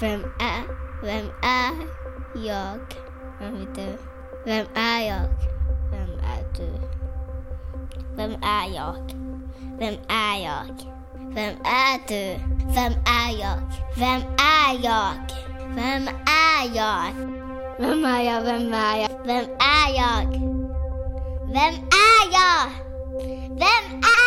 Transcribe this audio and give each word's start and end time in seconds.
Vem 0.00 0.24
är, 0.40 0.62
vem 1.02 1.26
är 1.42 1.72
jag? 2.34 2.78
Vem 3.40 3.56
är 3.56 3.74
du? 3.74 3.98
Vem 4.44 4.66
är 4.74 5.00
jag? 5.00 5.28
Vem 5.90 6.18
är 6.18 6.44
du? 6.56 6.72
Vem 8.16 8.30
är 8.42 8.74
jag? 8.74 8.94
Vem 9.78 9.94
är 10.08 10.44
jag? 10.44 10.64
Vem 11.34 11.54
är 11.64 12.08
du? 12.08 12.40
Vem 12.74 12.92
är 13.06 13.40
jag? 13.40 13.58
Vem 13.96 14.22
är 14.38 14.84
jag? 14.84 15.12
Vem 15.74 16.08
är 16.26 16.74
jag? 16.74 17.14
Vem 17.78 18.04
är 18.04 18.22
jag? 18.22 18.42
Vem 18.42 18.74
är 18.74 18.96
jag? 18.96 19.08
Vem 19.24 19.44
är 19.58 19.96
jag? 19.96 20.30
Vem 21.46 21.74
är 21.74 22.32
jag? 22.32 22.70
Vem 23.48 24.00
är 24.00 24.23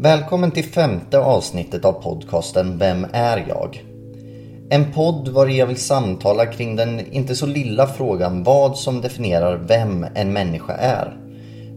Välkommen 0.00 0.50
till 0.50 0.64
femte 0.64 1.18
avsnittet 1.18 1.84
av 1.84 1.92
podcasten 1.92 2.78
Vem 2.78 3.06
är 3.12 3.44
jag? 3.48 3.84
En 4.70 4.92
podd 4.92 5.28
var 5.28 5.46
jag 5.46 5.66
vill 5.66 5.76
samtala 5.76 6.46
kring 6.46 6.76
den 6.76 7.12
inte 7.12 7.34
så 7.34 7.46
lilla 7.46 7.86
frågan 7.86 8.44
vad 8.44 8.78
som 8.78 9.00
definierar 9.00 9.56
vem 9.56 10.06
en 10.14 10.32
människa 10.32 10.72
är. 10.72 11.16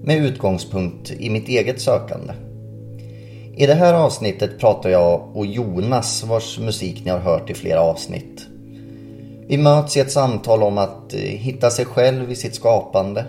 Med 0.04 0.18
utgångspunkt 0.18 1.12
i 1.12 1.30
mitt 1.30 1.48
eget 1.48 1.82
sökande. 1.82 2.34
I 3.58 3.66
det 3.66 3.74
här 3.74 3.94
avsnittet 3.94 4.60
pratar 4.60 4.90
jag 4.90 5.38
och 5.38 5.46
Jonas 5.46 6.24
vars 6.24 6.60
musik 6.60 7.02
ni 7.06 7.12
har 7.12 7.20
hört 7.20 7.50
i 7.50 7.54
flera 7.54 7.82
avsnitt. 7.82 8.48
Vi 9.48 9.58
möts 9.58 9.98
i 9.98 10.00
ett 10.00 10.12
samtal 10.12 10.64
om 10.64 10.78
att 10.78 11.14
eh, 11.14 11.20
hitta 11.20 11.70
sig 11.70 11.86
själv 11.86 12.32
i 12.32 12.36
sitt 12.36 12.56
skapande. 12.56 13.26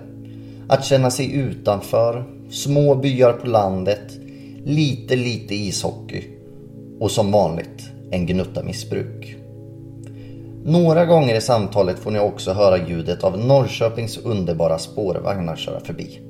Att 0.69 0.85
känna 0.85 1.11
sig 1.11 1.35
utanför, 1.35 2.25
små 2.51 2.95
byar 2.95 3.33
på 3.33 3.47
landet, 3.47 4.22
lite 4.65 5.17
lite 5.17 5.55
ishockey 5.55 6.25
och 7.01 7.11
som 7.11 7.33
vanligt 7.33 7.91
en 8.11 8.27
gnutta 8.27 8.63
missbruk. 8.63 9.37
Några 10.65 11.07
gånger 11.07 11.35
i 11.35 11.41
samtalet 11.41 11.99
får 11.99 12.11
ni 12.11 12.19
också 12.19 12.53
höra 12.53 12.89
ljudet 12.89 13.25
av 13.25 13.39
Norrköpings 13.39 14.19
underbara 14.19 14.79
spårvagnar 14.79 15.57
köra 15.57 15.81
förbi. 15.81 16.21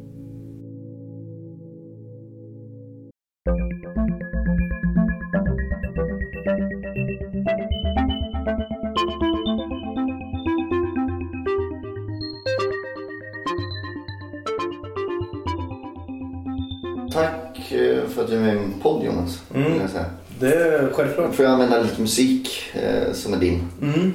Det 20.43 20.55
är 20.55 20.93
självklart. 20.93 21.35
Får 21.35 21.45
jag 21.45 21.53
använda 21.53 21.83
lite 21.83 22.01
musik 22.01 22.63
eh, 22.73 23.13
som 23.13 23.35
är 23.35 23.39
din. 23.39 23.69
Mm. 23.83 24.13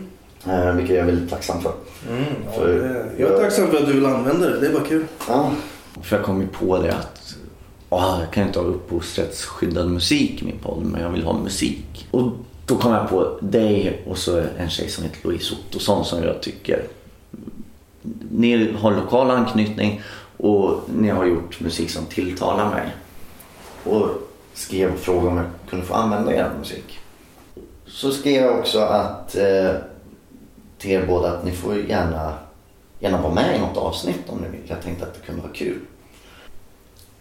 Eh, 0.47 0.75
vilket 0.75 0.95
jag 0.95 1.03
är 1.03 1.11
väldigt 1.11 1.29
tacksam 1.29 1.61
för. 1.61 1.73
Mm, 2.09 2.23
ja, 2.45 2.51
För- 2.51 2.79
det, 2.79 3.21
jag 3.23 3.31
är 3.31 3.37
tacksam 3.37 3.67
för 3.67 3.77
att 3.77 3.85
du 3.85 3.93
vill 3.93 4.05
använda 4.05 4.49
det. 4.49 4.59
Det 4.59 4.67
är 4.67 4.73
bara 4.73 4.83
kul. 4.83 5.05
Ja. 5.27 5.51
För 6.01 6.15
jag 6.15 6.25
kom 6.25 6.41
ju 6.41 6.47
på 6.47 6.77
det 6.77 6.91
att 6.93 7.35
åh, 7.89 8.17
jag 8.19 8.33
kan 8.33 8.47
inte 8.47 8.59
ha 8.59 8.65
upphovsrättsskyddad 8.65 9.89
musik 9.89 10.41
i 10.41 10.45
min 10.45 10.59
podd 10.59 10.85
men 10.85 11.01
jag 11.01 11.09
vill 11.09 11.23
ha 11.23 11.33
musik. 11.39 12.07
Och 12.11 12.31
då 12.65 12.75
kom 12.75 12.91
jag 12.93 13.09
på 13.09 13.37
dig 13.41 14.01
och 14.07 14.17
så 14.17 14.43
en 14.57 14.69
tjej 14.69 14.89
som 14.89 15.03
heter 15.03 15.19
Louise 15.23 15.55
Ottosson 15.55 16.05
som 16.05 16.23
jag 16.23 16.41
tycker 16.41 16.83
ni 18.31 18.71
har 18.71 18.91
lokal 18.91 19.31
anknytning 19.31 20.01
och 20.37 20.81
ni 20.95 21.09
har 21.09 21.25
gjort 21.25 21.59
musik 21.59 21.89
som 21.89 22.05
tilltalar 22.05 22.69
mig. 22.69 22.91
Och 23.83 24.26
skrev 24.57 24.93
och 24.93 24.99
frågade 24.99 25.27
om 25.27 25.37
jag 25.37 25.45
kunde 25.69 25.85
få 25.85 25.93
använda 25.93 26.33
er 26.33 26.49
musik. 26.59 26.99
Så 27.87 28.11
skrev 28.11 28.43
jag 28.45 28.59
också 28.59 28.79
att 28.79 29.35
eh, 29.35 29.71
till 30.77 30.91
er 30.91 31.05
båda 31.07 31.31
att 31.31 31.43
ni 31.45 31.51
får 31.51 31.75
gärna, 31.77 32.33
gärna 32.99 33.21
vara 33.21 33.33
med 33.33 33.55
i 33.55 33.59
något 33.59 33.77
avsnitt 33.77 34.21
om 34.27 34.37
ni 34.37 34.49
vill. 34.49 34.61
Jag 34.69 34.81
tänkte 34.81 35.05
att 35.05 35.13
det 35.13 35.19
kunde 35.25 35.41
vara 35.41 35.53
kul. 35.53 35.79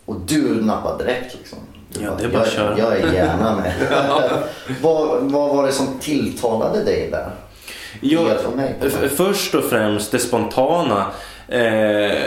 Och 0.05 0.17
du 0.21 0.63
nappade 0.65 1.05
direkt 1.05 1.35
liksom. 1.35 1.59
Du 1.89 2.01
Ja, 2.03 2.09
bara, 2.11 2.19
det 2.19 2.25
är 2.25 2.29
bara 2.29 2.39
jag, 2.45 2.53
köra." 2.53 2.79
jag 2.79 2.93
är 3.01 3.13
gärna 3.13 3.57
med. 3.57 3.73
vad, 4.83 5.23
vad 5.23 5.57
var 5.57 5.67
det 5.67 5.73
som 5.73 5.99
tilltalade 6.01 6.85
dig 6.85 7.09
där? 7.11 7.31
Mig 8.57 8.75
f- 8.81 9.13
först 9.17 9.55
och 9.55 9.65
främst 9.65 10.13
det 10.13 10.19
spontana. 10.19 11.07
Eh, 11.49 12.23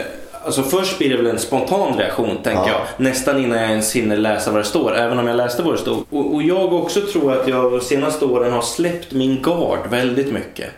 alltså 0.57 0.77
först 0.77 0.97
blir 0.97 1.09
det 1.09 1.17
väl 1.17 1.25
en 1.27 1.39
spontan 1.39 1.97
reaktion 1.97 2.37
tänker 2.43 2.61
Ja. 2.67 2.67
jag. 2.69 2.81
Nästan 3.05 3.43
innan 3.43 3.59
jag 3.61 3.69
ens 3.69 3.95
hinner 3.95 4.17
läsa 4.17 4.51
vad 4.51 4.59
det 4.61 4.65
står. 4.65 4.95
Även 4.97 5.19
om 5.19 5.27
jag 5.27 5.37
läste 5.37 5.63
vad 5.63 5.73
det 5.73 5.77
stod. 5.77 6.05
Och, 6.09 6.33
och 6.33 6.43
jag 6.43 6.73
också 6.73 7.01
tror 7.01 7.33
att 7.33 7.47
jag 7.47 7.71
de 7.71 7.81
senaste 7.81 8.25
åren 8.25 8.53
har 8.53 8.61
släppt 8.61 9.11
min 9.11 9.41
gard 9.41 9.79
väldigt 9.89 10.31
mycket. 10.33 10.69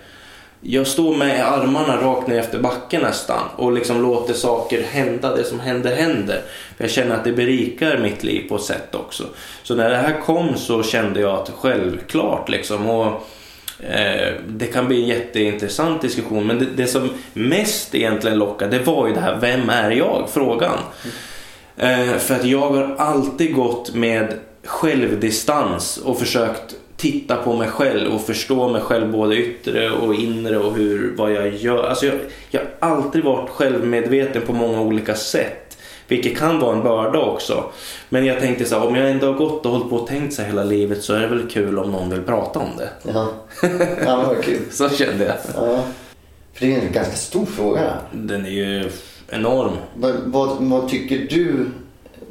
Jag 0.62 0.88
står 0.88 1.16
med 1.16 1.48
armarna 1.54 2.02
rakt 2.02 2.28
ner 2.28 2.40
efter 2.40 2.60
backen 2.60 3.02
nästan 3.02 3.44
och 3.56 3.72
liksom 3.72 4.02
låter 4.02 4.34
saker 4.34 4.84
hända. 4.84 5.36
Det 5.36 5.44
som 5.44 5.60
händer 5.60 5.96
händer. 5.96 6.42
För 6.78 6.84
jag 6.84 6.92
känner 6.92 7.16
att 7.16 7.24
det 7.24 7.32
berikar 7.32 7.98
mitt 7.98 8.24
liv 8.24 8.50
på 8.50 8.56
ett 8.56 8.62
sätt 8.62 8.96
också. 8.96 9.24
Så 9.64 9.76
när 9.76 9.90
det 9.90 9.98
här 9.98 10.22
kom 10.26 10.56
så 10.58 10.84
kände 10.84 11.20
jag 11.22 11.32
att 11.40 11.52
självklart 11.60 12.50
liksom. 12.50 12.90
Och 12.90 13.28
Eh, 13.90 14.34
det 14.48 14.66
kan 14.66 14.88
bli 14.88 15.02
en 15.02 15.08
jätteintressant 15.08 16.02
diskussion 16.02 16.48
men 16.48 16.60
det, 16.60 16.66
det 16.76 16.88
som 16.88 17.10
mest 17.34 17.96
egentligen 17.96 18.38
lockade 18.38 18.78
det 18.78 18.84
var 18.84 19.08
ju 19.08 19.14
det 19.14 19.20
här 19.20 19.38
vem 19.42 19.70
är 19.70 19.92
jag? 19.92 20.30
Frågan. 20.34 20.78
Mm. 21.78 22.20
för 22.20 22.36
att 22.36 22.46
jag 22.46 22.70
har 22.70 22.96
alltid 22.98 23.56
gått 23.56 23.94
med 23.94 24.34
självdistans 24.64 25.98
och 25.98 26.20
försökt 26.20 26.76
titta 27.02 27.36
på 27.36 27.54
mig 27.54 27.68
själv 27.68 28.14
och 28.14 28.22
förstå 28.22 28.70
mig 28.70 28.82
själv 28.82 29.12
både 29.12 29.36
yttre 29.36 29.92
och 29.92 30.16
inre 30.16 30.58
och 30.58 30.76
hur, 30.76 31.14
vad 31.18 31.32
jag 31.32 31.56
gör. 31.56 31.84
Alltså 31.84 32.06
jag, 32.06 32.16
jag 32.50 32.62
har 32.80 32.90
alltid 32.90 33.24
varit 33.24 33.50
självmedveten 33.50 34.42
på 34.42 34.54
många 34.54 34.82
olika 34.82 35.16
sätt. 35.16 35.61
Vilket 36.12 36.38
kan 36.38 36.60
vara 36.60 36.76
en 36.76 36.84
börda 36.84 37.20
också. 37.20 37.64
Men 38.10 38.26
jag 38.26 38.40
tänkte 38.40 38.66
så 38.66 38.80
här, 38.80 38.88
om 38.88 38.96
jag 38.96 39.12
ändå 39.12 39.28
har 39.28 39.34
gått 39.34 39.66
och 39.66 39.72
hållit 39.72 39.90
på 39.90 39.96
och 39.96 40.08
tänkt 40.08 40.34
så 40.34 40.42
här 40.42 40.50
hela 40.50 40.64
livet 40.64 41.04
så 41.04 41.14
är 41.14 41.20
det 41.20 41.28
väl 41.28 41.50
kul 41.50 41.80
om 41.80 41.92
någon 41.92 42.10
vill 42.10 42.22
prata 42.22 42.60
om 42.60 42.70
det. 42.78 42.90
Ja, 43.04 43.30
ja 44.06 44.18
men 44.18 44.28
vad 44.28 44.44
kul. 44.44 44.60
Så 44.72 44.90
kände 44.90 45.26
jag. 45.26 45.36
Ja. 45.56 45.84
För 46.54 46.66
det 46.66 46.76
är 46.76 46.82
en 46.82 46.92
ganska 46.92 47.16
stor 47.16 47.46
fråga. 47.46 47.94
Den 48.12 48.46
är 48.46 48.50
ju 48.50 48.92
enorm. 49.30 49.72
Vad, 49.96 50.14
vad, 50.26 50.58
vad 50.60 50.90
tycker 50.90 51.18
du 51.18 51.66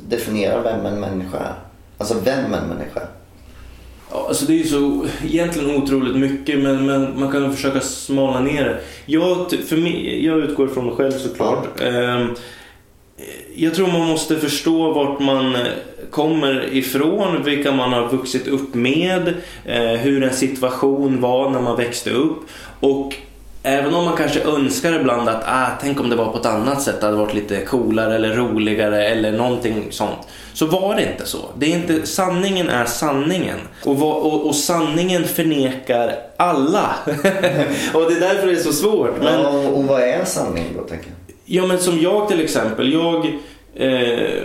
definierar 0.09 0.63
vem 0.63 0.87
en 0.87 1.01
människa 1.01 1.39
är? 1.39 1.55
Alltså 1.99 2.15
vem 2.25 2.55
en 2.55 2.69
människa 2.69 3.01
är? 3.01 3.09
Ja, 4.11 4.25
alltså 4.29 4.47
det 4.47 4.53
är 4.53 4.59
ju 4.59 4.65
så 4.65 5.07
egentligen 5.25 5.83
otroligt 5.83 6.17
mycket 6.17 6.59
men, 6.59 6.87
men 6.87 7.21
man 7.21 7.33
kan 7.33 7.55
försöka 7.55 7.81
smalna 7.81 8.41
ner 8.41 8.65
det. 8.65 8.81
Jag, 9.07 9.51
för 9.69 9.77
mig, 9.77 10.27
jag 10.27 10.39
utgår 10.39 10.69
från 10.69 10.87
mig 10.87 10.95
själv 10.97 11.13
såklart. 11.13 11.81
Ehm, 11.81 12.35
jag 13.55 13.75
tror 13.75 13.87
man 13.87 14.09
måste 14.09 14.37
förstå 14.37 14.93
vart 14.93 15.21
man 15.21 15.55
eh, 15.55 15.63
kommer 16.11 16.75
ifrån, 16.75 17.43
vilka 17.45 17.73
man 17.73 17.93
har 17.93 18.09
vuxit 18.09 18.49
upp 18.49 18.75
med, 18.75 19.35
eh, 19.65 19.83
hur 19.83 20.23
en 20.23 20.35
situation 20.35 21.21
var 21.21 21.51
när 21.51 21.61
man 21.61 21.77
växte 21.77 22.11
upp. 22.11 22.39
Och 22.81 23.15
även 23.63 23.95
om 23.95 24.05
man 24.05 24.17
kanske 24.17 24.41
önskar 24.41 25.01
ibland 25.01 25.29
att 25.29 25.43
ah, 25.47 25.67
tänk 25.81 26.01
om 26.01 26.11
det 26.11 26.17
var 26.17 26.33
på 26.33 26.39
ett 26.39 26.47
annat 26.47 26.83
sätt, 26.83 27.01
det 27.01 27.07
hade 27.07 27.19
varit 27.19 27.35
lite 27.35 27.65
coolare 27.65 28.15
eller 28.15 28.35
roligare 28.35 29.09
eller 29.09 29.33
någonting 29.33 29.87
sånt. 29.91 30.19
Så 30.53 30.67
var 30.67 30.95
det 30.95 31.03
inte 31.03 31.27
så. 31.27 31.39
Det 31.59 31.67
är 31.67 31.77
inte, 31.77 32.07
sanningen 32.07 32.69
är 32.69 32.85
sanningen. 32.85 33.59
Och, 33.85 33.97
vad, 33.99 34.17
och, 34.17 34.47
och 34.47 34.55
sanningen 34.55 35.25
förnekar 35.25 36.15
alla. 36.37 36.95
och 37.95 38.11
det 38.11 38.17
är 38.17 38.21
därför 38.21 38.47
det 38.47 38.53
är 38.53 38.63
så 38.63 38.73
svårt. 38.73 39.19
Men, 39.23 39.41
Ja, 39.41 39.49
och, 39.49 39.79
och 39.79 39.85
vad 39.85 40.01
är 40.01 40.25
sanning 40.25 40.65
då 40.77 40.83
tänker 40.83 41.07
jag? 41.07 41.20
Ja 41.53 41.67
men 41.67 41.79
som 41.79 42.01
jag 42.01 42.29
till 42.29 42.41
exempel. 42.41 42.93
Jag, 42.93 43.27
eh, 43.75 44.43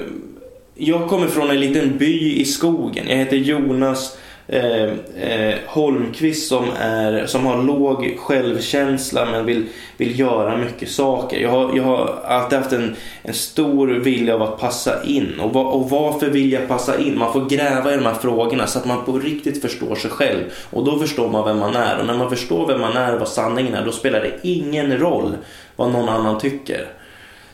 jag 0.76 1.10
kommer 1.10 1.28
från 1.28 1.50
en 1.50 1.60
liten 1.60 1.98
by 1.98 2.42
i 2.42 2.46
skogen. 2.46 3.06
Jag 3.10 3.18
heter 3.18 3.38
Jonas 3.38 4.18
eh, 4.48 4.84
eh, 5.30 5.56
Holmqvist 5.68 6.50
som, 6.50 6.66
är, 6.80 7.26
som 7.26 7.46
har 7.46 7.64
låg 7.64 8.18
självkänsla 8.20 9.26
men 9.26 9.46
vill, 9.46 9.66
vill 9.98 10.20
göra 10.20 10.58
mycket 10.58 10.90
saker. 10.90 11.40
Jag 11.40 11.50
har, 11.50 11.78
jag 11.78 11.84
har 11.84 12.20
alltid 12.26 12.60
haft 12.60 12.74
en, 12.74 12.96
en 13.22 13.34
stor 13.34 13.88
vilja 13.88 14.36
av 14.36 14.42
att 14.42 14.60
passa 14.60 15.04
in. 15.04 15.40
Och, 15.40 15.54
va, 15.54 15.64
och 15.64 15.90
varför 15.90 16.30
vill 16.30 16.52
jag 16.52 16.68
passa 16.68 17.00
in? 17.00 17.18
Man 17.18 17.34
får 17.34 17.50
gräva 17.50 17.94
i 17.94 17.98
de 17.98 18.06
här 18.06 18.14
frågorna 18.14 18.68
så 18.68 18.80
att 18.80 18.86
man 18.86 19.06
på 19.06 19.20
riktigt 19.20 19.62
förstår 19.62 19.96
sig 19.96 20.12
själv. 20.12 20.44
Och 20.70 20.86
då 20.86 21.00
förstår 21.00 21.30
man 21.30 21.46
vem 21.46 21.60
man 21.60 21.76
är. 21.76 22.00
Och 22.00 22.06
när 22.06 22.18
man 22.18 22.30
förstår 22.30 22.68
vem 22.68 22.82
man 22.82 22.98
är 22.98 23.14
och 23.14 23.20
vad 23.20 23.30
sanningen 23.30 23.74
är 23.74 23.86
då 23.86 23.92
spelar 23.92 24.20
det 24.20 24.50
ingen 24.50 24.98
roll 24.98 25.36
vad 25.76 25.92
någon 25.92 26.10
annan 26.10 26.40
tycker. 26.40 26.88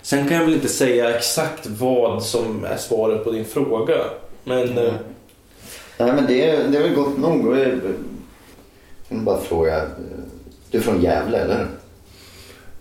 Sen 0.01 0.27
kan 0.27 0.37
jag 0.37 0.45
väl 0.45 0.53
inte 0.53 0.67
säga 0.67 1.15
exakt 1.15 1.67
vad 1.67 2.23
som 2.23 2.65
är 2.65 2.77
svaret 2.77 3.23
på 3.23 3.31
din 3.31 3.45
fråga. 3.45 3.95
Men 4.43 4.77
eh, 4.77 4.83
Mm. 4.83 4.93
Nej 6.05 6.13
men 6.13 6.25
det, 6.27 6.49
är- 6.49 6.67
det 6.67 6.77
är 6.77 6.81
väl 6.81 6.93
gott 6.93 7.17
nog. 7.17 7.57
Jag- 7.57 7.79
kan 9.09 9.25
bara 9.25 9.41
fråga. 9.41 9.77
eh, 9.77 9.83
Du 10.71 10.77
är 10.77 10.81
från 10.81 11.01
Gävle, 11.01 11.37
eller 11.37 11.67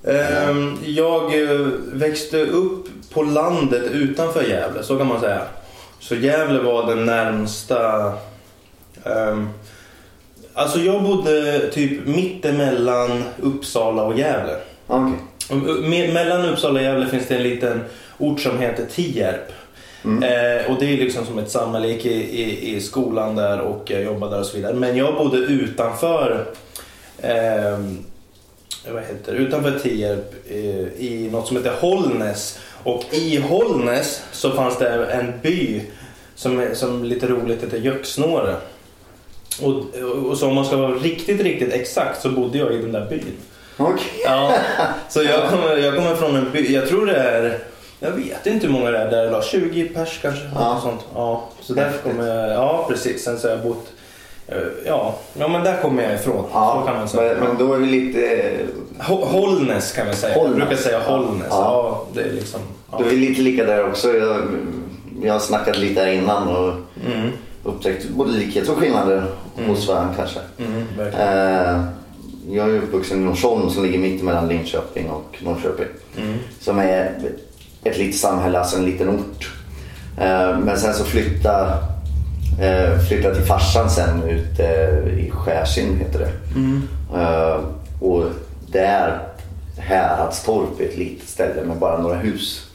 Ehm, 0.05 0.77
Jag 0.85 1.43
eh, 1.43 1.59
växte 1.93 2.43
upp 2.45 2.87
på 3.13 3.23
landet 3.23 3.83
utanför 3.93 4.43
Gävle, 4.43 4.83
så 4.83 4.99
kan 4.99 5.07
man 5.07 5.21
säga. 5.21 5.43
Så 6.01 6.15
Gävle 6.15 6.59
var 6.59 6.87
den 6.87 7.07
närmsta... 7.07 8.13
ehm, 9.05 9.49
Alltså 10.55 10.79
jag 10.79 11.03
bodde 11.03 11.69
typ 11.73 12.07
mittemellan 12.07 13.25
Uppsala 13.43 14.03
och 14.03 14.19
Gävle. 14.19 14.57
Okej. 14.87 15.15
Me- 15.83 16.13
Mellan 16.15 16.45
Uppsala 16.49 16.75
och 16.81 16.85
Gävle 16.85 17.07
finns 17.07 17.27
det 17.29 17.37
en 17.37 17.43
liten 17.43 17.81
ort 18.19 18.41
som 18.41 18.59
heter 18.59 18.85
Tierp. 18.95 19.53
Eh, 20.05 20.71
och 20.71 20.77
det 20.81 20.93
är 20.93 20.97
liksom 20.97 21.27
som 21.27 21.39
ett 21.39 21.51
samhälle. 21.51 21.87
Jag 21.87 21.97
gick 21.97 22.07
i, 22.07 22.43
i, 22.43 22.77
i 22.77 22.81
skolan 22.81 23.37
där 23.37 23.61
och 23.61 23.91
jag 23.91 24.03
jobbade 24.03 24.33
där 24.33 24.41
och 24.41 24.47
så 24.47 24.57
vidare. 24.57 24.75
Men 24.75 24.97
jag 24.97 25.15
bodde 25.15 25.37
utanför 25.37 26.47
eh, 27.19 27.79
vad 28.89 29.03
heter 29.03 29.33
det? 29.33 29.39
utanför 29.39 29.79
Tierp 29.79 30.35
eh, 30.51 31.05
i 31.05 31.29
något 31.33 31.49
som 31.49 31.57
heter 31.57 31.73
Hållnäs. 31.81 32.59
Och 32.83 33.05
i 33.11 33.37
Hållnäs 33.37 34.23
så 34.33 34.51
fanns 34.51 34.79
det 34.79 35.07
en 35.07 35.33
by 35.43 35.83
som, 36.35 36.67
som 36.73 37.05
lite 37.05 37.27
roligt 37.27 37.63
heter 37.63 37.79
Göksnåre. 37.79 38.57
Och, 39.63 39.85
och 40.31 40.39
så 40.39 40.49
om 40.49 40.55
man 40.55 40.65
ska 40.65 40.77
vara 40.77 40.95
riktigt, 40.95 41.41
riktigt 41.41 41.73
exakt 41.73 42.23
så 42.23 42.31
bodde 42.31 42.59
jag 42.59 42.75
i 42.75 42.77
den 42.77 42.93
där 42.93 43.07
byn. 43.11 43.37
Okej. 43.77 44.23
Ja, 44.25 44.55
så 45.09 45.23
jag 45.23 45.51
kommer, 45.51 45.77
jag 45.77 45.97
kommer 45.97 46.15
från 46.15 46.37
en 46.37 46.51
by, 46.53 46.75
jag 46.75 46.89
tror 46.89 47.07
det 47.07 47.17
är, 47.17 47.59
jag 48.01 48.11
vet 48.11 48.47
inte 48.47 48.67
hur 48.67 48.73
många 48.73 48.91
det 48.91 48.99
är 48.99 49.11
där 49.11 49.27
idag, 49.27 49.45
20 49.45 49.85
pers 49.89 50.19
kanske? 50.23 50.43
Ja. 50.55 50.75
Något 50.75 50.83
sånt. 50.83 51.01
Ja, 51.15 51.45
så 51.61 51.73
där 51.75 51.93
kommer 52.03 52.27
jag, 52.27 52.51
ja 52.51 52.87
precis, 52.89 53.25
sen 53.25 53.39
så 53.39 53.49
har 53.49 53.55
jag 53.57 53.65
bott, 53.65 53.87
eh, 54.49 54.57
ja, 54.87 55.15
ja 55.39 55.49
men 55.49 55.65
där 55.65 55.77
kommer 55.83 56.03
jag 56.03 56.15
ifrån. 56.15 56.45
så 56.53 56.83
kan 56.87 56.97
man 56.97 57.09
säga. 57.09 57.35
men, 57.41 57.49
men 57.49 57.59
då 57.59 57.75
är 57.75 57.79
vi 57.79 57.87
lite... 57.87 58.51
Hå- 58.99 59.25
Hållnäs 59.27 59.93
kan 59.93 60.07
vi 60.07 60.15
säga, 60.15 60.35
Hållnäs. 60.35 60.59
jag 60.59 60.69
brukar 60.69 60.83
säga 60.83 61.01
Hållnäs. 61.01 61.47
Ja. 61.51 61.57
Ja. 61.57 62.07
det 62.15 62.21
är 62.29 62.33
liksom, 62.33 62.61
ja. 62.93 62.99
Då 62.99 63.05
är 63.05 63.09
vi 63.11 63.17
lite 63.17 63.41
lika 63.43 63.65
där 63.65 63.89
också. 63.89 64.09
Jag, 64.17 64.37
jag 65.23 65.33
har 65.33 65.41
snackat 65.41 65.79
lite 65.79 66.01
här 66.01 66.13
innan 66.13 66.49
och 66.49 66.73
Mm, 67.07 67.31
upptäckt 67.65 68.09
både 68.09 68.33
likheter 68.33 68.73
och 68.73 68.79
skillnader 68.79 69.25
hos 69.67 69.89
varandra 69.89 70.15
kanske. 70.17 70.41
mm. 70.59 70.85
Eh, 71.19 71.85
jag 72.51 72.71
är 72.71 72.79
uppvuxen 72.79 73.19
i 73.23 73.25
Norsholm 73.25 73.71
som 73.71 73.83
ligger 73.85 73.99
mitt 73.99 74.23
mellan 74.23 74.49
Linköping 74.49 75.11
och 75.11 75.39
Norrköping. 75.43 75.87
Mm. 76.19 76.39
Som 76.61 76.79
är 76.79 77.13
ett 77.85 77.99
litet 77.99 78.21
samhälle, 78.21 78.59
alltså 78.59 78.77
en 78.77 78.85
liten 78.85 79.09
ort. 79.09 79.53
Eh, 80.19 80.59
men 80.59 80.77
sen 80.79 80.95
så 80.95 81.05
flyttade 81.05 81.73
eh, 82.61 82.99
flyttade 83.09 83.35
till 83.35 83.45
farsan 83.45 83.91
sen 83.91 84.23
ute 84.23 84.63
i 85.19 85.31
Skärsim 85.31 85.99
heter 85.99 86.19
det. 86.19 86.31
Eh, 87.21 87.61
och 88.01 88.25
där 88.73 89.19
Häradstorp 89.79 90.81
är 90.81 90.85
ett 90.85 90.99
litet 90.99 91.29
ställe 91.29 91.65
med 91.65 91.77
bara 91.77 91.99
några 92.03 92.17
hus. 92.17 92.67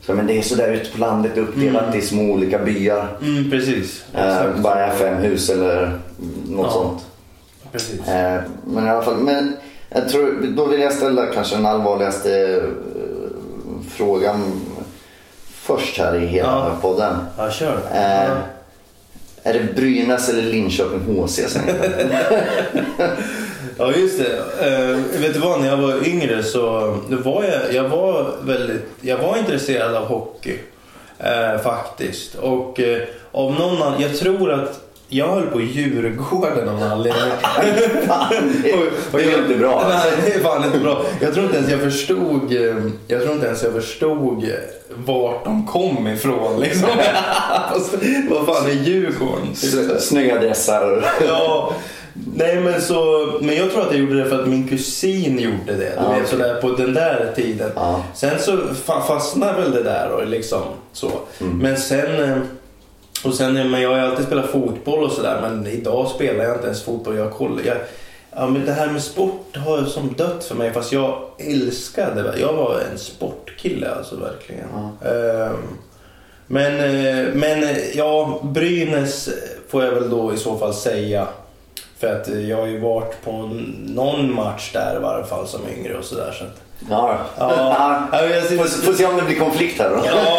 Så, 0.00 0.14
men 0.14 0.26
det 0.26 0.38
är 0.38 0.42
sådär 0.42 0.72
ute 0.72 0.90
på 0.90 0.98
landet 0.98 1.36
uppdelat 1.38 1.94
i 1.94 2.00
små 2.02 2.22
olika 2.22 2.58
byar. 2.58 3.08
Mm, 3.22 3.50
precis. 3.50 4.04
Eh, 4.14 4.28
Exakt. 4.38 4.58
bara 4.58 4.90
fem 4.90 5.14
hus 5.16 5.50
eller 5.50 5.98
något 6.48 6.66
Ja. 6.66 6.70
sånt. 6.72 7.02
precis. 7.72 8.08
Eh, 8.08 8.40
men 8.66 8.86
i 8.86 8.90
alla 8.90 9.02
fall, 9.02 9.16
men 9.16 9.56
jag 9.88 10.08
tror, 10.08 10.46
då 10.56 10.64
vill 10.66 10.80
jag 10.80 10.92
ställa 10.92 11.26
kanske 11.26 11.56
den 11.56 11.66
allvarligaste 11.66 12.30
eh, 12.40 12.62
frågan 13.94 14.60
först 15.54 15.98
här 15.98 16.14
i 16.16 16.26
hela 16.26 16.48
Ja. 16.48 16.76
podden. 16.80 17.16
Ja, 17.38 17.50
kör. 17.50 17.76
Eh, 17.94 18.24
Ja. 18.24 18.36
är 19.42 19.52
det 19.54 19.74
Brynäs 19.76 20.28
eller 20.28 20.42
Linköping 20.42 21.00
HC 21.22 21.48
som? 21.48 21.60
Ja 23.78 23.92
just 23.92 24.18
det. 24.18 24.36
Eh, 24.60 25.20
vet 25.20 25.34
du 25.34 25.40
vad, 25.40 25.60
när 25.60 25.68
jag 25.68 25.76
var 25.76 26.08
yngre 26.08 26.42
så 26.42 26.60
var 27.08 27.44
jag, 27.44 27.74
jag 27.74 27.88
var 27.88 28.34
väldigt, 28.42 28.82
jag 29.00 29.18
var 29.18 29.36
intresserad 29.38 29.94
av 29.94 30.04
hockey. 30.06 30.58
Eh, 31.18 31.58
faktiskt. 31.62 32.34
Och 32.34 32.80
eh, 32.80 33.02
av 33.32 33.52
någon 33.54 33.82
annan, 33.82 34.00
jag 34.02 34.18
tror 34.18 34.52
att 34.52 34.80
jag 35.08 35.26
höll 35.28 35.46
på 35.46 35.60
Djurgården 35.60 36.68
av 36.68 36.74
någon 36.80 36.82
anledning. 36.92 37.22
det, 39.12 39.22
är 39.24 39.38
inte 39.42 39.54
bra. 39.58 39.80
alltså. 39.80 39.98
Nej, 40.08 40.12
det 40.26 40.32
är 40.34 40.40
fan 40.42 40.64
inte 40.64 40.78
bra. 40.78 41.02
Jag 41.20 41.34
tror 41.34 41.44
inte 41.46 41.56
ens 41.58 41.70
jag 41.70 41.80
förstod, 41.80 42.52
eh, 42.52 42.74
jag 43.08 43.22
tror 43.22 43.32
inte 43.34 43.46
ens 43.46 43.62
jag 43.62 43.72
förstod 43.72 44.44
eh, 44.44 44.50
vart 45.06 45.44
de 45.44 45.66
kom 45.66 46.06
ifrån 46.08 46.60
liksom. 46.60 46.88
Vad 48.30 48.46
fan 48.46 48.66
är 48.70 48.74
Djurgården? 48.74 50.00
Snygga 50.00 50.40
dressar. 50.40 51.04
Ja, 51.28 51.72
nej 52.36 52.60
men 52.60 52.80
så, 52.82 53.28
men 53.40 53.56
jag 53.56 53.70
tror 53.70 53.80
att 53.82 53.90
jag 53.92 54.00
gjorde 54.00 54.22
det 54.24 54.30
för 54.30 54.40
att 54.42 54.48
min 54.48 54.68
kusin 54.68 55.38
gjorde 55.38 55.66
det. 55.66 55.76
Du 55.76 55.90
Ja, 55.96 56.12
vet, 56.20 56.28
sådär 56.28 56.60
på 56.60 56.68
den 56.68 56.94
där 56.94 57.32
tiden. 57.36 57.70
Ja. 57.74 58.04
Sen 58.14 58.38
så 58.38 58.52
fa- 58.86 59.06
fastnade 59.06 59.60
väl 59.62 59.70
det 59.72 59.82
där 59.82 60.10
och 60.10 60.26
liksom 60.26 60.62
så. 60.92 61.10
Mm. 61.40 61.58
Men 61.58 61.76
sen, 61.76 62.22
eh, 62.30 62.36
och 63.24 63.34
sen, 63.34 63.70
men 63.70 63.82
jag 63.82 63.90
har 63.90 63.98
alltid 63.98 64.26
spelat 64.26 64.50
fotboll 64.50 65.04
och 65.04 65.12
sådär 65.12 65.40
men 65.42 65.66
idag 65.66 66.08
spelar 66.08 66.44
jag 66.44 66.54
inte 66.54 66.66
ens 66.66 66.82
fotboll. 66.82 67.16
Jag 67.16 67.32
kollar, 67.32 67.62
jag, 67.62 67.76
ja, 68.30 68.46
men 68.46 68.66
det 68.66 68.72
här 68.72 68.90
med 68.90 69.02
sport 69.02 69.56
har 69.56 69.84
som 69.84 70.12
dött 70.12 70.44
för 70.44 70.54
mig 70.54 70.72
fast 70.72 70.92
jag 70.92 71.22
älskade 71.38 72.22
det. 72.22 72.38
Jag 72.40 72.52
var 72.52 72.80
en 72.92 72.98
sportkille 72.98 73.90
alltså 73.90 74.16
verkligen. 74.16 74.68
Ehm, 75.04 75.56
men, 76.46 76.74
eh, 76.80 77.34
men 77.34 77.62
eh, 77.62 77.96
ja, 77.96 78.40
Brynäs 78.42 79.28
får 79.68 79.84
jag 79.84 79.92
väl 79.92 80.10
då 80.10 80.34
i 80.34 80.36
så 80.36 80.58
fall 80.58 80.74
säga. 80.74 81.28
För 81.98 82.06
att 82.14 82.28
jag 82.28 82.56
har 82.56 82.66
ju 82.66 82.80
varit 82.80 83.24
på 83.24 83.50
någon 83.86 84.34
match 84.34 84.72
där 84.72 84.96
i 84.96 85.02
varje 85.02 85.24
fall 85.24 85.46
som 85.46 85.60
yngre 85.78 85.98
och 85.98 86.04
sådär. 86.04 86.32
Så 86.38 86.44
att, 86.44 86.63
Ja. 86.90 87.18
Ja. 87.38 87.52
Ja, 88.12 88.18
Får, 88.58 88.64
får 88.86 88.92
se 88.92 89.06
om 89.06 89.16
det 89.16 89.22
blir 89.22 89.38
konflikt 89.38 89.78
här 89.80 89.90
då. 89.90 89.96
ja, 90.06 90.38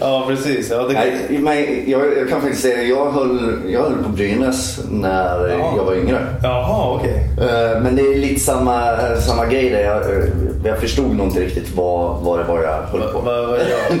ja, 0.00 0.24
precis. 0.28 0.70
Ja, 0.70 0.76
det, 0.82 0.92
Nej, 0.92 1.38
men 1.40 1.56
jag, 1.90 2.18
jag 2.18 2.28
kan 2.28 2.40
faktiskt 2.40 2.62
säga 2.62 2.82
jag 2.82 3.10
höll, 3.12 3.58
jag 3.68 3.82
höll 3.82 4.02
på 4.04 4.08
Brynäs 4.08 4.78
när 4.90 5.48
Ja. 5.48 5.72
jag 5.76 5.84
var 5.84 5.94
yngre. 5.94 6.26
Jaha, 6.42 6.94
okej. 6.94 7.30
Eh, 7.40 7.80
Men 7.80 7.96
det 7.96 8.02
är 8.02 8.18
lite 8.18 8.40
samma, 8.40 8.96
samma 9.26 9.46
grej 9.46 9.70
där. 9.70 9.80
Jag, 9.80 9.96
eh, 9.96 10.24
jag 10.64 10.78
förstod 10.80 11.16
nog 11.16 11.26
inte 11.26 11.40
riktigt 11.40 11.74
vad, 11.76 12.20
vad 12.20 12.38
det 12.38 12.44
var 12.44 12.62
jag 12.62 12.82
höll 12.82 13.12
på. 13.12 13.20
vad- 13.20 13.48
vad 13.48 13.58
jag- 13.58 13.98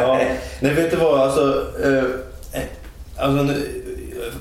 jag 0.00 0.16
med? 0.16 0.26
Nej, 0.60 0.74
vet 0.74 0.90
du 0.90 0.96
vad? 0.96 1.20
Alltså, 1.20 1.62
eh, 1.84 1.98
eh, 2.52 2.62
alltså 3.18 3.42
nu, 3.42 3.54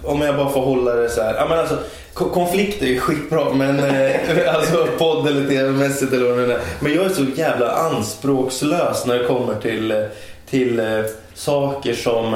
om 0.03 0.21
jag 0.21 0.35
bara 0.37 0.49
får 0.49 0.61
hålla 0.61 0.93
det 0.93 1.09
så 1.09 1.21
här. 1.21 1.33
Ja, 1.35 1.45
men 1.49 1.59
alltså, 1.59 1.77
ko- 2.13 2.29
konflikt 2.29 2.81
är 2.81 2.87
ju 2.87 2.99
skitbra, 2.99 3.53
men 3.53 3.79
eh, 3.79 4.11
alltså 4.55 4.87
podd 4.97 5.27
eller 5.27 5.47
tv-mässigt 5.47 6.13
eller 6.13 6.29
vad 6.29 6.37
det 6.47 6.53
är. 6.53 6.59
Men 6.79 6.93
jag 6.95 7.05
är 7.05 7.09
så 7.09 7.23
jävla 7.35 7.71
anspråkslös 7.71 9.05
när 9.05 9.17
det 9.19 9.23
kommer 9.25 9.55
till, 9.61 9.91
eh, 9.91 9.97
till 10.49 10.79
eh, 10.79 10.85
saker 11.35 11.93
som 11.93 12.35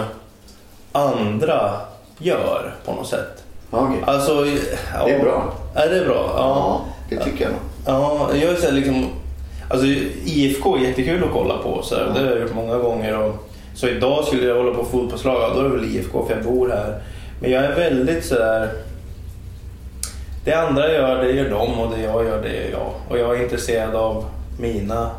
andra 0.92 1.72
gör 2.18 2.76
på 2.86 2.92
något 2.94 3.08
sätt. 3.08 3.44
Ja, 3.72 3.78
okej. 3.90 4.04
Alltså, 4.06 4.46
ja, 4.94 5.06
Det 5.06 5.12
är 5.14 5.20
bra. 5.24 5.54
Är 5.76 5.90
det 5.90 6.06
bra? 6.06 6.32
Ja, 6.38 6.82
det 7.10 7.24
tycker 7.24 7.44
jag 7.44 7.52
nog. 7.52 7.62
Ja, 7.86 8.30
jag 8.34 8.52
är 8.52 8.56
så 8.56 8.66
här 8.66 8.74
liksom... 8.74 9.06
Alltså 9.70 9.88
IFK 10.26 10.76
är 10.76 10.80
jättekul 10.80 11.24
att 11.24 11.32
kolla 11.34 11.58
på. 11.58 11.82
Så 11.84 11.96
här, 11.96 12.12
Det 12.16 12.20
har 12.20 12.28
jag 12.32 12.40
gjort 12.42 12.56
många 12.56 12.78
gånger. 12.78 13.18
Och, 13.20 13.50
så 13.76 13.88
idag 13.88 14.24
skulle 14.26 14.48
jag 14.48 14.56
hålla 14.56 14.74
på 14.74 14.86
fotbollslag, 14.86 15.42
ja, 15.42 15.52
då 15.54 15.60
är 15.60 15.64
det 15.64 15.70
väl 15.70 15.96
IFK 15.96 16.26
för 16.28 16.36
jag 16.36 16.44
bor 16.44 16.70
här. 16.70 17.00
Men 17.40 17.52
jag 17.52 17.64
är 17.64 17.76
väldigt 17.76 18.26
sådär... 18.26 18.70
Det 20.46 20.54
andra 20.54 20.92
gör, 20.94 21.24
det 21.24 21.32
gör 21.32 21.50
de 21.50 21.80
och 21.80 21.92
det 21.98 22.02
jag 22.02 22.26
gör, 22.26 22.42
det 22.42 22.54
gör 22.56 22.72
jag. 22.72 22.94
Och 23.10 23.18
jag 23.18 23.38
är 23.40 23.44
intresserad 23.44 23.96
av 23.96 24.26
mina... 24.60 25.12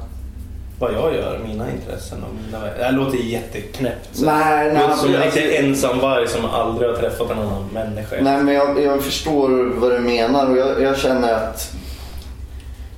Vad 0.78 0.92
jag 0.92 1.14
gör, 1.14 1.40
mina 1.48 1.66
intressen 1.70 2.22
och 2.22 2.34
mina... 2.34 2.64
Det 2.64 2.84
här 2.84 2.92
låter 2.92 3.18
jätteknäppt. 3.18 4.08
så. 4.12 4.24
Nej, 4.24 4.72
nej, 4.72 4.82
låter 4.82 4.96
som 4.96 5.14
en 5.14 5.22
alltså- 5.22 5.40
ensamvarg 5.40 6.28
som 6.28 6.44
aldrig 6.44 6.90
har 6.90 6.96
träffat 6.96 7.30
en 7.30 7.38
annan 7.38 7.68
människa. 7.72 8.16
Nej, 8.20 8.42
men 8.42 8.54
jag, 8.54 8.82
jag 8.82 9.02
förstår 9.02 9.74
vad 9.80 9.92
du 9.92 9.98
menar 9.98 10.50
och 10.50 10.58
jag, 10.58 10.82
jag 10.82 10.98
känner 10.98 11.32
att, 11.32 11.72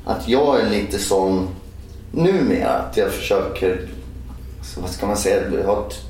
att 0.04 0.28
jag 0.28 0.60
är 0.60 0.70
lite 0.70 0.98
sån 0.98 1.48
numera. 2.12 2.70
Att 2.70 2.96
jag 2.96 3.10
försöker, 3.10 3.80
så 4.62 4.80
vad 4.80 4.90
ska 4.90 5.06
man 5.06 5.16
säga, 5.16 5.66
ha 5.66 5.86
ett, 5.86 6.09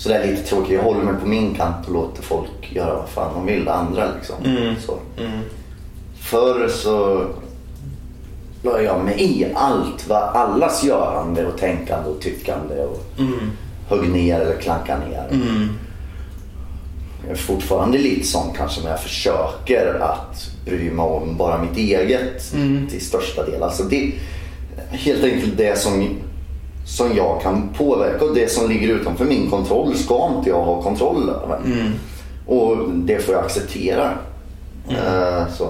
sådär 0.00 0.26
lite 0.26 0.42
tråkigt. 0.42 0.72
Jag 0.72 0.82
håller 0.82 1.02
mig 1.04 1.14
på 1.20 1.26
min 1.28 1.54
kant 1.54 1.86
och 1.86 1.92
låter 1.92 2.22
folk 2.22 2.72
göra 2.72 2.94
vad 2.94 3.08
fan 3.08 3.34
de 3.34 3.46
vill, 3.46 3.68
andra 3.68 4.04
liksom. 4.16 4.36
Mm. 4.44 4.74
Så. 4.86 4.98
Mm. 5.18 5.40
Förr 6.20 6.68
så 6.68 7.26
la 8.62 8.80
jag 8.82 9.04
mig 9.04 9.14
i 9.22 9.46
allt 9.54 10.08
vad 10.08 10.22
allas 10.22 10.84
görande 10.84 11.46
och 11.46 11.58
tänkande 11.58 12.08
och 12.10 12.20
tyckande 12.20 12.74
och 12.84 13.00
Mm. 13.18 13.50
högg 13.88 14.08
ner 14.10 14.40
eller 14.40 14.56
klankade 14.60 15.00
ner. 15.08 15.28
Mm. 15.30 15.68
Jag 17.22 17.30
är 17.32 17.36
fortfarande 17.36 17.98
lite 17.98 18.26
sån 18.26 18.52
kanske 18.56 18.80
men 18.80 18.90
jag 18.90 19.00
försöker 19.02 19.94
att 20.00 20.50
bry 20.64 20.90
mig 20.90 21.04
om 21.04 21.36
bara 21.36 21.58
mitt 21.62 21.76
eget 21.76 22.52
Mm. 22.54 22.86
till 22.90 23.00
största 23.00 23.46
del. 23.46 23.62
Alltså 23.62 23.82
det 23.82 24.02
är 24.06 24.12
helt 24.90 25.24
enkelt 25.24 25.56
det 25.56 25.78
som, 25.78 26.08
som 26.90 27.16
jag 27.16 27.40
kan 27.42 27.68
påverka 27.78 28.24
och 28.24 28.34
det 28.34 28.50
som 28.52 28.68
ligger 28.68 28.88
utanför 28.88 29.24
min 29.24 29.50
kontroll 29.50 29.94
ska 29.96 30.30
inte 30.36 30.50
jag 30.50 30.62
ha 30.64 30.82
kontroll 30.82 31.30
över. 31.44 31.56
Mm. 31.64 31.92
Och 32.46 32.76
det 32.94 33.18
får 33.18 33.34
jag 33.34 33.44
acceptera. 33.44 34.10
Eh, 34.88 35.48
så. 35.58 35.68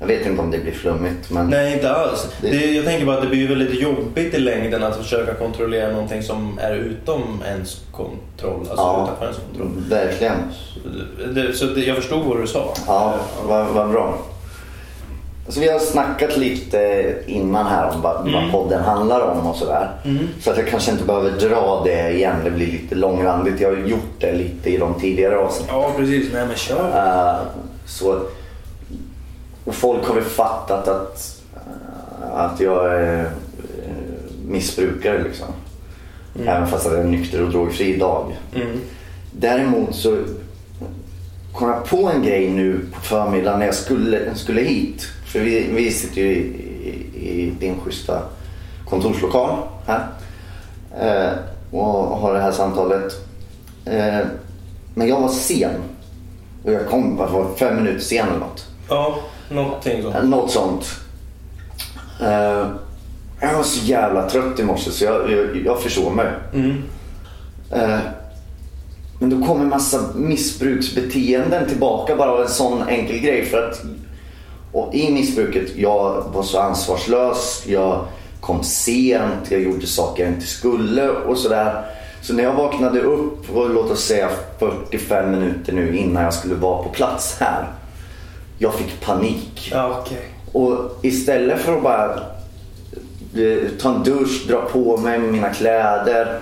Jag 0.00 0.06
vet 0.06 0.26
inte 0.26 0.42
om 0.42 0.50
det 0.50 0.58
blir 0.58 0.72
flummigt 0.72 1.30
men 1.30 1.46
Nej, 1.50 1.72
inte 1.72 1.92
alls. 1.94 2.26
Det- 2.40 2.50
Det, 2.50 2.66
jag 2.74 2.84
tänker 2.84 3.06
bara 3.06 3.16
att 3.16 3.22
det 3.22 3.28
blir 3.28 3.48
väldigt 3.48 3.80
jobbigt 3.80 4.34
i 4.34 4.38
längden 4.38 4.82
att 4.82 4.96
försöka 4.96 5.34
kontrollera 5.34 5.92
någonting 5.92 6.22
som 6.22 6.58
är 6.62 6.74
utom 6.74 7.22
ens 7.46 7.80
kontroll. 7.92 8.60
Alltså 8.60 8.74
Ja. 8.76 9.02
utanför 9.04 9.24
ens 9.24 9.38
kontroll. 9.38 9.82
verkligen. 9.88 10.36
Det, 11.34 11.52
så 11.52 11.66
jag 11.76 11.96
förstod 11.96 12.24
vad 12.24 12.40
du 12.40 12.46
sa. 12.46 12.74
Ja, 12.86 13.14
vad, 13.48 13.66
vad 13.66 13.90
bra. 13.90 14.18
Så 15.48 15.60
vi 15.60 15.68
har 15.68 15.78
snackat 15.78 16.36
lite 16.36 17.14
innan 17.26 17.66
här 17.66 17.90
om 17.94 18.02
vad, 18.02 18.32
vad 18.32 18.50
podden 18.50 18.84
handlar 18.84 19.20
om 19.20 19.46
och 19.46 19.56
sådär. 19.56 19.90
Så 20.40 20.50
att 20.50 20.58
jag 20.58 20.68
kanske 20.68 20.90
inte 20.90 21.04
behöver 21.04 21.30
dra 21.30 21.82
det 21.84 22.10
igen. 22.10 22.36
Det 22.44 22.50
blir 22.50 22.66
lite 22.66 22.94
långrandigt. 22.94 23.60
Jag 23.60 23.68
har 23.68 23.76
gjort 23.76 24.20
det 24.20 24.32
lite 24.32 24.70
i 24.70 24.76
de 24.76 25.00
tidigare 25.00 25.38
avsnitten. 25.38 25.76
Ja, 25.76 25.92
precis. 25.96 26.32
Nej, 26.32 26.46
men 26.46 26.56
kör. 26.56 26.88
Eh, 26.96 27.46
så, 27.86 28.20
och 29.64 29.74
folk 29.74 30.06
har 30.06 30.14
väl 30.14 30.24
fattat 30.24 30.88
att, 30.88 31.42
eh, 31.54 32.34
att 32.34 32.60
jag 32.60 32.92
är 32.92 33.20
eh, 33.20 33.26
missbrukare 34.46 35.22
liksom. 35.22 35.46
Även 36.46 36.66
fast 36.66 36.86
jag 36.86 37.00
är 37.00 37.04
nykter 37.04 37.42
och 37.42 37.50
drogfri 37.50 37.94
idag. 37.94 38.36
Mm. 38.54 38.80
Däremot 39.32 39.94
så 39.94 40.16
kom 41.52 41.68
jag 41.68 41.84
på 41.84 42.10
en 42.14 42.22
grej 42.22 42.50
nu 42.50 42.80
på 42.94 43.00
förmiddagen 43.00 43.58
när 43.58 43.66
jag 43.66 43.74
skulle, 43.74 44.34
skulle 44.34 44.60
hit. 44.60 45.06
För 45.34 45.40
vi, 45.40 45.66
vi 45.72 45.90
sitter 45.90 46.20
ju 46.20 46.26
i, 46.26 46.38
i, 47.14 47.42
i 47.42 47.50
din 47.60 47.80
schyssta 47.80 48.22
kontorslokal 48.88 49.58
här. 49.86 50.06
Eh, 51.00 51.32
och 51.70 51.94
har 51.94 52.34
det 52.34 52.40
här 52.40 52.52
samtalet. 52.52 53.12
Eh, 53.84 54.26
men 54.94 55.08
jag 55.08 55.20
var 55.20 55.28
sen. 55.28 55.70
Och 56.64 56.72
jag 56.72 56.88
kom 56.88 57.16
bara 57.16 57.28
för 57.28 57.54
fem 57.54 57.76
minuter 57.76 58.00
sen 58.00 58.28
eller 58.28 58.38
något. 58.38 58.66
Ja, 58.88 59.16
någonting 59.50 60.02
sånt. 60.02 60.14
Eh, 60.14 60.22
Något 60.24 60.50
sånt. 60.50 60.86
Eh, 62.20 62.66
jag 63.40 63.54
var 63.56 63.62
så 63.62 63.84
jävla 63.86 64.28
trött 64.30 64.58
i 64.58 64.62
morse 64.62 64.90
så 64.90 65.04
jag, 65.04 65.30
jag, 65.32 65.56
jag 65.66 65.82
försov 65.82 66.16
mig. 66.16 66.26
Mm. 66.54 66.82
Eh, 67.70 67.98
Men 69.18 69.30
då 69.40 69.46
kommer 69.46 69.64
massa 69.64 70.00
missbruksbeteenden 70.14 71.68
tillbaka 71.68 72.16
bara 72.16 72.30
av 72.30 72.42
en 72.42 72.48
sån 72.48 72.88
enkel 72.88 73.18
grej. 73.18 73.44
För 73.44 73.68
att 73.68 73.82
och 74.74 74.94
i 74.94 75.10
missbruket, 75.10 75.76
jag 75.76 76.24
var 76.34 76.42
så 76.42 76.58
ansvarslös, 76.58 77.62
jag 77.66 78.06
kom 78.40 78.64
sent, 78.64 79.50
jag 79.50 79.62
gjorde 79.62 79.86
saker 79.86 80.24
jag 80.24 80.32
inte 80.32 80.46
skulle 80.46 81.08
och 81.08 81.38
sådär. 81.38 81.84
Så 82.22 82.34
när 82.34 82.44
jag 82.44 82.52
vaknade 82.52 83.00
upp, 83.00 83.56
och 83.56 83.70
låt 83.70 83.90
oss 83.90 84.04
säga 84.04 84.30
45 84.58 85.30
minuter 85.30 85.72
nu 85.72 85.96
innan 85.96 86.22
jag 86.24 86.34
skulle 86.34 86.54
vara 86.54 86.82
på 86.82 86.88
plats 86.88 87.36
här. 87.40 87.66
Jag 88.58 88.74
fick 88.74 89.00
panik. 89.00 89.68
Ja, 89.72 90.00
okej. 90.00 90.28
Och 90.52 90.98
istället 91.02 91.60
för 91.60 91.76
att 91.76 91.82
bara 91.82 92.14
eh, 93.36 93.68
ta 93.80 93.94
en 93.94 94.02
dusch, 94.02 94.44
dra 94.48 94.62
på 94.62 94.96
mig 94.96 95.18
mina 95.18 95.50
kläder 95.50 96.38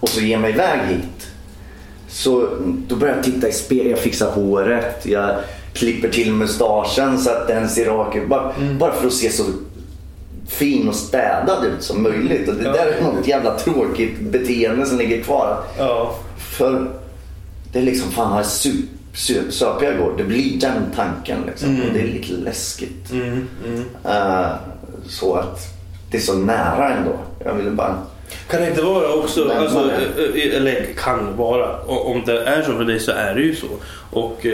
och 0.00 0.08
så 0.08 0.20
ge 0.20 0.38
mig 0.38 0.52
iväg 0.52 0.80
hit. 0.88 1.26
Så 2.08 2.48
då 2.88 2.96
började 2.96 3.18
jag 3.18 3.24
titta 3.24 3.48
i 3.48 3.52
spegeln, 3.52 3.90
jag 3.90 3.98
fixar 3.98 4.30
håret, 4.30 5.06
jag 5.06 5.34
klipper 5.76 6.08
till 6.08 6.32
mustaschen 6.32 7.18
så 7.18 7.30
att 7.30 7.48
den 7.48 7.68
ser 7.68 7.84
rak 7.86 8.16
ut. 8.16 8.28
Bara, 8.28 8.52
bara 8.78 8.92
för 8.92 9.06
att 9.06 9.12
se 9.12 9.30
så 9.30 9.42
fin 10.48 10.88
och 10.88 10.94
städad 10.94 11.64
ut 11.64 11.82
som 11.82 12.02
möjligt. 12.02 12.48
Och 12.48 12.54
det 12.54 12.64
Ja. 12.64 12.72
där 12.72 12.86
är 12.86 13.02
något 13.02 13.26
jävla 13.28 13.58
tråkigt 13.58 14.20
beteende 14.20 14.86
som 14.86 14.98
ligger 14.98 15.22
kvar. 15.22 15.62
Ja. 15.78 16.14
För 16.38 16.90
det 17.72 17.78
är 17.78 17.82
liksom, 17.82 18.10
fan 18.10 18.30
har 18.30 18.36
jag 18.38 18.46
sup, 18.46 18.74
sup, 19.14 19.52
söp 19.52 19.82
jag 19.82 19.94
igår? 19.94 20.14
Det 20.18 20.24
blir 20.24 20.60
den 20.60 20.82
tanken 20.96 21.38
liksom. 21.46 21.80
Och 21.80 21.92
det 21.94 22.00
är 22.00 22.06
lite 22.06 22.32
läskigt. 22.32 23.10
Mm, 23.10 23.48
mm. 23.66 23.82
Eh, 24.04 24.46
så 25.08 25.34
att 25.34 25.58
det 26.10 26.16
är 26.16 26.20
så 26.22 26.34
nära 26.34 26.94
ändå. 26.94 27.18
Jag 27.44 27.54
ville 27.54 27.70
bara... 27.70 27.98
Kan 28.50 28.60
det 28.60 28.68
inte 28.68 28.82
vara 28.82 29.12
också, 29.14 29.50
alltså, 29.50 29.78
eh, 29.90 30.42
eh, 30.42 30.56
eller 30.56 30.86
kan 30.98 31.36
vara, 31.36 31.80
om 31.82 32.22
det 32.26 32.44
är 32.44 32.62
så 32.62 32.72
för 32.72 32.84
dig 32.84 33.00
så 33.00 33.10
är 33.12 33.34
det 33.34 33.40
ju 33.40 33.54
så. 33.54 33.66
Och 34.10 34.46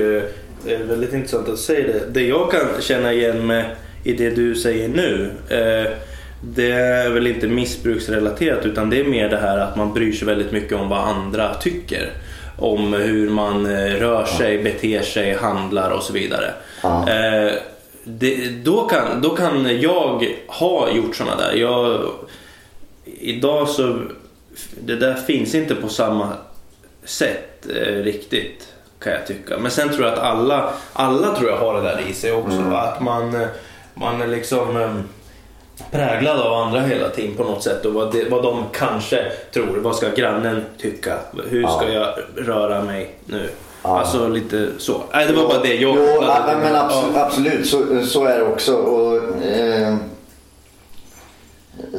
det 0.65 0.75
är 0.75 0.85
väldigt 0.85 1.13
intressant 1.13 1.49
att 1.49 1.59
säga 1.59 1.87
det. 1.87 2.07
Det 2.13 2.23
jag 2.23 2.51
kan 2.51 2.81
känna 2.81 3.13
igen 3.13 3.47
med 3.47 3.77
i 4.05 4.13
det 4.13 4.31
du 4.31 4.55
säger 4.55 4.89
nu. 4.89 5.31
Eh, 5.49 5.93
det 6.41 6.73
är 6.73 7.11
väl 7.11 7.27
inte 7.27 7.49
missbruksrelaterat 7.49 8.67
utan 8.67 8.91
det 8.91 9.01
är 9.01 9.05
mer 9.05 9.29
det 9.29 9.37
här 9.37 9.59
att 9.59 9.77
man 9.77 9.95
bryr 9.95 10.13
sig 10.13 10.27
väldigt 10.27 10.53
mycket 10.53 10.73
om 10.73 10.89
vad 10.89 10.99
andra 10.99 11.55
tycker. 11.55 12.11
Om 12.59 12.93
hur 12.93 13.31
man 13.31 13.67
eh, 13.67 13.93
rör 13.95 14.25
sig, 14.25 14.63
beter 14.63 15.03
sig, 15.03 15.35
handlar 15.35 15.91
och 15.91 16.03
så 16.03 16.13
vidare. 16.13 16.55
Ja. 16.83 17.09
Eh, 17.09 17.53
det, 18.05 18.49
då, 18.65 18.89
kan, 18.89 19.23
då 19.23 19.31
kan 19.31 19.81
jag 19.81 20.27
ha 20.47 20.91
gjort 20.91 21.17
såna 21.17 21.37
där. 21.37 21.53
Jag, 21.55 22.11
idag 23.05 23.69
så, 23.69 23.99
det 24.85 24.97
där 24.97 25.15
finns 25.15 25.55
inte 25.55 25.75
på 25.75 25.89
samma 25.89 26.33
sätt 27.05 27.67
eh, 27.77 27.95
riktigt 27.95 28.72
kan 29.05 29.13
jag 29.13 29.27
tycka. 29.27 29.59
Men 29.59 29.71
sen 29.71 29.89
tror 29.89 30.05
jag 30.07 30.13
att 30.13 30.19
alla, 30.21 30.71
alla 30.93 31.35
tror 31.35 31.51
jag 31.51 31.57
har 31.57 31.75
det 31.75 31.81
där 31.83 32.01
i 32.09 32.15
sig 32.15 32.33
också. 32.33 32.61
va? 32.61 32.79
Att 32.81 33.01
man, 33.03 33.47
man 33.95 34.23
är 34.23 34.27
liksom 34.27 34.77
eh, 34.77 34.95
präglad 35.91 36.41
av 36.41 36.53
andra 36.53 36.81
hela 36.81 37.09
tiden 37.09 37.37
på 37.37 37.45
något 37.45 37.63
sätt 37.63 37.85
och 37.85 37.93
vad, 37.95 38.13
det, 38.13 38.29
vad 38.29 38.43
de 38.43 38.65
kanske 38.73 39.33
tror. 39.55 39.79
Vad 39.83 39.97
ska 39.97 40.09
grannen 40.09 40.65
tycka? 40.81 41.15
Hur 41.49 41.67
ska 41.67 41.89
Ja. 41.89 42.15
jag 42.37 42.49
röra 42.49 42.83
mig 42.83 43.15
nu? 43.27 43.49
Ja. 43.83 43.99
Alltså 44.01 44.29
lite 44.29 44.69
så. 44.79 45.03
Nej, 45.13 45.27
det 45.27 45.33
var 45.33 45.49
bara 45.49 45.59
det 45.63 45.75
jag 45.75 45.97
Jo, 45.97 46.07
till. 46.19 46.57
men 46.63 46.77
absolut, 46.77 47.15
Ja. 47.17 47.25
absolut 47.27 47.67
så, 47.67 48.07
så 48.07 48.25
är 48.25 48.39
det 48.39 48.45
också. 48.45 48.75
Och, 48.75 49.43
eh, 49.45 49.97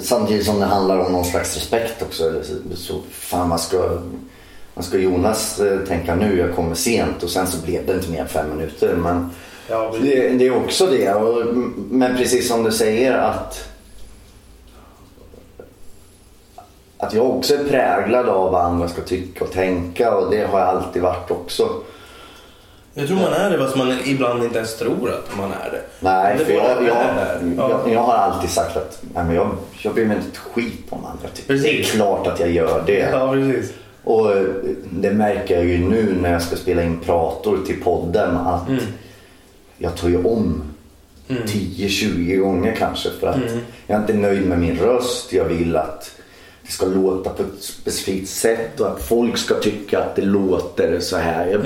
samtidigt 0.01 0.45
som 0.45 0.59
det 0.59 0.65
handlar 0.65 0.99
om 0.99 1.11
någon 1.11 1.25
slags 1.25 1.55
respekt 1.55 2.01
också. 2.01 2.23
Så, 2.43 2.53
så 2.75 3.01
fan 3.11 3.49
man 3.49 3.59
ska, 3.59 3.77
man 4.73 4.83
ska 4.83 4.97
Jonas 4.97 5.59
eh, 5.59 5.79
tänka 5.79 6.15
nu, 6.15 6.37
jag 6.39 6.55
kommer 6.55 6.75
sent 6.75 7.23
och 7.23 7.29
sen 7.29 7.47
så 7.47 7.65
blev 7.65 7.85
det 7.85 7.93
inte 7.93 8.11
mer 8.11 8.21
än 8.21 8.27
fem 8.27 8.49
minuter. 8.55 8.95
Men 8.95 9.29
Ja, 9.69 9.89
precis. 9.91 10.09
det, 10.15 10.29
det 10.29 10.47
är 10.47 10.55
också 10.55 10.85
det. 10.87 11.13
Och, 11.13 11.55
men 11.89 12.17
precis 12.17 12.47
som 12.47 12.63
du 12.63 12.71
säger 12.71 13.13
att 13.13 13.69
att 16.97 17.13
jag 17.13 17.25
också 17.29 17.53
är 17.53 17.63
präglad 17.63 18.29
av 18.29 18.51
vad 18.51 18.61
andra 18.65 18.87
ska 18.87 19.01
tycka 19.01 19.43
och 19.45 19.51
tänka 19.51 20.15
och 20.15 20.31
det 20.31 20.45
har 20.45 20.59
jag 20.59 20.67
alltid 20.67 21.01
varit 21.01 21.31
också. 21.31 21.69
Jag 22.93 23.07
tror 23.07 23.17
man 23.17 23.33
är 23.33 23.49
det 23.49 23.57
fast 23.57 23.75
man 23.75 23.97
ibland 24.05 24.43
inte 24.43 24.57
ens 24.57 24.77
tror 24.77 25.09
att 25.11 25.37
man 25.37 25.51
är 25.51 25.71
det. 25.71 25.81
Nej, 25.99 26.35
Det 26.37 26.45
för 26.45 26.53
jag, 26.53 26.83
jag, 26.83 26.97
jag, 27.57 27.93
jag 27.93 27.99
har 27.99 28.13
alltid 28.13 28.49
sagt 28.49 28.77
att 28.77 28.99
nej, 29.13 29.23
men 29.23 29.35
jag, 29.35 29.49
jag 29.81 29.93
bryr 29.93 30.05
mig 30.05 30.17
inte 30.17 30.29
ett 30.29 30.37
skit 30.37 30.85
om 30.89 31.05
andra 31.05 31.27
tycker. 31.33 31.53
Det 31.53 31.59
är 31.59 31.77
Precis. 31.77 31.91
klart 31.91 32.27
att 32.27 32.39
jag 32.39 32.51
gör 32.51 32.83
det. 32.85 33.09
Ja, 33.11 33.31
precis. 33.31 33.71
Och 34.03 34.31
eh, 34.31 34.45
det 34.91 35.11
märker 35.11 35.55
jag 35.55 35.65
ju 35.65 35.77
nu 35.77 36.15
när 36.21 36.31
jag 36.31 36.41
ska 36.41 36.55
spela 36.55 36.83
in 36.83 36.99
prator 36.99 37.59
till 37.65 37.83
podden 37.83 38.37
att 38.37 38.69
Mm. 38.69 38.83
jag 39.77 39.95
tar 39.97 40.09
ju 40.09 40.23
om 40.23 40.63
10-20 41.27 42.37
gånger 42.37 42.75
kanske 42.75 43.09
för 43.19 43.27
att 43.27 43.37
jag 43.87 43.95
är 43.97 44.01
inte 44.01 44.13
nöjd 44.13 44.45
med 44.47 44.59
min 44.59 44.77
röst. 44.77 45.33
Jag 45.33 45.45
vill 45.45 45.75
att 45.75 46.11
det 46.65 46.71
ska 46.71 46.85
låta 46.85 47.29
på 47.29 47.43
ett 47.43 47.63
specifikt 47.63 48.29
sätt 48.29 48.79
och 48.79 48.87
att 48.87 49.01
folk 49.03 49.37
ska 49.37 49.55
tycka 49.59 49.99
att 49.99 50.15
det 50.15 50.21
låter 50.21 50.99
så 50.99 51.17
här. 51.17 51.47
Jag, 51.47 51.61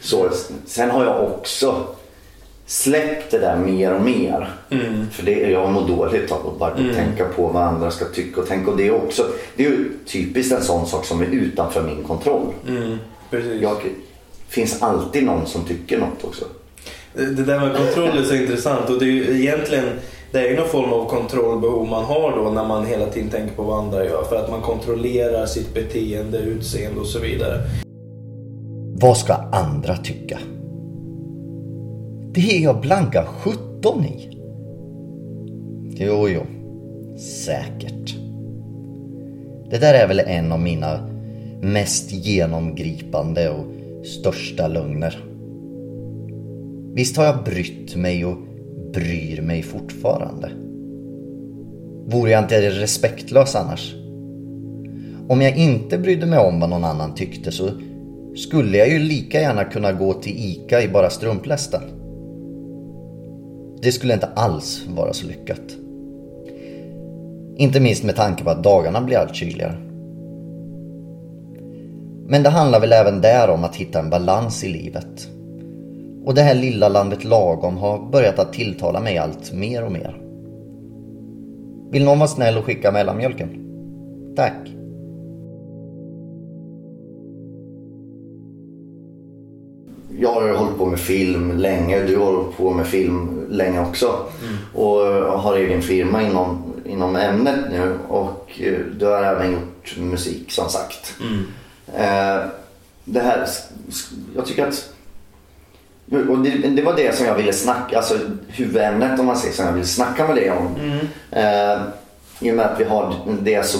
så, 0.00 0.30
sen 0.66 0.90
har 0.90 1.04
jag 1.04 1.24
också 1.24 1.86
släppt 2.66 3.30
det 3.30 3.38
där 3.38 3.56
mer 3.56 3.94
och 3.94 4.00
mer. 4.00 4.48
För 5.12 5.22
det, 5.22 5.50
jag 5.50 5.72
mår 5.72 5.88
dåligt 5.88 6.32
av 6.32 6.46
att 6.46 6.58
bara 6.58 6.74
tänka 6.94 7.24
på 7.24 7.46
vad 7.46 7.62
andra 7.62 7.90
ska 7.90 8.04
tycka 8.04 8.40
och 8.40 8.48
tänka. 8.48 8.70
Och 8.70 8.76
det 8.76 8.86
är 8.86 8.94
också, 8.94 9.26
det 9.56 9.66
är 9.66 9.70
ju 9.70 9.92
typiskt 10.06 10.52
en 10.52 10.62
sån 10.62 10.86
sak 10.86 11.04
som 11.04 11.20
är 11.20 11.26
utanför 11.26 11.82
min 11.82 12.04
kontroll. 12.04 12.52
Mm. 12.68 12.98
Jag, 13.60 13.76
finns 14.48 14.82
alltid 14.82 15.24
någon 15.24 15.46
som 15.46 15.64
tycker 15.64 15.98
något 15.98 16.24
också. 16.24 16.44
Det 17.14 17.24
det 17.24 17.42
där 17.42 17.60
med 17.60 17.76
kontroll 17.76 18.18
är 18.18 18.22
så 18.22 18.34
intressant 18.42 18.90
och 18.90 18.98
det 18.98 19.04
är 19.04 19.10
ju 19.10 19.40
egentligen 19.42 19.84
det 20.32 20.38
är 20.38 20.50
ju 20.50 20.56
någon 20.56 20.68
form 20.68 20.92
av 20.92 21.08
kontrollbehov 21.08 21.88
man 21.88 22.04
har 22.04 22.36
då 22.36 22.50
när 22.50 22.64
man 22.64 22.86
hela 22.86 23.06
tiden 23.06 23.30
tänker 23.30 23.56
på 23.56 23.62
vad 23.62 23.84
andra 23.84 24.04
gör 24.04 24.24
för 24.24 24.36
att 24.36 24.50
man 24.50 24.60
kontrollerar 24.60 25.46
sitt 25.46 25.74
beteende, 25.74 26.38
utseende 26.38 27.00
och 27.00 27.06
så 27.06 27.18
vidare. 27.18 27.60
Vad 29.00 29.16
ska 29.16 29.34
andra 29.34 29.96
tycka? 29.96 30.38
Det 32.36 32.56
är 32.56 32.60
jag 32.60 32.80
blanka 32.80 33.24
17 33.24 34.04
i. 34.04 34.28
Jo, 35.98 36.28
jo. 36.28 36.40
Säkert. 37.18 38.16
Det 39.70 39.78
där 39.78 39.94
är 39.94 40.08
väl 40.08 40.20
en 40.20 40.52
av 40.52 40.60
mina 40.60 41.08
mest 41.62 42.12
genomgripande 42.12 43.50
och 43.50 43.66
största 44.06 44.68
lögner. 44.68 45.24
Visst 46.94 47.16
har 47.16 47.24
jag 47.24 47.44
brytt 47.44 47.96
mig 47.96 48.24
och 48.24 48.36
bryr 48.92 49.42
mig 49.42 49.62
fortfarande. 49.62 50.50
Vore 52.06 52.30
jag 52.30 52.44
inte 52.44 52.70
respektlös 52.70 53.56
annars? 53.56 53.94
Om 55.28 55.42
jag 55.42 55.56
inte 55.56 55.98
brydde 55.98 56.26
mig 56.26 56.38
om 56.38 56.60
vad 56.60 56.70
någon 56.70 56.84
annan 56.84 57.14
tyckte 57.14 57.52
så 57.52 57.70
skulle 58.36 58.78
jag 58.78 58.88
ju 58.88 58.98
lika 58.98 59.40
gärna 59.40 59.64
kunna 59.64 59.92
gå 59.92 60.12
till 60.12 60.36
ICA 60.36 60.82
i 60.82 60.88
bara 60.88 61.10
strumplästen 61.10 61.95
det 63.82 63.92
skulle 63.92 64.14
inte 64.14 64.28
alls 64.34 64.86
vara 64.88 65.12
så 65.12 65.26
lyckat. 65.26 65.76
Inte 67.56 67.80
minst 67.80 68.04
med 68.04 68.16
tanke 68.16 68.44
på 68.44 68.50
att 68.50 68.64
dagarna 68.64 69.00
blir 69.00 69.18
allt 69.18 69.34
kyligare. 69.34 69.76
Men 72.28 72.42
det 72.42 72.48
handlar 72.48 72.80
väl 72.80 72.92
även 72.92 73.20
där 73.20 73.50
om 73.50 73.64
att 73.64 73.76
hitta 73.76 73.98
en 73.98 74.10
balans 74.10 74.64
i 74.64 74.68
livet. 74.68 75.28
Och 76.24 76.34
det 76.34 76.42
här 76.42 76.54
lilla 76.54 76.88
landet 76.88 77.24
lagom 77.24 77.76
har 77.76 78.10
börjat 78.10 78.38
att 78.38 78.52
tilltala 78.52 79.00
mig 79.00 79.18
allt 79.18 79.52
mer 79.52 79.84
och 79.84 79.92
mer. 79.92 80.22
Vill 81.90 82.04
någon 82.04 82.18
vara 82.18 82.28
snäll 82.28 82.58
och 82.58 82.64
skicka 82.64 82.92
mellanmjölken? 82.92 83.48
Tack. 84.36 84.75
Jag 90.18 90.32
har 90.32 90.48
hållit 90.48 90.78
på 90.78 90.86
med 90.86 91.00
film 91.00 91.58
länge. 91.58 92.02
Du 92.02 92.16
har 92.16 92.32
hållit 92.32 92.56
på 92.56 92.70
med 92.70 92.86
film 92.86 93.46
länge 93.50 93.80
också. 93.80 94.26
Och 94.74 95.00
har 95.40 95.56
egen 95.56 95.82
firma 95.82 96.22
inom, 96.22 96.74
inom 96.84 97.16
ämnet 97.16 97.58
nu. 97.70 97.98
Och 98.08 98.60
eh, 98.60 98.78
du 98.98 99.06
har 99.06 99.22
även 99.22 99.52
gjort 99.52 99.96
musik 99.98 100.52
som 100.52 100.68
sagt. 100.68 101.14
Eh, 101.94 102.48
det 103.04 103.20
här, 103.20 103.48
jag 104.36 104.46
tycker 104.46 104.66
att 104.66 104.92
och 106.28 106.38
det, 106.38 106.50
det 106.50 106.82
var 106.82 106.96
det 106.96 107.16
som 107.16 107.26
jag 107.26 107.34
ville 107.34 107.52
snacka, 107.52 107.96
alltså 107.96 108.18
huvudämnet 108.48 109.20
om 109.20 109.26
man 109.26 109.36
säger 109.36 109.54
som 109.54 109.66
jag 109.66 109.72
ville 109.72 109.86
snacka 109.86 110.26
med 110.26 110.36
dig 110.36 110.50
om. 110.50 110.76
Eh, 111.30 111.82
I 112.40 112.50
och 112.50 112.56
med 112.56 112.66
att 112.66 112.80
vi 112.80 112.84
har 112.84 113.14
det 113.42 113.66
så 113.66 113.78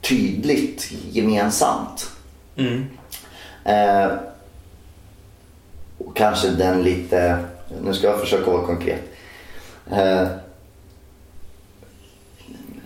tydligt 0.00 0.92
gemensamt. 1.10 2.10
Mm. 2.56 2.86
Eh, 3.64 4.12
och 6.06 6.16
kanske 6.16 6.48
den 6.48 6.82
lite, 6.82 7.44
nu 7.82 7.94
ska 7.94 8.06
jag 8.06 8.20
försöka 8.20 8.50
vara 8.50 8.66
konkret. 8.66 9.02
Eh, 9.90 10.26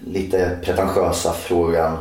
lite 0.06 0.58
pretentiösa 0.62 1.32
frågan 1.32 1.98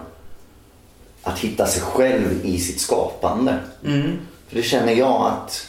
att 1.23 1.39
hitta 1.39 1.65
sig 1.65 1.81
själv 1.81 2.45
i 2.45 2.57
sitt 2.57 2.79
skapande. 2.79 3.59
Mm. 3.85 4.19
För 4.47 4.55
det 4.55 4.63
känner 4.63 4.93
jag 4.93 5.27
att 5.27 5.67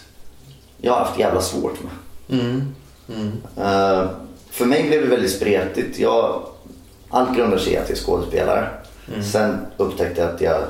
jag 0.81 0.93
har 0.93 1.05
haft 1.05 1.19
jävla 1.19 1.41
svårt 1.41 1.79
med. 1.83 1.93
Mm. 2.41 2.75
Mm. 3.09 3.33
Eh, 3.57 4.11
för 4.51 4.65
mig 4.65 4.89
blev 4.89 5.03
det 5.03 5.09
väldigt 5.09 5.33
spretigt. 5.33 5.99
Jag, 5.99 6.43
allt 7.09 7.37
grundar 7.37 7.59
sig 7.59 7.73
i 7.73 7.77
att 7.77 7.89
jag 7.89 7.99
är 7.99 8.03
skådespelare. 8.03 8.69
Sen 9.33 9.67
upptäckte 9.77 10.21
jag 10.21 10.35
att 10.35 10.41
jag 10.41 10.63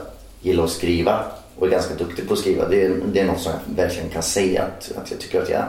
gillar 0.42 0.64
att 0.64 0.70
skriva 0.70 1.24
och 1.58 1.66
är 1.66 1.70
ganska 1.70 1.94
duktig 1.94 2.28
på 2.28 2.34
att 2.34 2.40
skriva. 2.40 2.68
Det 2.68 2.84
är, 2.84 3.00
det 3.12 3.20
är 3.20 3.24
något 3.24 3.40
som 3.40 3.52
jag 3.52 3.84
verkligen 3.84 4.10
kan 4.10 4.22
säga 4.22 4.62
att, 4.62 4.92
att 4.96 5.10
jag 5.10 5.20
tycker 5.20 5.42
att 5.42 5.48
jag 5.48 5.60
är. 5.60 5.68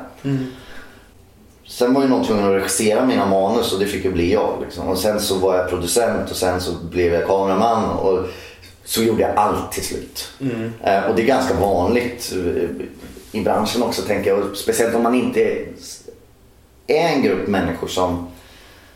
Sen 1.68 1.94
var 1.94 2.02
ju 2.02 2.08
någon 2.08 2.26
tvungen 2.26 2.46
att 2.46 2.54
regissera 2.54 3.06
mina 3.06 3.26
manus 3.26 3.74
och 3.74 3.80
det 3.80 3.86
fick 3.86 4.06
ju 4.06 4.12
bli 4.12 4.34
jag. 4.34 4.58
Liksom. 4.62 4.88
Och 4.88 4.98
sen 4.98 5.20
så 5.20 5.36
var 5.40 5.58
jag 5.58 5.70
producent 5.70 6.32
och 6.32 6.38
sen 6.38 6.62
så 6.62 6.72
blev 6.92 7.14
jag 7.14 7.28
kameraman. 7.28 7.90
Och 7.90 8.26
så 8.84 9.04
gjorde 9.04 9.22
jag 9.22 9.36
allt 9.36 9.72
till 9.72 9.84
slut. 9.84 10.32
Eh, 10.84 11.04
och 11.04 11.16
det 11.16 11.22
är 11.22 11.26
ganska 11.26 11.54
vanligt 11.54 12.34
eh, 12.36 13.40
i 13.40 13.44
branschen 13.44 13.84
också 13.84 14.02
tänker 14.02 14.30
jag. 14.30 14.40
Och 14.40 14.58
Speciellt 14.58 14.96
om 14.96 15.04
man 15.04 15.16
inte 15.16 15.40
är 15.44 15.66
är 16.88 17.10
en 17.10 17.22
grupp 17.22 17.48
människor 17.48 17.88
som, 17.88 18.28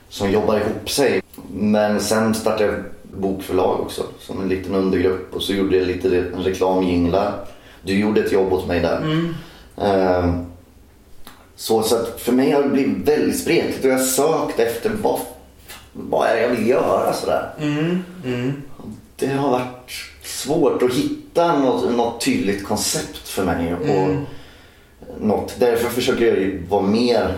som 0.10 0.32
jobbar 0.32 0.58
ihop 0.58 0.90
sig. 0.90 1.22
Men 1.52 2.02
sen 2.02 2.36
startade 2.36 2.66
jag 2.66 2.84
bokförlag 3.18 3.80
också 3.80 4.04
som 4.20 4.42
en 4.42 4.50
liten 4.50 4.76
undergrupp 4.76 5.36
och 5.36 5.42
så 5.44 5.54
gjorde 5.54 5.78
jag 5.78 5.88
lite 5.88 6.10
re- 6.10 6.44
reklamjinglar. 6.44 7.34
Du 7.82 8.00
gjorde 8.00 8.22
ett 8.22 8.32
jobb 8.32 8.54
åt 8.54 8.68
mig 8.68 8.80
där. 8.80 9.26
Eh, 9.78 10.34
så, 11.56 11.84
så 11.84 11.96
att 11.96 12.22
för 12.22 12.32
mig 12.32 12.52
har 12.52 12.64
det 12.64 12.70
blivit 12.70 13.08
väldigt 13.08 13.40
spretigt 13.40 13.86
och 13.86 13.92
jag 13.92 13.98
har 13.98 14.06
sökt 14.06 14.60
efter 14.60 14.92
vad, 15.02 15.20
vad 15.94 16.28
är 16.28 16.36
det 16.36 16.42
jag 16.42 16.50
vill 16.50 16.68
göra 16.68 17.14
sådär. 17.14 17.50
Mm. 17.60 18.04
Mm. 18.26 18.54
Det 19.16 19.28
har 19.28 19.50
varit 19.52 19.92
svårt 20.24 20.84
att 20.84 20.94
hitta 20.94 21.60
något, 21.60 21.96
något 21.96 22.22
tydligt 22.26 22.64
koncept 22.66 23.28
för 23.28 23.44
mig. 23.46 23.74
Och 23.74 24.16
något. 25.22 25.56
Därför 25.60 25.90
försöker 25.90 26.26
jag 26.28 26.38
ju 26.38 26.64
vara 26.70 26.82
mer 26.82 27.38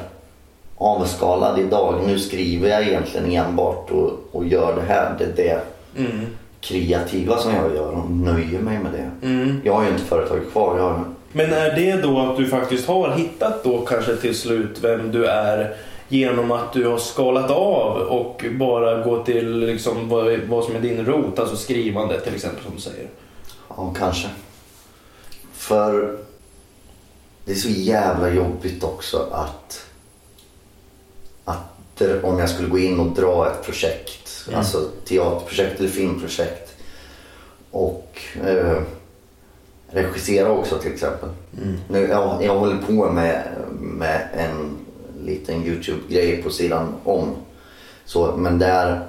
avskalad 0.81 1.59
idag. 1.59 1.95
Nu 2.05 2.19
skriver 2.19 2.69
jag 2.69 2.81
egentligen 2.87 3.31
enbart 3.31 3.91
och, 3.91 4.11
och 4.31 4.45
gör 4.47 4.75
det 4.75 4.81
här. 4.93 5.15
Det 5.19 5.23
är 5.23 5.33
det 5.35 5.61
Mm. 5.95 6.25
kreativa 6.61 7.37
som 7.37 7.55
jag 7.55 7.75
gör 7.75 7.91
och 7.91 8.11
nöjer 8.11 8.59
mig 8.59 8.79
med 8.79 8.91
det. 8.91 9.27
Mm. 9.27 9.61
Jag 9.63 9.73
har 9.73 9.83
ju 9.83 9.89
inte 9.89 10.03
företaget 10.03 10.51
kvar. 10.51 10.77
Jag 10.77 10.83
har, 10.83 11.03
Men 11.31 11.53
är 11.53 11.75
det 11.75 12.01
då 12.01 12.19
att 12.19 12.37
du 12.37 12.47
faktiskt 12.47 12.87
har 12.87 13.11
hittat 13.11 13.63
då 13.63 13.81
kanske 13.85 14.15
till 14.15 14.35
slut 14.35 14.79
vem 14.81 15.11
du 15.11 15.25
är 15.25 15.75
genom 16.07 16.51
att 16.51 16.73
du 16.73 16.87
har 16.87 16.97
skalat 16.97 17.51
av 17.51 17.97
och 18.01 18.45
bara 18.51 19.03
gå 19.03 19.23
till 19.23 19.59
liksom 19.59 20.09
vad, 20.09 20.39
vad 20.49 20.63
som 20.63 20.75
är 20.75 20.79
din 20.79 21.05
rot, 21.05 21.39
alltså 21.39 21.55
skrivande 21.55 22.19
till 22.19 22.35
exempel 22.35 22.63
som 22.63 22.75
du 22.75 22.81
säger? 22.81 23.07
ja, 23.69 23.93
kanske. 23.97 24.27
För 25.53 26.17
det 27.45 27.51
är 27.51 27.55
så 27.55 27.69
jävla 27.69 28.29
jobbigt 28.29 28.83
också 28.83 29.27
att, 29.31 29.85
det, 32.07 32.23
om 32.23 32.39
jag 32.39 32.49
skulle 32.49 32.69
gå 32.69 32.79
in 32.79 32.99
och 32.99 33.07
dra 33.15 33.47
ett 33.51 33.65
projekt, 33.65 34.17
Mm. 34.47 34.59
alltså 34.59 34.89
teaterprojekt 35.05 35.79
eller 35.79 35.89
filmprojekt 35.89 36.73
och 37.71 38.19
eh, 38.47 38.77
regissera 39.91 40.51
också 40.51 40.77
till 40.77 40.93
exempel. 40.93 41.29
Nu, 41.89 42.07
jag, 42.07 42.43
jag 42.43 42.55
håller 42.59 42.77
på 42.77 43.11
med, 43.11 43.43
med 43.79 44.27
en 44.37 44.77
liten 45.25 45.63
Youtube-grej 45.65 46.43
på 46.43 46.49
sidan 46.49 46.93
om. 47.03 47.35
Så, 48.05 48.37
men 48.37 48.59
där, 48.59 49.01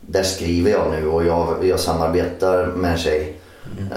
där 0.00 0.22
skriver 0.22 0.70
jag 0.70 0.90
nu 0.90 1.06
och 1.08 1.24
jag, 1.24 1.64
jag 1.66 1.80
samarbetar 1.80 2.66
med 2.66 2.92
en 2.92 2.98
tjej 2.98 3.36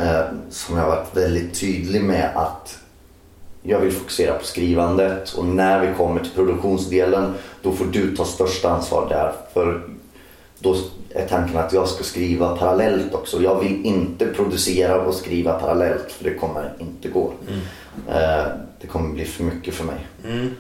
eh, 0.02 0.22
som 0.50 0.78
jag 0.78 0.88
varit 0.88 1.18
väldigt 1.18 1.60
tydlig 1.60 2.04
med 2.04 2.32
att 2.36 2.78
jag 3.68 3.80
vill 3.80 3.92
fokusera 3.92 4.34
på 4.34 4.46
skrivandet 4.46 5.34
och 5.34 5.46
när 5.46 5.86
vi 5.86 5.94
kommer 5.98 6.20
till 6.22 6.32
produktionsdelen 6.32 7.34
då 7.62 7.72
får 7.72 7.86
du 7.86 8.16
ta 8.16 8.26
största 8.26 8.70
ansvar 8.70 9.10
där. 9.10 9.32
För 9.54 9.82
då 10.60 10.76
är 11.10 11.28
tanken 11.28 11.58
att 11.58 11.74
jag 11.74 11.88
ska 11.88 12.04
skriva 12.04 12.58
parallellt 12.58 13.14
också. 13.14 13.42
Jag 13.42 13.60
vill 13.60 13.86
inte 13.86 14.26
producera 14.26 15.02
och 15.02 15.14
skriva 15.14 15.54
parallellt 15.54 16.12
för 16.12 16.24
det 16.24 16.34
kommer 16.34 16.74
inte 16.80 17.10
gå. 17.10 17.34
Eh, 18.10 18.46
det 18.82 18.88
kommer 18.88 19.14
bli 19.14 19.26
för 19.26 19.44
mycket 19.44 19.74
för 19.74 19.84
mig. 19.84 20.08
Mm. 20.26 20.56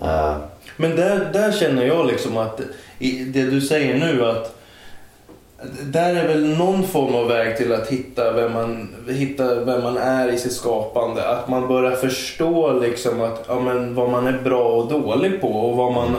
Eh, 0.00 0.36
Men 0.76 0.96
där, 0.96 1.30
där 1.32 1.52
känner 1.52 1.86
jag 1.86 2.06
liksom 2.06 2.36
att 2.36 2.60
det 3.26 3.42
du 3.42 3.60
säger 3.60 3.98
nu 3.98 4.24
att 4.24 4.57
där 5.82 6.14
är 6.14 6.28
väl 6.28 6.56
någon 6.56 6.84
form 6.84 7.14
av 7.14 7.28
väg 7.28 7.56
till 7.56 7.72
att 7.72 7.88
hitta 7.88 8.32
vem 8.32 8.52
man, 8.52 8.88
hitta 9.08 9.64
vem 9.64 9.82
man 9.82 9.96
är 9.96 10.28
i 10.28 10.38
sitt 10.38 10.52
skapande. 10.52 11.28
Att 11.28 11.48
man 11.48 11.68
börjar 11.68 11.96
förstå 11.96 12.72
liksom 12.72 13.20
att, 13.20 13.44
ja, 13.48 13.60
men 13.60 13.94
vad 13.94 14.10
man 14.10 14.26
är 14.26 14.38
bra 14.44 14.68
och 14.68 14.88
dålig 14.88 15.40
på 15.40 15.48
och 15.48 15.76
vad 15.76 15.92
man... 15.92 16.16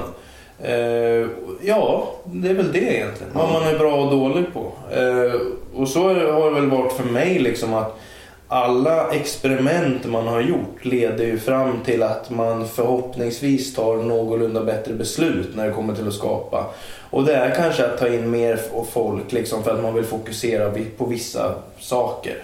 Eh, 0.64 1.28
ja, 1.62 2.08
det 2.24 2.50
är 2.50 2.54
väl 2.54 2.72
det 2.72 2.96
egentligen. 2.96 3.34
Vad 3.34 3.52
man 3.52 3.64
är 3.64 3.78
bra 3.78 3.96
och 3.96 4.12
dålig 4.12 4.46
på. 4.54 4.72
Eh, 4.92 5.42
och 5.76 5.88
så 5.88 6.04
har 6.04 6.50
det 6.50 6.62
väl 6.62 6.70
varit 6.70 6.94
för 6.94 7.04
mig 7.04 7.40
liksom 7.40 7.74
att 7.74 8.00
alla 8.48 9.12
experiment 9.12 10.06
man 10.06 10.28
har 10.28 10.42
gjort 10.42 10.86
leder 10.86 11.26
ju 11.26 11.40
fram 11.40 11.80
till 11.86 12.04
att 12.04 12.30
man 12.30 12.68
förhoppningsvis 12.68 13.76
tar 13.76 13.96
någorlunda 13.96 14.64
bättre 14.64 14.94
beslut 14.94 15.56
när 15.56 15.68
det 15.68 15.74
kommer 15.74 15.96
till 15.96 16.08
att 16.08 16.14
skapa. 16.14 16.66
Och 17.10 17.26
det 17.26 17.34
är 17.34 17.56
kanske 17.56 17.86
att 17.86 17.98
ta 17.98 18.08
in 18.08 18.32
mer 18.32 18.60
folk 18.92 19.32
liksom 19.32 19.64
för 19.64 19.72
att 19.72 19.84
man 19.84 19.94
vill 19.94 20.06
fokusera 20.06 20.72
på 20.98 21.06
vissa 21.06 21.54
saker. 21.80 22.44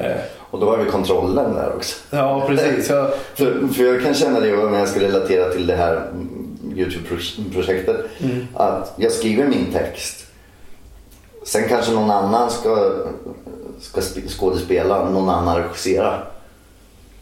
Eh, 0.00 0.16
och 0.50 0.60
då 0.60 0.70
har 0.70 0.76
vi 0.76 0.90
kontrollen 0.90 1.54
där 1.54 1.72
också. 1.76 1.96
ja, 2.10 2.44
precis. 2.48 2.86
För, 3.34 3.68
för 3.74 3.84
jag 3.84 4.02
kan 4.02 4.14
känna 4.14 4.40
det 4.40 4.56
om 4.56 4.74
jag 4.74 4.88
ska 4.88 5.00
relatera 5.00 5.50
till 5.50 5.66
det 5.66 5.76
här 5.76 5.96
mm, 5.96 6.50
Youtube-projektet. 6.76 7.96
Att 8.54 8.92
jag 8.96 9.12
skriver 9.12 9.46
min 9.46 9.72
text. 9.72 10.26
Sen 11.46 11.68
kanske 11.68 11.92
någon 11.92 12.10
annan 12.10 12.50
ska, 12.50 12.92
ska 13.80 14.00
sp- 14.00 14.28
skådespela, 14.38 15.10
någon 15.10 15.28
annan 15.28 15.56
regissera. 15.62 16.18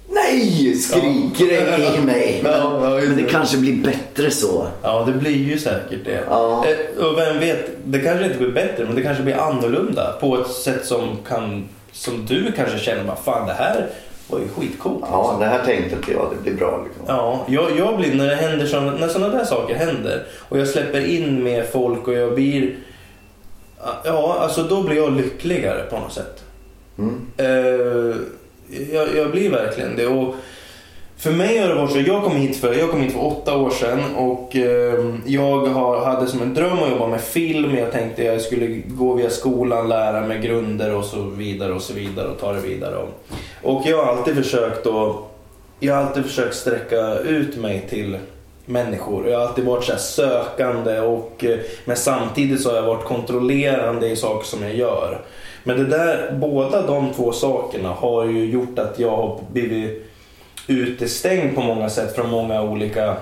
Nej! 0.09 0.75
Skriker 0.75 1.47
det 1.47 1.97
i 1.99 2.01
mig. 2.01 2.41
Ja, 2.45 2.81
ja, 2.83 2.97
just 2.97 3.09
Men 3.09 3.17
det 3.17 3.23
det. 3.23 3.31
kanske 3.31 3.59
blir 3.59 3.77
bättre 3.77 4.31
så. 4.31 4.67
ja, 4.83 5.05
det 5.07 5.13
blir 5.13 5.37
ju 5.37 5.59
säkert 5.59 6.05
det. 6.05 6.25
Ja. 6.31 6.65
Eh, 6.67 7.05
och 7.05 7.19
vem 7.19 7.41
vet, 7.41 7.71
det 7.85 7.99
kanske 7.99 8.25
inte 8.25 8.39
blir 8.39 8.53
bättre 8.53 8.85
men 8.85 8.95
det 8.95 9.03
kanske 9.03 9.23
blir 9.23 9.35
annorlunda 9.35 10.13
på 10.21 10.39
ett 10.39 10.51
sätt 10.51 10.87
som 10.87 11.17
kan 11.29 11.69
som 11.93 12.27
du 12.27 12.53
kanske 12.53 12.79
känner 12.79 13.05
bara 13.05 13.17
fan 13.17 13.47
det 13.47 13.53
här 13.53 13.87
var 14.29 14.39
ju 14.39 14.49
skitcoolt. 14.49 15.05
Ja, 15.11 15.37
det 15.41 15.47
här 15.47 15.65
tänkte 15.65 15.97
inte 15.97 16.13
jag. 16.13 16.33
Det 16.37 16.43
blir 16.43 16.61
bra. 16.61 16.85
Liksom. 16.85 17.05
Ja, 17.17 17.45
jag, 17.49 17.79
jag 17.79 17.97
blir, 17.97 18.15
när, 18.15 18.27
det 18.27 18.35
händer 18.35 18.67
såna, 18.67 18.93
när 18.93 19.09
sådana 19.09 19.39
där 19.39 19.45
saker 19.45 19.75
händer 19.75 20.27
och 20.49 20.59
jag 20.59 20.69
släpper 20.69 21.07
in 21.07 21.43
mer 21.43 21.63
folk 21.63 22.09
och 22.09 22.15
jag 22.15 22.35
blir... 22.35 22.77
Ja, 24.05 24.39
alltså 24.41 24.63
då 24.63 24.83
blir 24.83 24.97
jag 24.97 25.13
lyckligare 25.13 25.83
på 25.91 25.99
något 25.99 26.13
sätt. 26.13 26.45
Mm. 26.99 27.27
Eh, 27.37 28.17
jag, 28.93 29.17
jag 29.17 29.31
blir 29.31 29.51
verkligen 29.51 29.97
det. 29.97 30.07
Och 30.07 30.35
För 31.17 31.31
mig 31.31 31.59
har 31.59 31.69
det 31.69 31.75
varit 31.75 31.93
så, 31.93 32.01
jag 32.01 32.25
kom 32.25 32.37
hit 32.37 32.57
för, 32.57 32.75
jag 32.75 32.91
kom 32.91 33.01
hit 33.01 33.13
för 33.13 33.27
åtta 33.27 33.57
år 33.57 33.71
sedan 33.71 34.15
och 34.17 34.57
eh, 34.57 35.05
jag 35.27 35.67
har, 35.67 36.05
hade 36.05 36.27
som 36.27 36.43
en 36.43 36.55
dröm 36.55 36.79
att 36.79 36.91
jobba 36.91 37.07
med 37.07 37.21
film. 37.21 37.77
Jag 37.77 37.93
tänkte 37.93 38.23
jag 38.25 38.41
skulle 38.41 38.67
gå 38.87 39.15
via 39.15 39.31
skolan, 39.31 39.89
lära 39.89 40.27
mig 40.27 40.39
grunder 40.41 40.95
och 40.95 41.05
så 41.05 41.23
vidare 41.23 41.73
och 41.73 41.83
så 41.83 41.93
vidare 41.95 42.29
och 42.29 42.41
ta 42.41 42.53
det 42.53 42.61
vidare. 42.61 42.97
Och 43.63 43.83
jag 43.87 44.05
har 44.05 44.17
alltid 44.17 44.35
försökt 44.35 44.87
att, 44.87 45.17
jag 45.81 45.95
har 45.95 46.03
alltid 46.03 46.25
försökt 46.25 46.55
sträcka 46.55 47.19
ut 47.19 47.57
mig 47.57 47.87
till 47.91 48.19
människor. 48.67 49.29
Jag 49.29 49.39
har 49.39 49.47
alltid 49.47 49.65
varit 49.65 49.85
så 49.85 49.93
här 49.93 49.99
sökande 49.99 51.01
och 51.01 51.45
eh, 51.45 51.59
men 51.85 51.97
samtidigt 51.97 52.63
så 52.63 52.69
har 52.69 52.77
jag 52.77 52.83
varit 52.83 53.05
kontrollerande 53.05 54.09
i 54.09 54.17
saker 54.17 54.47
som 54.47 54.63
jag 54.63 54.75
gör. 54.75 55.21
Men 55.69 55.77
det 55.77 55.85
där, 55.85 56.33
båda 56.33 56.87
de 56.87 57.13
två 57.13 57.33
sakerna 57.33 57.89
har 57.89 58.25
ju 58.25 58.45
gjort 58.45 58.79
att 58.79 58.99
jag 58.99 59.11
har 59.11 59.41
blivit 59.53 60.07
utestängd 60.67 61.55
på 61.55 61.61
många 61.61 61.91
sätt 61.91 62.15
från 62.15 62.31
många 62.31 62.63
olika 62.63 63.17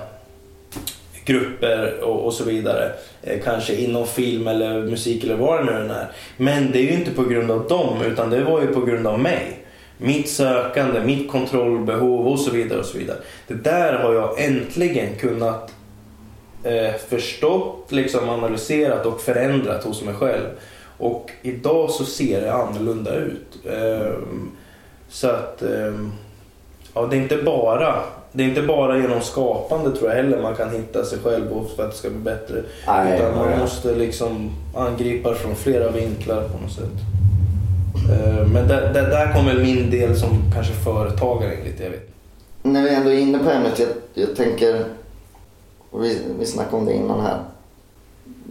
grupper 1.24 2.00
och, 2.02 2.24
och 2.24 2.32
så 2.32 2.44
vidare. 2.44 2.92
Eh, 3.22 3.40
kanske 3.44 3.74
inom 3.74 4.06
film 4.06 4.48
eller 4.48 4.82
musik 4.82 5.24
eller 5.24 5.36
vad 5.36 5.58
det 5.58 5.64
nu 5.64 5.72
är. 5.72 6.08
Men 6.36 6.72
det 6.72 6.78
är 6.78 6.82
ju 6.82 6.92
inte 6.92 7.10
på 7.10 7.24
grund 7.24 7.50
av 7.50 7.68
dem 7.68 8.02
utan 8.02 8.30
det 8.30 8.44
var 8.44 8.60
ju 8.60 8.66
på 8.66 8.80
grund 8.80 9.06
av 9.06 9.18
mig. 9.20 9.58
Mitt 9.98 10.28
sökande, 10.28 11.00
mitt 11.00 11.30
kontrollbehov 11.30 12.28
och 12.28 12.40
så 12.40 12.50
vidare. 12.50 12.78
och 12.78 12.86
så 12.86 12.98
vidare. 12.98 13.18
Det 13.46 13.54
där 13.54 13.92
har 13.92 14.14
jag 14.14 14.44
äntligen 14.44 15.14
kunnat 15.16 15.72
eh, 16.64 16.94
förstått, 17.08 17.92
liksom 17.92 18.28
analyserat 18.28 19.06
och 19.06 19.20
förändrat 19.20 19.84
hos 19.84 20.02
mig 20.02 20.14
själv. 20.14 20.46
Och 20.98 21.30
idag 21.42 21.90
så 21.90 22.04
ser 22.04 22.40
det 22.40 22.52
annorlunda 22.52 23.14
ut. 23.14 23.58
Eh, 23.64 24.12
så 25.08 25.28
att 25.28 25.62
eh, 25.62 25.94
ja, 26.94 27.06
det 27.10 27.16
är 27.16 27.20
inte 27.20 27.36
bara 27.36 27.94
det 28.32 28.42
är 28.44 28.48
inte 28.48 28.62
bara 28.62 28.98
genom 28.98 29.20
skapande 29.20 29.96
tror 29.96 30.10
jag 30.10 30.16
heller 30.16 30.42
man 30.42 30.54
kan 30.56 30.70
hitta 30.70 31.04
sig 31.04 31.18
själv 31.18 31.52
och 31.52 31.70
för 31.70 31.84
att 31.84 31.90
det 31.90 31.96
ska 31.96 32.10
bli 32.10 32.18
bättre. 32.18 32.62
Nej, 32.86 33.18
Utan 33.20 33.36
man 33.38 33.58
måste 33.58 33.94
liksom 33.94 34.50
angripa 34.74 35.34
från 35.34 35.54
flera 35.54 35.90
vinklar 35.90 36.42
på 36.48 36.62
något 36.62 36.72
sätt. 36.72 36.92
Eh, 38.10 38.46
Men 38.46 38.68
där, 38.68 38.92
där, 38.92 39.10
där 39.10 39.32
kommer 39.34 39.54
min 39.54 39.90
del 39.90 40.16
som 40.16 40.28
kanske 40.54 40.72
företagare 40.72 41.54
in 41.58 41.64
lite, 41.64 41.82
jag 41.82 41.90
vet. 41.90 42.08
När 42.62 42.82
vi 42.82 42.94
ändå 42.94 43.10
är 43.10 43.18
inne 43.18 43.38
på 43.38 43.50
ämnet, 43.50 43.78
jag, 43.78 43.88
jag 44.14 44.36
tänker, 44.36 44.84
vi, 46.00 46.18
vi 46.38 46.46
snackade 46.46 46.76
om 46.76 46.86
det 46.86 46.92
innan 46.92 47.20
här. 47.20 47.38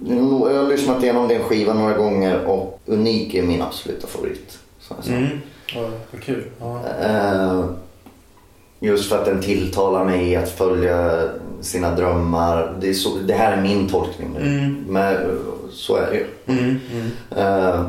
Jag 0.08 0.62
har 0.64 0.70
lyssnat 0.70 1.04
igenom 1.04 1.28
din 1.28 1.40
skiva 1.44 1.74
några 1.74 1.98
gånger 1.98 2.46
och 2.46 2.82
Unik 2.86 3.34
är 3.34 3.44
min 3.44 3.62
absoluta 3.62 4.08
favorit. 4.08 4.60
Mm. 5.08 5.28
Ja, 5.76 5.90
kul. 6.20 6.44
Ja. 6.60 6.82
Eh, 7.02 7.66
Just 8.80 9.10
för 9.10 9.20
att 9.20 9.26
den 9.26 9.42
tilltalar 9.42 10.06
mig 10.06 10.28
i 10.32 10.36
att 10.36 10.50
följa 10.50 11.30
sina 11.62 11.96
drömmar. 11.96 12.78
Det, 12.82 12.94
så, 12.94 13.18
det 13.18 13.34
här 13.34 13.58
är 13.58 13.62
min 13.62 13.90
tolkning 13.90 14.30
nu. 14.34 14.40
Mm. 14.40 14.86
Men 14.90 15.14
eh, 15.14 15.20
så 15.72 15.96
är 15.96 16.12
det 16.12 16.18
ju. 16.18 16.26
Mm. 16.58 16.80
Eh, 17.38 17.86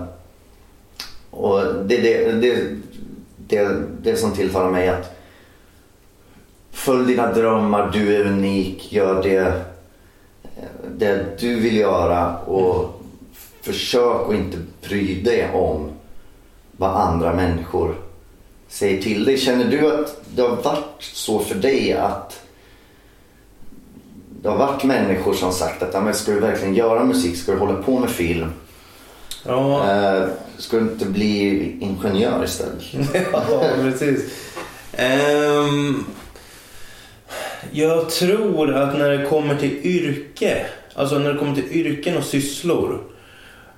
och 1.31 1.61
det, 1.85 1.97
det, 1.97 2.33
det, 2.33 2.77
det, 3.37 3.69
det 4.03 4.17
som 4.17 4.33
tilltalar 4.33 4.71
mig 4.71 4.89
är 4.89 4.93
att 4.93 5.17
följ 6.71 7.07
dina 7.07 7.33
drömmar, 7.33 7.91
du 7.93 8.17
är 8.17 8.27
unik, 8.27 8.93
gör 8.93 9.23
det, 9.23 9.65
det 10.97 11.41
du 11.41 11.61
vill 11.61 11.77
göra 11.77 12.39
och 12.39 13.01
försök 13.63 14.29
att 14.29 14.35
inte 14.35 14.59
bry 14.89 15.23
dig 15.23 15.51
om 15.55 15.91
vad 16.77 16.91
andra 16.91 17.35
människor 17.35 17.95
säger 18.69 19.03
till 19.03 19.25
dig. 19.25 19.39
Känner 19.39 19.65
du 19.65 19.95
att 19.95 20.21
det 20.35 20.43
har 20.43 20.57
varit 20.57 21.03
så 21.03 21.39
för 21.39 21.55
dig 21.55 21.93
att 21.93 22.41
det 24.43 24.49
har 24.49 24.57
varit 24.57 24.85
människor 24.85 25.35
som 25.35 25.53
sagt 25.53 25.83
att 25.83 25.95
"Ja, 25.95 26.01
men 26.01 26.15
ska 26.15 26.33
du 26.33 26.41
verkligen 26.41 26.75
göra 26.75 27.05
musik, 27.05 27.37
ska 27.37 27.53
du 27.53 27.59
hålla 27.59 27.83
på 27.83 27.99
med 27.99 28.11
film? 28.11 28.53
Ja. 29.45 29.91
Eh, 29.93 30.29
ska 30.59 30.77
du 30.77 30.83
inte 30.83 31.07
bli 31.07 31.77
ingenjör 31.81 32.45
istället? 32.45 32.83
ja, 33.33 33.63
precis. 33.83 34.25
Ehm, 34.93 36.05
jag 37.73 38.11
tror 38.11 38.75
att 38.75 38.99
när 38.99 39.11
det 39.11 39.27
kommer 39.27 39.55
till 39.55 39.87
yrke, 39.87 40.67
alltså 40.95 41.19
när 41.19 41.33
det 41.33 41.39
kommer 41.39 41.55
till 41.55 41.73
yrken 41.73 42.17
och 42.17 42.25
sysslor. 42.25 42.99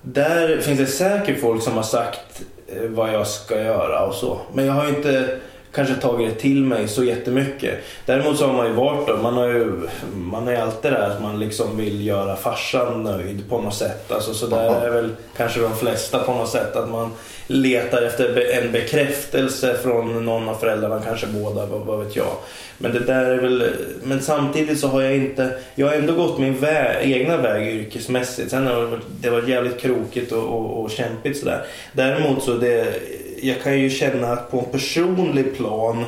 Där 0.03 0.61
finns 0.61 0.79
det 0.79 0.87
säkert 0.87 1.41
folk 1.41 1.63
som 1.63 1.73
har 1.73 1.83
sagt 1.83 2.43
eh, 2.67 2.83
vad 2.83 3.13
jag 3.13 3.27
ska 3.27 3.63
göra 3.63 4.07
och 4.07 4.15
så. 4.15 4.41
Men 4.55 4.67
jag 4.67 4.73
har 4.73 4.85
ju 4.85 4.91
inte 4.91 5.39
kanske 5.79 5.95
tagit 5.95 6.35
det 6.35 6.41
till 6.41 6.65
mig 6.65 6.89
så 6.89 7.05
jättemycket. 7.05 7.79
Däremot 8.07 8.39
så 8.39 8.47
har 8.47 8.53
man 8.53 8.67
ju 8.67 8.73
varit 8.73 9.09
då, 9.09 9.17
man 9.17 9.35
har 9.35 9.47
ju, 9.47 9.73
man 10.15 10.49
är 10.49 10.53
ju 10.53 10.59
alltid 10.59 10.93
där 10.93 11.11
att 11.11 11.23
man 11.23 11.39
liksom 11.39 11.77
vill 11.77 12.07
göra 12.07 12.37
farsan 12.37 13.03
nöjd 13.03 13.49
på 13.49 13.61
något 13.61 13.75
sätt. 13.75 14.13
Alltså 14.13 14.35
så 14.35 14.47
där 14.47 14.87
är 14.87 14.91
väl 14.91 15.11
kanske 15.37 15.61
de 15.61 15.77
flesta 15.77 16.19
på 16.19 16.33
något 16.33 16.49
sätt. 16.49 16.77
Att 16.77 16.91
man 16.91 17.11
letar 17.47 18.03
efter 18.03 18.51
en 18.63 18.73
bekräftelse 18.73 19.77
från 19.83 20.25
någon 20.25 20.49
av 20.49 20.55
föräldrarna, 20.55 21.01
kanske 21.05 21.27
båda, 21.27 21.67
vad, 21.67 21.81
vad 21.81 22.05
vet 22.05 22.17
jag. 22.17 22.33
Men 22.79 22.93
det 22.93 23.01
där 23.01 23.25
är 23.25 23.37
väl, 23.37 23.71
men 24.03 24.21
samtidigt 24.21 24.81
så 24.81 24.89
har 24.89 25.03
jag 25.03 25.17
inte, 25.17 25.51
jag 25.75 25.87
har 25.87 25.95
ändå 25.95 26.15
gått 26.15 26.39
min 26.39 26.59
väg, 26.59 27.13
egna 27.13 27.37
väg 27.37 27.67
yrkesmässigt. 27.69 28.51
Sen 28.51 28.67
har 28.67 29.01
det 29.21 29.31
varit 29.31 29.49
jävligt 29.49 29.81
krokigt 29.81 30.33
och, 30.33 30.45
och, 30.45 30.83
och 30.83 30.91
kämpigt 30.91 31.39
sådär. 31.39 31.65
Däremot 31.93 32.43
så 32.43 32.55
det, 32.55 32.95
jag 33.43 33.63
kan 33.63 33.79
ju 33.79 33.91
känna 33.91 34.33
att 34.33 34.51
på 34.51 34.59
en 34.59 34.65
personlig 34.65 35.57
plan 35.57 36.05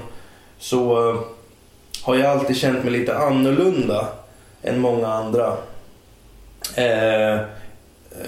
så 0.58 1.10
eh, 1.10 1.20
har 2.02 2.14
jag 2.14 2.26
alltid 2.26 2.56
känt 2.56 2.84
mig 2.84 2.92
lite 2.92 3.18
annorlunda 3.18 4.08
än 4.62 4.80
många 4.80 5.08
andra. 5.08 5.56
Eh, 6.74 7.34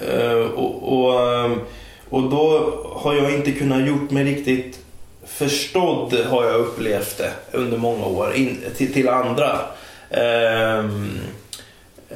eh, 0.07 0.39
och, 0.55 0.93
och, 0.93 1.21
eh, 1.21 1.51
och 2.09 2.29
då 2.29 2.73
har 2.95 3.15
jag 3.15 3.33
inte 3.33 3.51
kunnat 3.51 3.87
gjort 3.87 4.11
mig 4.11 4.23
riktigt 4.23 4.79
förstådd 5.25 6.13
har 6.13 6.45
jag 6.45 6.55
upplevt 6.55 7.17
det 7.17 7.31
under 7.51 7.77
många 7.77 8.05
år 8.05 8.33
in, 8.33 8.57
till, 8.77 8.93
till 8.93 9.09
andra. 9.09 9.59
Eh, 10.09 10.85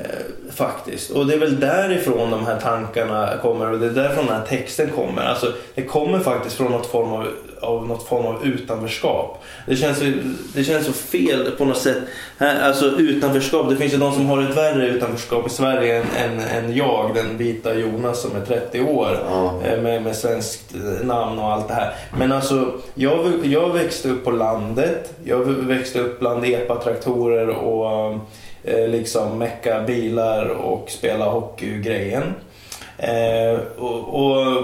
eh, 0.03 0.53
faktiskt. 0.53 1.09
Och 1.09 1.27
det 1.27 1.33
är 1.33 1.39
väl 1.39 1.59
därifrån 1.59 2.31
de 2.31 2.45
här 2.45 2.59
tankarna 2.59 3.29
kommer 3.41 3.71
och 3.71 3.79
det 3.79 3.85
är 3.85 3.91
därifrån 3.91 4.25
den 4.25 4.35
här 4.35 4.45
texten 4.45 4.89
kommer. 4.89 5.21
Alltså, 5.21 5.53
det 5.75 5.81
kommer 5.81 6.19
faktiskt 6.19 6.55
från 6.55 6.71
något 6.71 6.85
form 6.85 7.13
av, 7.13 7.27
av, 7.61 7.87
något 7.87 8.07
form 8.07 8.25
av 8.25 8.45
utanförskap. 8.45 9.43
Det 9.65 9.75
känns, 9.75 10.03
det 10.53 10.63
känns 10.63 10.85
så 10.85 10.93
fel 10.93 11.51
på 11.57 11.65
något 11.65 11.77
sätt. 11.77 11.97
Alltså 12.37 12.85
utanförskap, 12.85 13.69
det 13.69 13.75
finns 13.75 13.93
ju 13.93 13.97
de 13.97 14.13
som 14.13 14.25
har 14.25 14.41
ett 14.41 14.57
värre 14.57 14.87
utanförskap 14.87 15.47
i 15.47 15.49
Sverige 15.49 15.97
än, 15.97 16.05
än, 16.17 16.39
än 16.39 16.75
jag, 16.75 17.11
den 17.15 17.37
vita 17.37 17.75
Jonas 17.75 18.21
som 18.21 18.35
är 18.35 18.45
30 18.45 18.81
år 18.81 19.19
eh, 19.63 19.81
med, 19.81 20.03
med 20.03 20.15
svenskt 20.15 20.75
namn 21.03 21.39
och 21.39 21.51
allt 21.51 21.67
det 21.67 21.73
här. 21.73 21.93
Men 22.17 22.31
alltså, 22.31 22.71
jag, 22.93 23.45
jag 23.45 23.73
växte 23.73 24.09
upp 24.09 24.23
på 24.23 24.31
landet. 24.31 25.13
Jag 25.23 25.39
växte 25.45 25.99
upp 25.99 26.19
bland 26.19 26.45
epatraktorer 26.45 27.47
och 27.47 28.19
liksom 28.63 29.37
mecka 29.37 29.81
bilar 29.81 30.45
och 30.47 30.89
spela 30.89 31.25
hockey-grejen. 31.25 32.23
Eh, 32.97 33.59
och, 33.77 34.13
och, 34.25 34.63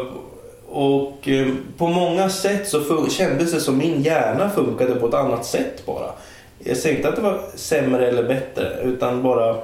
och 0.70 1.28
eh, 1.28 1.48
på 1.78 1.88
många 1.88 2.30
sätt 2.30 2.68
så 2.68 3.08
kändes 3.10 3.52
det 3.52 3.60
som 3.60 3.78
min 3.78 4.02
hjärna 4.02 4.50
funkade 4.50 4.96
på 4.96 5.08
ett 5.08 5.14
annat 5.14 5.46
sätt 5.46 5.86
bara. 5.86 6.10
Jag 6.60 6.78
säger 6.78 6.96
inte 6.96 7.10
att 7.10 7.16
det 7.16 7.22
var 7.22 7.42
sämre 7.56 8.08
eller 8.08 8.24
bättre 8.24 8.78
utan 8.84 9.24
bara 9.24 9.56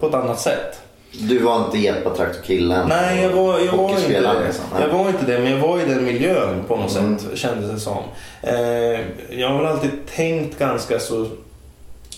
på 0.00 0.06
ett 0.06 0.14
annat 0.14 0.40
sätt. 0.40 0.80
Du 1.12 1.38
var 1.38 1.56
inte 1.64 1.78
epatraktorkillen? 1.88 2.88
Nej, 2.88 3.22
jag 3.22 3.30
var, 3.30 3.58
jag 3.58 3.72
var 3.76 3.90
inte 3.90 4.08
det. 4.20 4.44
liksom. 4.46 4.64
Jag 4.80 4.88
var 4.98 5.08
inte 5.08 5.26
det, 5.26 5.38
men 5.38 5.52
jag 5.52 5.58
var 5.58 5.80
i 5.80 5.84
den 5.84 6.04
miljön 6.04 6.64
på 6.68 6.76
något 6.76 6.96
Mm. 6.96 7.18
sätt 7.18 7.38
kändes 7.38 7.70
det 7.70 7.80
som. 7.80 8.02
Eh, 8.42 9.00
jag 9.40 9.48
har 9.48 9.56
väl 9.58 9.66
alltid 9.66 9.90
tänkt 10.16 10.58
ganska 10.58 10.98
så 10.98 11.26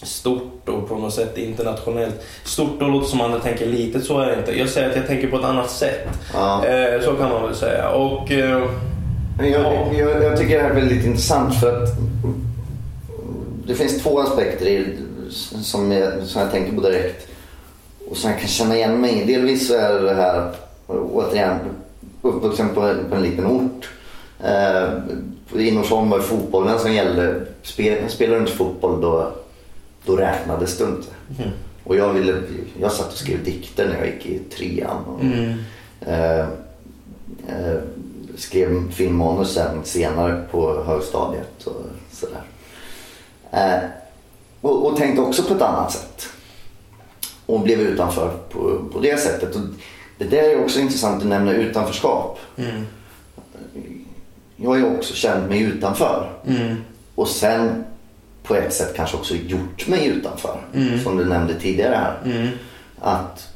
stort 0.02 0.68
och 0.68 0.88
på 0.88 0.96
något 0.96 1.14
sätt 1.14 1.38
internationellt. 1.38 2.14
Stort 2.44 2.80
då 2.80 2.86
låter 2.88 3.08
som 3.08 3.18
man 3.18 3.40
tänker 3.40 3.66
litet, 3.66 4.04
så 4.04 4.20
är 4.20 4.26
det 4.26 4.38
inte. 4.38 4.58
Jag 4.58 4.68
säger 4.68 4.90
att 4.90 4.96
jag 4.96 5.06
tänker 5.06 5.28
på 5.28 5.36
ett 5.38 5.44
annat 5.44 5.70
sätt. 5.70 6.08
Ja. 6.34 6.66
Eh, 6.66 7.00
så 7.02 7.12
kan 7.12 7.28
man 7.30 7.42
väl 7.42 7.54
säga. 7.54 7.88
Och... 7.90 8.30
Eh, 8.32 8.64
Jag, 9.38 9.94
jag, 9.94 10.22
jag 10.22 10.38
tycker 10.38 10.56
det 10.56 10.62
här 10.62 10.70
är 10.70 10.74
väldigt 10.74 11.04
intressant 11.06 11.54
för 11.60 11.82
att 11.82 11.88
det 13.66 13.74
finns 13.74 14.02
två 14.02 14.20
aspekter 14.20 14.66
i, 14.66 14.86
som, 15.62 15.92
jag, 15.92 16.22
som 16.22 16.40
jag 16.42 16.50
tänker 16.50 16.72
på 16.76 16.80
direkt 16.80 17.28
och 18.10 18.16
som 18.16 18.30
jag 18.30 18.38
kan 18.38 18.48
känna 18.48 18.76
igen 18.76 19.00
mig 19.00 19.22
i. 19.22 19.24
Delvis 19.24 19.68
så 19.68 19.74
är 19.74 20.00
det 20.00 20.14
här, 20.14 20.50
återigen, 20.86 21.56
uppvuxen 22.22 22.68
på, 22.74 22.80
en- 22.80 23.04
på 23.10 23.14
en 23.16 23.22
liten 23.22 23.46
ort. 23.46 23.88
Eh, 24.44 24.88
I 25.60 25.70
Norsholm 25.70 26.10
var 26.10 26.18
det 26.18 26.24
fotbollen 26.24 26.78
som 26.78 26.92
gällde. 26.92 27.34
Spel, 27.62 27.98
spelade 28.08 28.36
du 28.36 28.40
inte 28.40 28.56
fotboll 28.56 29.00
då, 29.00 29.30
då 30.06 30.16
räknades 30.16 30.78
det 30.78 30.84
inte. 30.84 31.08
Mm. 31.38 31.50
Och 31.84 31.96
jag, 31.96 32.12
ville, 32.12 32.42
jag 32.80 32.92
satt 32.92 33.12
och 33.12 33.18
skrev 33.18 33.44
dikter 33.44 33.88
när 33.88 33.98
jag 33.98 34.06
gick 34.06 34.26
i 34.26 34.38
trean. 34.38 35.04
Och, 35.04 35.20
mm, 35.20 35.54
Eh, 36.06 36.40
eh, 37.48 37.78
skrev 38.36 38.92
filmmanus 38.92 39.54
sen 39.54 39.84
senare 39.84 40.44
på 40.50 40.82
högstadiet 40.82 41.66
och 41.66 41.82
sådär. 42.12 42.42
Eh, 43.50 43.88
och, 44.60 44.86
och 44.86 44.96
tänkte 44.96 45.22
också 45.22 45.42
på 45.42 45.54
ett 45.54 45.62
annat 45.62 45.92
sätt. 45.92 46.26
Och 47.46 47.60
blev 47.60 47.80
utanför 47.80 48.36
på, 48.50 48.88
på 48.92 49.00
det 49.00 49.20
sättet. 49.20 49.56
Och 49.56 49.62
det 50.18 50.24
där 50.24 50.42
är 50.42 50.64
också 50.64 50.80
intressant 50.80 51.22
att 51.22 51.28
nämna 51.28 51.52
utanförskap. 51.52 52.38
Mm. 52.56 52.86
Jag 54.56 54.70
har 54.70 54.76
ju 54.76 54.96
också 54.96 55.14
känt 55.14 55.48
mig 55.48 55.62
utanför. 55.62 56.30
Mm. 56.46 56.76
Och 57.14 57.28
sen 57.28 57.84
på 58.42 58.54
ett 58.54 58.72
sätt 58.74 58.96
kanske 58.96 59.16
också 59.16 59.34
gjort 59.34 59.86
mig 59.88 60.06
utanför. 60.06 60.60
Mm. 60.74 61.00
Som 61.02 61.16
du 61.16 61.24
nämnde 61.24 61.54
tidigare 61.54 61.94
här. 61.94 62.18
Mm. 62.24 62.48
Att 63.00 63.48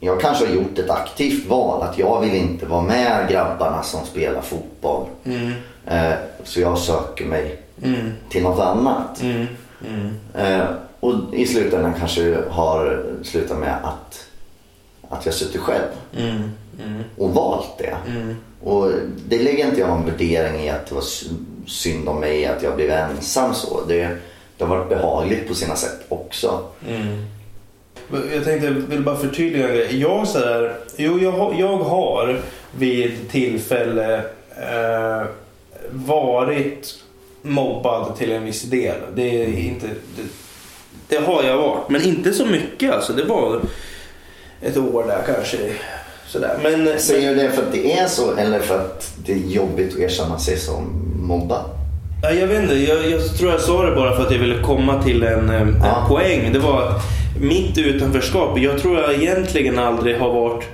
jag 0.00 0.20
kanske 0.20 0.46
har 0.46 0.54
gjort 0.54 0.78
ett 0.78 0.90
aktivt 0.90 1.46
val. 1.46 1.82
Att 1.82 1.98
jag 1.98 2.20
vill 2.20 2.34
inte 2.34 2.66
vara 2.66 2.82
med 2.82 3.30
grabbarna 3.30 3.82
som 3.82 4.06
spelar 4.06 4.40
fotboll. 4.40 5.06
Mm. 5.24 5.52
Eh, 5.86 6.14
så 6.44 6.60
jag 6.60 6.78
söker 6.78 7.24
mig 7.24 7.62
Mm. 7.82 8.12
till 8.28 8.42
något 8.42 8.60
annat. 8.60 9.22
Mm. 9.22 9.46
Mm. 9.88 10.10
Eh, 10.34 10.66
och 11.00 11.14
i 11.34 11.46
slutändan 11.46 11.94
kanske 11.98 12.38
har 12.50 13.04
slutat 13.22 13.58
med 13.58 13.74
att, 13.82 14.26
att 15.08 15.26
jag 15.26 15.34
suttit 15.34 15.60
själv 15.60 15.82
och 17.18 17.30
valt 17.34 17.78
det. 17.78 17.96
Och 18.64 18.90
det 19.28 19.38
lägger 19.42 19.66
inte 19.66 19.80
jag 19.80 19.88
någon 19.88 20.06
värdering 20.06 20.60
i 20.60 20.70
att 20.70 20.86
det 20.86 20.94
var 20.94 21.04
synd 21.66 22.08
om 22.08 22.20
mig 22.20 22.46
att 22.46 22.62
jag 22.62 22.76
blev 22.76 22.90
ensam 22.90 23.54
så. 23.54 23.80
Det, 23.88 24.08
det 24.58 24.64
har 24.64 24.76
varit 24.76 24.88
behagligt 24.88 25.48
på 25.48 25.54
sina 25.54 25.76
sätt 25.76 26.00
också. 26.08 26.60
Mm. 26.88 27.26
Jag 28.34 28.44
tänkte, 28.44 28.70
vill 28.70 29.02
bara 29.02 29.16
förtydliga 29.16 29.68
en 29.68 29.74
grej. 29.74 30.00
Jag, 30.00 30.28
så 30.28 30.38
här, 30.38 30.76
jo, 30.96 31.18
jag, 31.18 31.32
har- 31.32 31.54
jag 31.58 31.76
har 31.78 32.40
vid 32.78 33.30
tillfälle 33.30 34.14
eh, 34.50 35.26
varit 35.90 36.94
mobbad 37.42 38.16
till 38.16 38.32
en 38.32 38.44
viss 38.44 38.62
del. 38.62 38.96
Det 39.14 39.42
är 39.42 39.46
inte... 39.58 39.86
Det, 39.86 40.22
det 41.08 41.16
har 41.26 41.42
jag 41.42 41.56
varit, 41.56 41.88
men 41.88 42.02
inte 42.02 42.32
så 42.32 42.46
mycket 42.46 42.92
alltså. 42.92 43.12
Det 43.12 43.24
var 43.24 43.60
ett 44.62 44.76
år 44.76 45.04
där 45.08 45.34
kanske. 45.34 45.58
Sådär. 46.28 46.58
Men, 46.62 46.98
Säger 47.00 47.34
du 47.34 47.42
det 47.42 47.50
för 47.50 47.62
att 47.62 47.72
det 47.72 47.92
är 47.98 48.06
så 48.06 48.34
eller 48.36 48.60
för 48.60 48.78
att 48.80 49.12
det 49.26 49.32
är 49.32 49.36
jobbigt 49.36 49.94
att 49.94 50.00
erkänna 50.00 50.38
sig 50.38 50.56
som 50.58 51.02
mobbad? 51.26 51.64
Ja, 52.22 52.30
jag 52.30 52.46
vet 52.46 52.62
inte, 52.62 52.74
jag, 52.74 53.10
jag 53.10 53.36
tror 53.36 53.50
jag 53.50 53.60
sa 53.60 53.84
det 53.84 53.96
bara 53.96 54.16
för 54.16 54.22
att 54.22 54.32
jag 54.32 54.38
ville 54.38 54.62
komma 54.62 55.02
till 55.02 55.22
en, 55.22 55.50
eh, 55.50 55.60
en 55.60 56.08
poäng. 56.08 56.52
Det 56.52 56.58
var 56.58 56.82
att 56.82 57.02
mitt 57.40 57.78
utanförskap, 57.78 58.58
jag 58.58 58.78
tror 58.78 59.00
jag 59.00 59.14
egentligen 59.14 59.78
aldrig 59.78 60.18
har 60.18 60.32
varit... 60.32 60.64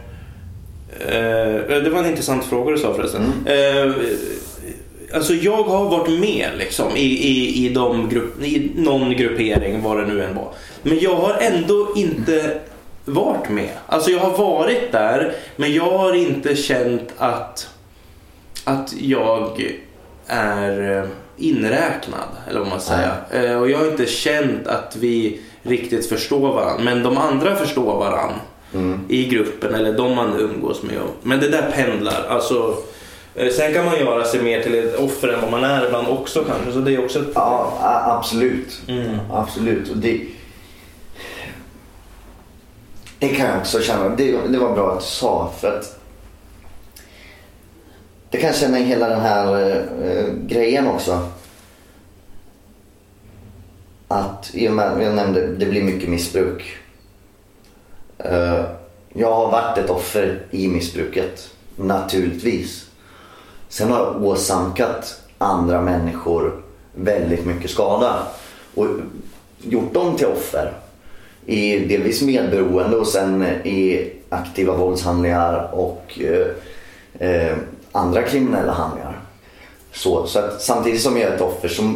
Eh, 1.00 1.82
det 1.82 1.90
var 1.90 1.98
en 1.98 2.06
intressant 2.06 2.44
fråga 2.44 2.70
du 2.70 2.78
sa 2.78 2.94
förresten. 2.94 3.22
Eh, 3.46 3.92
alltså 5.14 5.34
jag 5.34 5.62
har 5.62 5.84
varit 5.84 6.20
med 6.20 6.48
liksom 6.58 6.96
i, 6.96 7.00
i, 7.00 7.66
i, 7.66 7.68
de 7.68 8.08
grupp, 8.08 8.42
i 8.42 8.72
någon 8.76 9.16
gruppering, 9.16 9.82
vad 9.82 9.96
det 9.96 10.06
nu 10.06 10.24
än 10.24 10.34
var. 10.34 10.48
Men 10.82 10.98
jag 10.98 11.16
har 11.16 11.36
ändå 11.40 11.88
inte 11.96 12.60
varit 13.04 13.48
med. 13.48 13.70
Alltså 13.86 14.10
jag 14.10 14.20
har 14.20 14.38
varit 14.38 14.92
där, 14.92 15.32
men 15.56 15.74
jag 15.74 15.98
har 15.98 16.14
inte 16.14 16.56
känt 16.56 17.12
att 17.18 17.68
att 18.64 18.94
jag 19.00 19.62
är 20.26 20.98
eh, 20.98 21.08
inräknad, 21.36 22.28
eller 22.48 22.60
vad 22.60 22.68
man 22.68 22.80
säger. 22.80 23.12
Eh, 23.30 23.60
Och 23.60 23.70
jag 23.70 23.78
har 23.78 23.86
inte 23.86 24.06
känt 24.06 24.66
att 24.66 24.96
vi 24.96 25.40
riktigt 25.62 26.08
förstår 26.08 26.52
varandra. 26.52 26.84
Men 26.84 27.02
de 27.02 27.18
andra 27.18 27.56
förstår 27.56 27.98
varandra 27.98 28.34
i 29.08 29.24
gruppen 29.28 29.74
eller 29.74 29.92
de 29.92 30.16
man 30.16 30.36
umgås 30.40 30.82
med. 30.82 30.98
Men 31.22 31.40
det 31.40 31.48
där 31.48 31.70
pendlar. 31.70 32.26
Alltså, 32.28 32.76
eh, 33.34 33.48
sen 33.52 33.74
kan 33.74 33.84
man 33.84 33.98
göra 33.98 34.24
sig 34.24 34.42
mer 34.42 34.62
till 34.62 34.74
ett 34.74 34.98
offer 34.98 35.28
än 35.28 35.40
vad 35.40 35.50
man 35.50 35.64
är 35.64 35.86
ibland 35.86 36.08
också 36.08 36.44
kanske. 36.44 36.72
Så 36.72 36.78
det 36.78 36.94
är 36.94 37.04
också 37.04 37.18
ett 37.18 37.28
Ja, 37.34 37.78
absolut. 38.18 38.80
Mm. 38.88 39.18
Absolut. 39.32 39.90
Och 39.90 39.96
det, 39.96 40.20
det 43.18 43.28
kan 43.28 43.46
jag 43.46 43.58
också 43.58 43.80
känna. 43.80 44.08
Det, 44.08 44.36
det 44.48 44.58
var 44.58 44.74
bra 44.74 44.92
att 44.92 45.00
du 45.00 45.06
sa. 45.06 45.50
För 45.60 45.78
att 45.78 45.98
det 48.32 48.38
kan 48.38 48.46
jag 48.46 48.56
känna 48.56 48.78
i 48.78 48.82
hela 48.82 49.08
den 49.08 49.20
här 49.20 49.72
eh, 50.04 50.34
grejen 50.46 50.86
också. 50.86 51.28
Att 54.08 54.50
i 54.54 54.68
och 54.68 54.72
med, 54.72 55.02
jag 55.02 55.14
nämnde, 55.14 55.46
det 55.46 55.66
blir 55.66 55.82
mycket 55.82 56.08
missbruk. 56.08 56.76
Eh, 58.18 58.64
jag 59.12 59.34
har 59.34 59.50
varit 59.50 59.78
ett 59.78 59.90
offer 59.90 60.42
i 60.50 60.68
missbruket. 60.68 61.50
Naturligtvis. 61.76 62.86
Sen 63.68 63.90
har 63.90 63.98
jag 63.98 64.22
åsamkat 64.22 65.20
andra 65.38 65.80
människor 65.80 66.62
väldigt 66.94 67.46
mycket 67.46 67.70
skada. 67.70 68.26
Och 68.74 68.86
gjort 69.58 69.94
dem 69.94 70.16
till 70.16 70.26
offer. 70.26 70.72
I 71.46 71.78
delvis 71.78 72.22
medberoende 72.22 72.96
och 72.96 73.06
sen 73.06 73.42
i 73.64 74.10
aktiva 74.28 74.76
våldshandlingar 74.76 75.74
och 75.74 76.20
eh, 76.20 77.28
eh, 77.28 77.56
andra 77.92 78.22
kriminella 78.22 78.72
handlingar. 78.72 79.20
Så, 79.92 80.26
så 80.26 80.38
att 80.38 80.62
samtidigt 80.62 81.02
som 81.02 81.16
jag 81.16 81.30
är 81.30 81.34
ett 81.34 81.40
offer 81.40 81.68
så, 81.68 81.94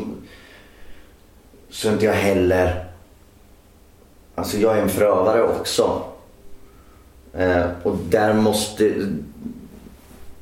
så 1.71 1.89
är 1.89 1.93
inte 1.93 2.05
jag 2.05 2.13
heller... 2.13 2.85
Alltså 4.35 4.57
jag 4.57 4.79
är 4.79 4.83
en 4.83 4.89
förövare 4.89 5.43
också. 5.43 6.03
Eh, 7.33 7.67
och 7.83 7.97
där 7.97 8.35
måste, 8.35 8.93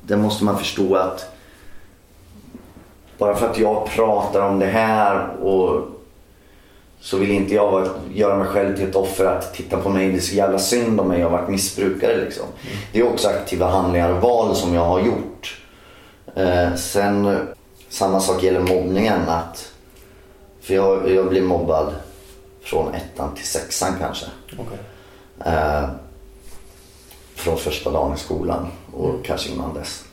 där 0.01 0.17
måste 0.17 0.43
man 0.43 0.57
förstå 0.57 0.95
att 0.95 1.35
bara 3.17 3.35
för 3.35 3.49
att 3.49 3.57
jag 3.57 3.89
pratar 3.89 4.41
om 4.41 4.59
det 4.59 4.65
här 4.65 5.29
och 5.41 5.94
så 7.05 7.17
vill 7.17 7.31
inte 7.31 7.53
jag 7.55 7.89
göra 8.13 8.37
mig 8.37 8.47
själv 8.47 8.75
till 8.75 8.89
ett 8.89 8.95
offer 8.95 9.25
att 9.25 9.53
titta 9.53 9.77
på 9.77 9.89
mig, 9.89 10.09
det 10.09 10.17
är 10.17 10.21
så 10.21 10.35
jävla 10.35 10.59
synd 10.59 10.99
om 10.99 11.07
mig, 11.07 11.19
jag 11.19 11.29
har 11.29 11.37
varit 11.37 11.49
missbrukare 11.49 12.17
liksom. 12.17 12.45
Det 12.91 12.99
är 12.99 13.07
också 13.07 13.27
aktiva 13.27 13.67
handlingar 13.67 14.09
och 14.09 14.21
val 14.21 14.55
som 14.55 14.73
jag 14.73 14.85
har 14.85 14.99
gjort. 14.99 15.61
Eh, 16.35 16.75
sen 16.75 17.47
samma 17.89 18.19
sak 18.19 18.43
gäller 18.43 18.59
mobbningen 18.59 19.29
att 19.29 19.71
för 20.61 20.73
jag, 20.73 21.11
jag 21.11 21.29
blir 21.29 21.41
mobbad 21.41 21.93
från 22.61 22.93
ettan 22.93 23.35
till 23.35 23.45
sexan 23.45 23.93
kanske. 23.99 24.25
Okej. 24.57 24.77
Eh, 25.45 25.89
från 27.35 27.57
första 27.57 27.91
dagen 27.91 28.13
i 28.15 28.17
skolan 28.17 28.67
och 28.93 29.25
kanske 29.25 29.51
innan 29.51 29.73
dess. 29.73 30.03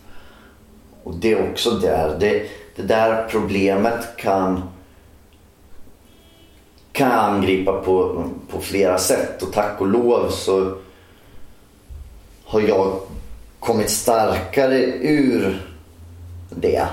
Och 1.02 1.14
det 1.14 1.32
är 1.32 1.50
också 1.50 1.70
där, 1.70 2.16
det, 2.20 2.46
det 2.76 2.82
där 2.82 3.28
problemet 3.30 4.16
kan 4.16 4.62
kan 6.92 7.10
jag 7.10 7.18
angripa 7.18 7.72
på, 7.72 8.24
på 8.50 8.60
flera 8.60 8.98
sätt 8.98 9.42
och 9.42 9.52
tack 9.52 9.80
och 9.80 9.86
lov 9.86 10.28
så 10.30 10.74
har 12.44 12.60
jag 12.60 13.00
kommit 13.60 13.90
starkare 13.90 14.84
ur 15.00 15.66
det. 16.50 16.86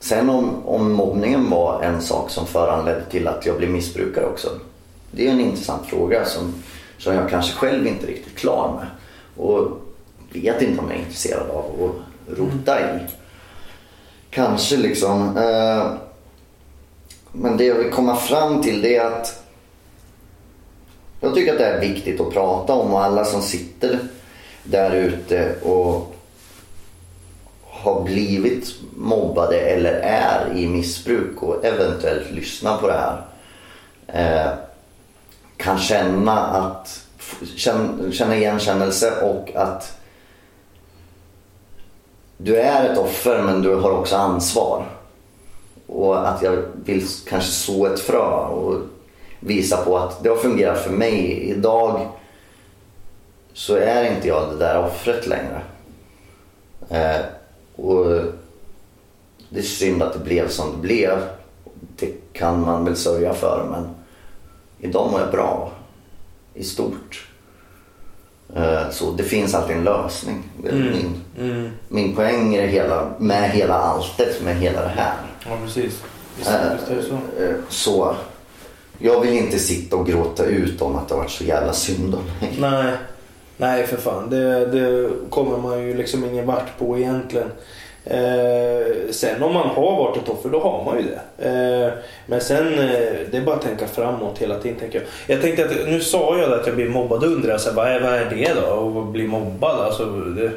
Sen 0.00 0.30
om, 0.30 0.66
om 0.66 0.92
mobbningen 0.92 1.50
var 1.50 1.82
en 1.82 2.02
sak 2.02 2.30
som 2.30 2.46
föranledde 2.46 3.04
till 3.04 3.28
att 3.28 3.46
jag 3.46 3.58
blev 3.58 3.70
missbrukare 3.70 4.24
också. 4.24 4.48
Det 5.10 5.28
är 5.28 5.32
en 5.32 5.40
intressant 5.40 5.86
fråga 5.86 6.24
som, 6.24 6.54
som 6.98 7.14
jag 7.14 7.30
kanske 7.30 7.56
själv 7.56 7.86
inte 7.86 8.06
är 8.06 8.08
riktigt 8.08 8.38
klar 8.38 8.80
med. 8.80 8.86
Och 9.46 9.70
vet 10.32 10.62
inte 10.62 10.80
om 10.80 10.88
jag 10.88 10.96
är 10.96 11.02
intresserad 11.02 11.50
av 11.50 11.64
att 11.84 12.38
rota 12.38 12.80
i. 12.80 12.98
Kanske 14.30 14.76
liksom. 14.76 15.36
Eh, 15.36 16.07
men 17.32 17.56
det 17.56 17.64
jag 17.64 17.74
vill 17.74 17.90
komma 17.90 18.16
fram 18.16 18.62
till 18.62 18.82
det 18.82 18.96
är 18.96 19.06
att 19.06 19.42
jag 21.20 21.34
tycker 21.34 21.52
att 21.52 21.58
det 21.58 21.66
är 21.66 21.80
viktigt 21.80 22.20
att 22.20 22.32
prata 22.32 22.72
om 22.72 22.94
och 22.94 23.04
alla 23.04 23.24
som 23.24 23.42
sitter 23.42 23.98
där 24.64 24.90
ute 24.94 25.54
och 25.62 26.14
har 27.64 28.02
blivit 28.02 28.74
mobbade 28.96 29.60
eller 29.60 29.92
är 30.02 30.56
i 30.56 30.66
missbruk 30.66 31.42
och 31.42 31.64
eventuellt 31.64 32.30
lyssnar 32.30 32.76
på 32.76 32.86
det 32.86 32.92
här 32.92 33.22
eh, 34.06 34.52
kan 35.56 35.78
känna 35.78 36.46
att 36.46 37.06
känna, 37.56 38.12
känna 38.12 38.36
igenkännelse 38.36 39.20
och 39.22 39.52
att 39.54 39.98
du 42.36 42.56
är 42.56 42.92
ett 42.92 42.98
offer 42.98 43.42
men 43.42 43.62
du 43.62 43.74
har 43.74 43.90
också 43.90 44.16
ansvar. 44.16 44.97
Och 45.88 46.28
att 46.28 46.42
jag 46.42 46.62
vill 46.84 47.06
kanske 47.28 47.50
så 47.50 47.86
ett 47.86 48.00
frö 48.00 48.46
och 48.46 48.80
visa 49.40 49.76
på 49.84 49.98
att 49.98 50.22
det 50.22 50.28
har 50.28 50.36
fungerat 50.36 50.78
för 50.80 50.90
mig. 50.90 51.40
Idag 51.50 52.08
så 53.52 53.76
är 53.76 54.14
inte 54.16 54.28
jag 54.28 54.48
det 54.50 54.56
där 54.56 54.84
offret 54.84 55.26
längre. 55.26 55.62
Eh, 56.88 57.20
och 57.76 58.06
det 59.48 59.58
är 59.58 59.62
synd 59.62 60.02
att 60.02 60.12
det 60.12 60.18
blev 60.18 60.48
som 60.48 60.72
det 60.72 60.78
blev. 60.78 61.18
Det 61.96 62.32
kan 62.32 62.60
man 62.60 62.84
väl 62.84 62.96
sörja 62.96 63.34
för 63.34 63.66
men 63.70 63.88
idag 64.80 65.10
mår 65.10 65.20
jag 65.20 65.30
bra 65.30 65.72
i 66.54 66.64
stort. 66.64 67.28
Eh, 68.56 68.90
så 68.90 69.10
det 69.12 69.22
finns 69.22 69.54
alltid 69.54 69.76
en 69.76 69.84
lösning. 69.84 70.42
Det 70.62 70.68
är 70.68 70.72
Mm. 70.72 70.92
min, 70.92 71.20
Mm. 71.50 71.70
min 71.88 72.14
poäng 72.16 72.54
är 72.54 72.66
hela, 72.66 73.10
med 73.18 73.50
hela 73.50 73.74
alltet, 73.74 74.42
med 74.44 74.56
hela 74.56 74.82
det 74.82 74.88
här. 74.88 75.16
Ja, 75.46 75.58
precis. 75.64 76.02
Visst, 76.38 76.50
Eh, 76.50 76.96
visst 76.96 77.08
så. 77.08 77.14
eh, 77.42 77.54
Så. 77.68 78.16
Jag 78.98 79.20
vill 79.20 79.32
inte 79.32 79.58
sitta 79.58 79.96
och 79.96 80.06
gråta 80.06 80.44
ut 80.44 80.82
om 80.82 80.96
att 80.96 81.08
det 81.08 81.14
har 81.14 81.20
varit 81.22 81.30
så 81.30 81.44
jävla 81.44 81.72
synd 81.72 82.14
om 82.14 82.24
mig. 82.40 82.56
Nej, 82.58 82.92
nej 83.56 83.86
för 83.86 83.96
fan. 83.96 84.30
Det, 84.30 84.66
det 84.66 85.10
kommer 85.30 85.56
man 85.58 85.82
ju 85.86 85.94
liksom 85.94 86.24
ingen 86.24 86.46
vart 86.46 86.78
på 86.78 86.98
egentligen. 86.98 87.48
Eh, 88.10 89.10
sen 89.10 89.42
om 89.42 89.54
man 89.54 89.68
har 89.68 89.96
varit 89.96 90.16
ett 90.22 90.28
offer, 90.28 90.48
då 90.48 90.60
har 90.60 90.84
man 90.84 90.98
ju 90.98 91.04
det. 91.08 91.48
Eh, 91.48 91.92
men 92.26 92.40
sen, 92.40 92.66
eh, 92.78 92.88
det 93.30 93.36
är 93.36 93.40
bara 93.40 93.56
att 93.56 93.62
tänka 93.62 93.86
framåt 93.86 94.38
hela 94.38 94.58
tiden 94.58 94.78
tänker 94.78 94.98
jag. 94.98 95.36
Jag 95.36 95.42
tänkte 95.42 95.64
att, 95.64 95.70
nu 95.88 96.00
sa 96.00 96.38
jag 96.38 96.52
att 96.52 96.66
jag 96.66 96.76
blir 96.76 96.88
mobbad 96.88 97.24
under 97.24 97.50
alltså, 97.52 97.72
vad, 97.72 97.88
är, 97.88 98.00
vad 98.00 98.12
är 98.14 98.24
det 98.30 98.60
då? 98.60 98.98
Att 99.00 99.12
bli 99.12 99.26
mobbad? 99.26 99.80
Alltså, 99.80 100.04
det, 100.06 100.50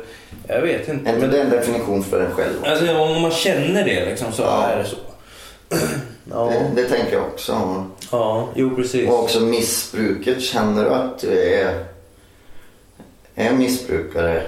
jag 0.47 0.61
vet 0.61 0.87
inte. 0.89 1.09
Är 1.09 1.13
inte 1.13 1.27
Men, 1.27 1.31
det 1.35 1.41
en 1.41 1.49
definition 1.49 2.03
för 2.03 2.19
en 2.21 2.31
själv? 2.31 2.53
alltså, 2.65 2.97
om 2.97 3.21
man 3.21 3.31
känner 3.31 3.85
det 3.85 4.05
liksom 4.05 4.31
så 4.31 4.41
Ja. 4.41 4.63
är 4.67 4.77
det 4.77 4.85
så. 4.85 4.95
ja, 6.31 6.51
Det, 6.75 6.81
det 6.81 6.87
tänker 6.89 7.13
jag 7.13 7.23
också. 7.23 7.83
ja, 8.11 8.47
jo 8.55 8.75
precis. 8.75 9.09
Och 9.09 9.19
också 9.23 9.39
missbruket. 9.39 10.41
Känner 10.41 10.83
du 10.83 10.89
att 10.89 11.19
du 11.19 11.39
är, 11.53 11.83
är 13.35 13.51
missbrukare 13.51 14.41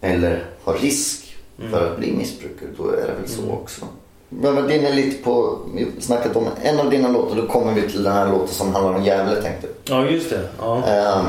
eller 0.00 0.44
har 0.64 0.74
risk 0.74 1.25
för 1.70 1.90
att 1.92 1.98
bli 1.98 2.12
missbrukare, 2.16 2.68
då 2.78 2.88
är 2.90 2.96
det 2.96 3.12
väl 3.20 3.28
så 3.28 3.50
också. 3.52 3.84
Men 4.28 4.54
vad 4.54 4.68
din 4.68 4.84
är 4.86 4.92
lite 4.94 5.22
på, 5.24 5.58
vi 5.74 5.84
har 5.84 5.90
snackat 6.00 6.36
om 6.36 6.46
en 6.62 6.80
av 6.80 6.90
dina 6.90 7.08
låtar, 7.08 7.36
då 7.36 7.46
kommer 7.46 7.72
vi 7.74 7.82
till 7.90 8.02
den 8.02 8.12
här 8.12 8.30
låten 8.30 8.48
som 8.54 8.74
handlar 8.74 8.94
om 8.94 9.04
Gävle 9.04 9.42
tänkte 9.42 9.66
jag. 9.84 10.04
Ja, 10.04 10.10
just 10.10 10.30
det. 10.30 10.48
Ja. 10.60 10.76
Ehm, 10.76 11.26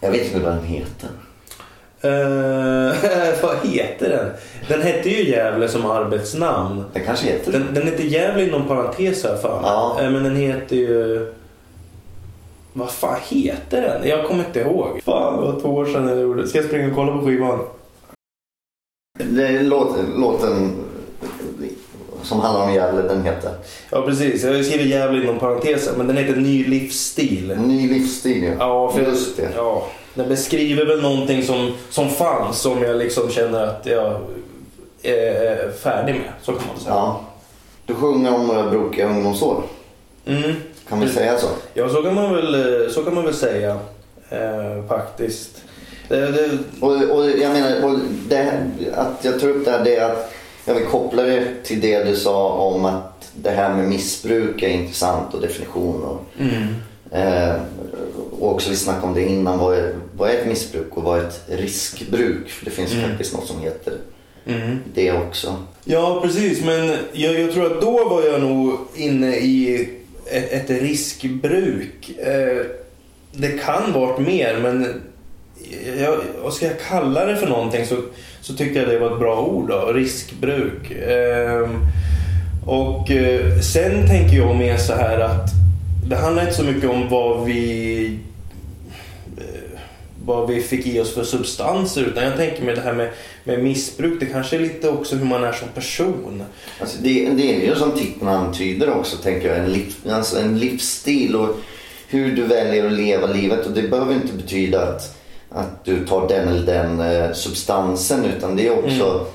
jag 0.00 0.10
vet 0.10 0.26
inte 0.26 0.38
vad 0.46 0.52
den 0.54 0.64
heter. 0.64 1.08
Eh, 2.00 2.94
vad 3.42 3.56
heter 3.62 4.08
den? 4.08 4.30
Den 4.68 4.82
hette 4.82 5.08
ju 5.10 5.30
Gävle 5.30 5.68
som 5.68 5.86
arbetsnamn. 5.90 6.84
Den 6.92 7.04
kanske 7.04 7.26
heter 7.26 7.52
Den, 7.52 7.74
den 7.74 7.86
heter 7.86 8.04
Gävle 8.04 8.46
inom 8.46 8.68
parentes 8.68 9.24
här 9.24 9.36
för. 9.36 9.60
Ja. 9.62 9.96
Eh, 10.00 10.10
Men 10.10 10.24
den 10.24 10.36
heter 10.36 10.76
ju... 10.76 11.32
Vad 12.72 12.90
fan 12.90 13.18
heter 13.28 13.82
den? 13.82 14.08
Jag 14.08 14.26
kommer 14.26 14.44
inte 14.44 14.60
ihåg. 14.60 15.00
Fan, 15.04 15.36
det 15.40 15.52
var 15.52 15.60
två 15.60 15.68
år 15.68 15.86
sedan 15.86 16.08
jag 16.08 16.18
gjorde. 16.18 16.48
Ska 16.48 16.58
jag 16.58 16.66
springa 16.66 16.88
och 16.88 16.94
kolla 16.94 17.12
på 17.18 17.26
skivan? 17.26 17.58
Det 19.18 19.46
är 19.46 19.62
låten, 19.62 20.14
låten 20.16 20.72
som 22.22 22.40
handlar 22.40 22.64
om 22.64 22.74
Gävle, 22.74 23.02
den 23.02 23.24
heter 23.24 23.50
Ja, 23.90 24.02
precis. 24.02 24.44
Jag 24.44 24.64
skriver 24.64 24.84
Gävle 24.84 25.22
inom 25.22 25.38
parentes 25.38 25.88
här, 25.88 25.96
men 25.96 26.06
den 26.06 26.16
heter 26.16 26.36
Ny 26.36 26.64
livsstil. 26.64 27.56
Ny 27.58 27.88
livsstil. 27.88 28.44
ja. 28.44 28.54
Ja, 28.58 28.92
för 28.92 29.00
Just 29.02 29.36
det. 29.36 29.48
Ja, 29.56 29.86
den 30.14 30.28
beskriver 30.28 30.86
väl 30.86 31.02
någonting 31.02 31.42
som, 31.42 31.72
som 31.90 32.08
fanns 32.10 32.58
som 32.58 32.82
jag 32.82 32.96
liksom 32.96 33.30
känner 33.30 33.62
att 33.62 33.86
jag 33.86 34.20
är 35.02 35.72
färdig 35.82 36.14
med. 36.14 36.32
Så 36.42 36.52
kan 36.52 36.66
man 36.68 36.80
säga. 36.80 36.94
Ja. 36.94 37.20
Du 37.86 37.94
sjunger 37.94 38.34
om 38.34 38.46
några 38.46 38.70
brokiga 38.70 39.08
ungdomsår. 39.08 39.62
Mm. 40.26 40.52
Kan 40.88 41.00
vi 41.00 41.08
säga 41.08 41.38
så? 41.38 41.46
Ja, 41.74 41.88
så 41.88 42.02
kan 42.02 42.14
man 42.14 42.34
väl, 42.34 42.90
så 42.90 43.04
kan 43.04 43.14
man 43.14 43.24
väl 43.24 43.34
säga 43.34 43.78
eh, 44.30 44.86
faktiskt. 44.88 45.62
Det, 46.08 46.16
det, 46.32 46.58
Och, 46.80 46.92
och 46.92 47.30
jag 47.30 47.52
menar, 47.52 47.84
och 47.84 47.98
det, 48.28 48.66
att 48.94 49.24
jag 49.24 49.40
tar 49.40 49.48
upp 49.48 49.64
det 49.64 49.70
här 49.70 49.84
det 49.84 49.96
är 49.96 50.10
att 50.12 50.32
jag 50.64 50.74
vill 50.74 50.84
koppla 50.84 51.22
det 51.22 51.44
till 51.64 51.80
det 51.80 52.04
du 52.04 52.16
sa 52.16 52.48
om 52.48 52.84
att 52.84 53.30
det 53.34 53.50
här 53.50 53.74
med 53.74 53.88
missbruk 53.88 54.62
är 54.62 54.68
intressant 54.68 55.34
och 55.34 55.40
definition. 55.40 56.02
Och, 56.02 56.24
mm. 56.38 56.74
eh, 57.10 57.54
och 58.40 58.52
också 58.54 58.70
vi 58.70 58.76
snackade 58.76 59.06
om 59.06 59.14
det 59.14 59.22
innan. 59.22 59.58
Vad 59.58 59.78
är, 59.78 59.94
vad 60.16 60.30
är 60.30 60.34
ett 60.34 60.46
missbruk 60.46 60.96
och 60.96 61.02
vad 61.02 61.18
är 61.18 61.24
ett 61.24 61.44
riskbruk? 61.48 62.48
För 62.48 62.64
det 62.64 62.70
finns 62.70 62.92
Mm. 62.92 63.08
faktiskt 63.08 63.34
något 63.34 63.46
som 63.46 63.60
heter 63.60 63.94
Mm. 64.46 64.78
det 64.94 65.12
också. 65.12 65.56
Ja, 65.84 66.20
precis. 66.24 66.64
Men 66.64 66.96
jag, 67.12 67.40
jag 67.40 67.52
tror 67.52 67.66
att 67.66 67.80
då 67.80 68.08
var 68.08 68.22
jag 68.22 68.40
nog 68.40 68.78
inne 68.94 69.36
i 69.36 69.88
ett, 70.26 70.52
ett 70.52 70.82
riskbruk. 70.82 72.18
Eh, 72.18 72.66
det 73.32 73.48
kan 73.48 73.92
varit 73.92 74.18
mer, 74.26 74.58
men 74.62 75.02
jag, 76.00 76.20
vad 76.42 76.54
ska 76.54 76.66
jag 76.66 76.80
kalla 76.80 77.24
det 77.24 77.36
för 77.36 77.46
någonting 77.46 77.86
så, 77.86 77.96
så 78.40 78.54
tyckte 78.54 78.78
jag 78.78 78.88
det 78.88 78.98
var 78.98 79.12
ett 79.12 79.18
bra 79.18 79.40
ord. 79.40 79.68
Då, 79.68 79.92
riskbruk. 79.92 80.90
Eh, 80.90 81.70
och 82.66 83.10
eh, 83.10 83.60
sen 83.60 84.06
tänker 84.06 84.36
jag 84.36 84.56
mer 84.56 84.76
så 84.76 84.92
här 84.92 85.18
att 85.20 85.50
det 86.08 86.16
handlar 86.16 86.42
inte 86.42 86.54
så 86.54 86.64
mycket 86.64 86.90
om 86.90 87.08
vad 87.08 87.44
vi 87.44 88.18
eh, 89.36 89.80
vad 90.24 90.48
vi 90.48 90.60
fick 90.60 90.86
i 90.86 91.00
oss 91.00 91.14
för 91.14 91.24
substanser 91.24 92.02
utan 92.02 92.24
jag 92.24 92.36
tänker 92.36 92.62
med 92.62 92.74
det 92.74 92.80
här 92.80 92.92
med, 92.92 93.10
med 93.44 93.64
missbruk, 93.64 94.20
det 94.20 94.26
kanske 94.26 94.56
är 94.56 94.60
lite 94.60 94.88
också 94.88 95.16
hur 95.16 95.24
man 95.24 95.44
är 95.44 95.52
som 95.52 95.68
person. 95.68 96.42
Alltså 96.80 96.98
det, 97.02 97.30
det 97.30 97.54
är 97.54 97.66
ju 97.66 97.74
som 97.74 97.92
titeln 97.92 98.28
antyder 98.28 98.90
också 98.90 99.16
tänker 99.16 99.48
jag. 99.48 99.58
En, 99.58 99.72
liv, 99.72 99.94
alltså 100.10 100.38
en 100.38 100.58
livsstil 100.58 101.36
och 101.36 101.56
hur 102.08 102.36
du 102.36 102.42
väljer 102.42 102.86
att 102.86 102.92
leva 102.92 103.26
livet. 103.26 103.66
Och 103.66 103.72
det 103.72 103.82
behöver 103.82 104.14
inte 104.14 104.32
betyda 104.32 104.82
att, 104.88 105.15
att 105.50 105.84
du 105.84 106.06
tar 106.06 106.28
den 106.28 106.48
eller 106.48 106.66
den 106.66 107.00
eh, 107.00 107.32
substansen 107.32 108.24
utan 108.24 108.56
det 108.56 108.66
är 108.68 108.78
också 108.84 109.26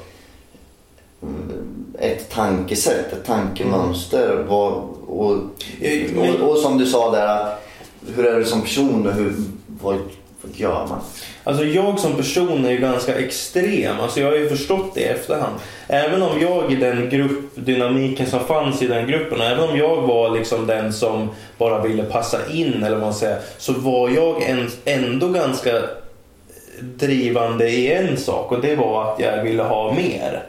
mm, 1.23 1.85
ett 1.99 2.29
tankesätt, 2.29 3.13
ett 3.13 3.25
tankemönster. 3.25 4.45
Vad, 4.49 4.73
och, 5.07 5.37
men- 6.15 6.41
och, 6.41 6.49
och 6.51 6.57
som 6.57 6.77
du 6.77 6.85
sa 6.85 7.11
där, 7.11 7.55
hur 8.15 8.25
är 8.25 8.39
du 8.39 8.45
som 8.45 8.61
person 8.61 9.07
och 9.07 9.13
hur, 9.13 9.33
vad, 9.81 9.95
vad 10.41 10.51
gör 10.55 10.87
man? 10.89 10.99
Alltså 11.43 11.65
jag 11.65 11.99
som 11.99 12.15
person 12.15 12.65
är 12.65 12.71
ju 12.71 12.77
ganska 12.77 13.19
extrem. 13.19 13.99
Alltså 13.99 14.19
jag 14.19 14.27
har 14.27 14.35
ju 14.35 14.49
förstått 14.49 14.95
det 14.95 15.01
i 15.01 15.05
efterhand. 15.05 15.55
Även 15.87 16.21
om 16.21 16.41
jag 16.41 16.71
i 16.71 16.75
den 16.75 17.09
gruppdynamiken 17.09 18.25
som 18.25 18.39
fanns 18.39 18.81
i 18.81 18.87
den 18.87 19.07
gruppen, 19.07 19.41
även 19.41 19.69
om 19.69 19.77
jag 19.77 20.01
var 20.01 20.29
liksom 20.29 20.67
den 20.67 20.93
som 20.93 21.29
bara 21.57 21.81
ville 21.81 22.03
passa 22.03 22.37
in 22.51 22.83
eller 22.83 22.95
vad 22.95 23.05
man 23.05 23.13
säger, 23.13 23.39
så 23.57 23.73
var 23.73 24.09
jag 24.09 24.43
en, 24.49 24.69
ändå 24.85 25.29
ganska 25.29 25.71
drivande 26.81 27.69
i 27.69 27.93
en 27.93 28.17
sak 28.17 28.51
och 28.51 28.61
det 28.61 28.75
var 28.75 29.13
att 29.13 29.19
jag 29.19 29.43
ville 29.43 29.63
ha 29.63 29.93
mer. 29.93 30.43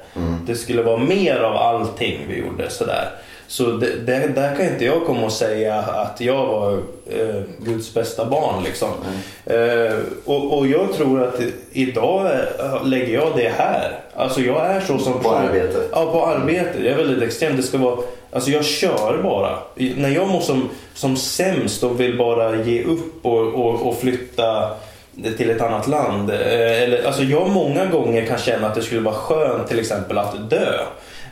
Det 0.46 0.55
skulle 0.55 0.83
vara 0.83 0.96
mer 0.96 1.37
av 1.37 1.57
allting 1.57 2.20
vi 2.28 2.38
gjorde 2.38 2.70
sådär. 2.70 3.09
Så 3.53 3.67
det, 3.67 3.97
det, 4.07 4.27
där 4.35 4.57
kan 4.57 4.67
inte 4.67 4.85
jag 4.85 5.07
komma 5.07 5.25
och 5.27 5.33
säga 5.33 5.75
att 5.77 6.21
jag 6.21 6.47
var 6.47 6.73
eh, 7.11 7.43
Guds 7.59 7.95
bästa 7.95 8.25
barn. 8.25 8.65
Liksom. 8.65 8.88
Eh, 9.47 9.97
och, 10.25 10.59
och 10.59 10.67
jag 10.67 10.93
tror 10.93 11.23
att 11.23 11.41
idag 11.73 12.31
lägger 12.85 13.15
jag 13.15 13.33
det 13.37 13.53
här. 13.59 13.99
Alltså 14.15 14.41
jag 14.41 14.67
är 14.67 14.81
så 14.81 14.99
som... 14.99 15.21
På 15.21 15.31
arbetet? 15.31 15.88
Ja, 15.93 16.12
på 16.12 16.27
arbetet. 16.27 16.77
Jag 16.77 16.87
är 16.93 16.97
väldigt 16.97 17.23
extrem. 17.23 17.57
Det 17.57 17.62
ska 17.62 17.79
vara, 17.79 17.99
alltså 18.33 18.51
jag 18.51 18.65
kör 18.65 19.23
bara. 19.23 19.59
När 19.97 20.09
jag 20.09 20.29
mår 20.29 20.41
som, 20.41 20.69
som 20.95 21.17
sämst 21.17 21.83
och 21.83 22.01
vill 22.01 22.19
bara 22.19 22.57
ge 22.57 22.85
upp 22.85 23.27
och, 23.27 23.55
och, 23.55 23.88
och 23.88 23.99
flytta 23.99 24.71
till 25.37 25.51
ett 25.51 25.61
annat 25.61 25.88
land. 25.88 26.31
Eh, 26.31 26.83
Eller, 26.83 27.07
alltså 27.07 27.23
jag 27.23 27.49
många 27.49 27.87
gånger 27.87 28.27
kan 28.27 28.38
känna 28.38 28.67
att 28.67 28.75
det 28.75 28.83
skulle 28.83 29.01
vara 29.01 29.15
skönt 29.15 29.69
till 29.69 29.81
exempel 29.81 30.19
att 30.19 30.51
dö. 30.51 30.79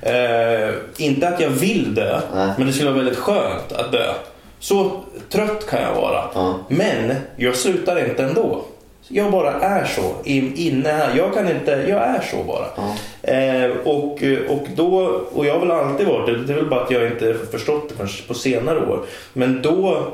Eh, 0.03 0.75
inte 0.97 1.29
att 1.29 1.41
jag 1.41 1.51
vill 1.51 1.95
dö, 1.95 2.21
Nej. 2.35 2.49
men 2.59 2.67
det 2.67 2.73
skulle 2.73 2.91
vara 2.91 3.03
väldigt 3.03 3.19
skönt 3.19 3.73
att 3.73 3.93
dö. 3.93 4.13
Så 4.59 4.91
trött 5.31 5.67
kan 5.71 5.83
jag 5.83 5.95
vara. 5.95 6.25
Ja. 6.35 6.55
Men 6.69 7.15
jag 7.37 7.57
slutar 7.57 8.09
inte 8.09 8.25
ändå. 8.25 8.65
Jag 9.09 9.31
bara 9.33 9.53
är 9.53 9.85
så 9.85 10.03
in- 10.25 10.53
inne 10.57 10.89
här. 10.89 11.11
Jag 11.17 11.35
kan 11.35 11.49
inte, 11.49 11.71
jag 11.89 11.99
är 12.03 12.21
så 12.31 12.37
bara. 12.45 12.67
Ja. 12.77 12.95
Eh, 13.33 13.71
och, 13.85 14.23
och 14.49 14.67
då, 14.77 14.97
och 15.33 15.47
jag 15.47 15.53
har 15.53 15.61
väl 15.61 15.71
alltid 15.71 16.07
varit 16.07 16.27
det. 16.27 16.39
Det 16.45 16.53
är 16.53 16.57
väl 16.57 16.67
bara 16.71 16.81
att 16.85 16.91
jag 16.91 17.07
inte 17.07 17.35
förstått 17.51 17.89
det 17.89 17.95
förrän 17.95 18.09
på 18.29 18.35
senare 18.35 18.79
år. 18.87 19.05
Men 19.33 19.63
då, 19.63 20.07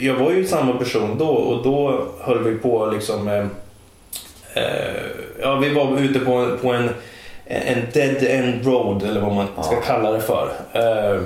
jag 0.00 0.14
var 0.14 0.30
ju 0.30 0.46
samma 0.46 0.72
person 0.72 1.16
då 1.18 1.28
och 1.28 1.64
då 1.64 2.06
höll 2.20 2.42
vi 2.44 2.54
på 2.54 2.86
liksom 2.86 3.28
eh, 3.28 3.44
Ja, 5.40 5.54
vi 5.56 5.74
var 5.74 5.98
ute 6.00 6.18
på, 6.18 6.48
på 6.62 6.72
en, 6.72 6.90
en 7.48 7.78
dead 7.92 8.16
end 8.22 8.66
road 8.66 9.02
eller 9.02 9.20
vad 9.20 9.32
man 9.34 9.46
ska 9.62 9.74
Ja. 9.74 9.80
kalla 9.86 10.10
det 10.12 10.20
för. 10.20 10.48
Eh, 10.72 11.20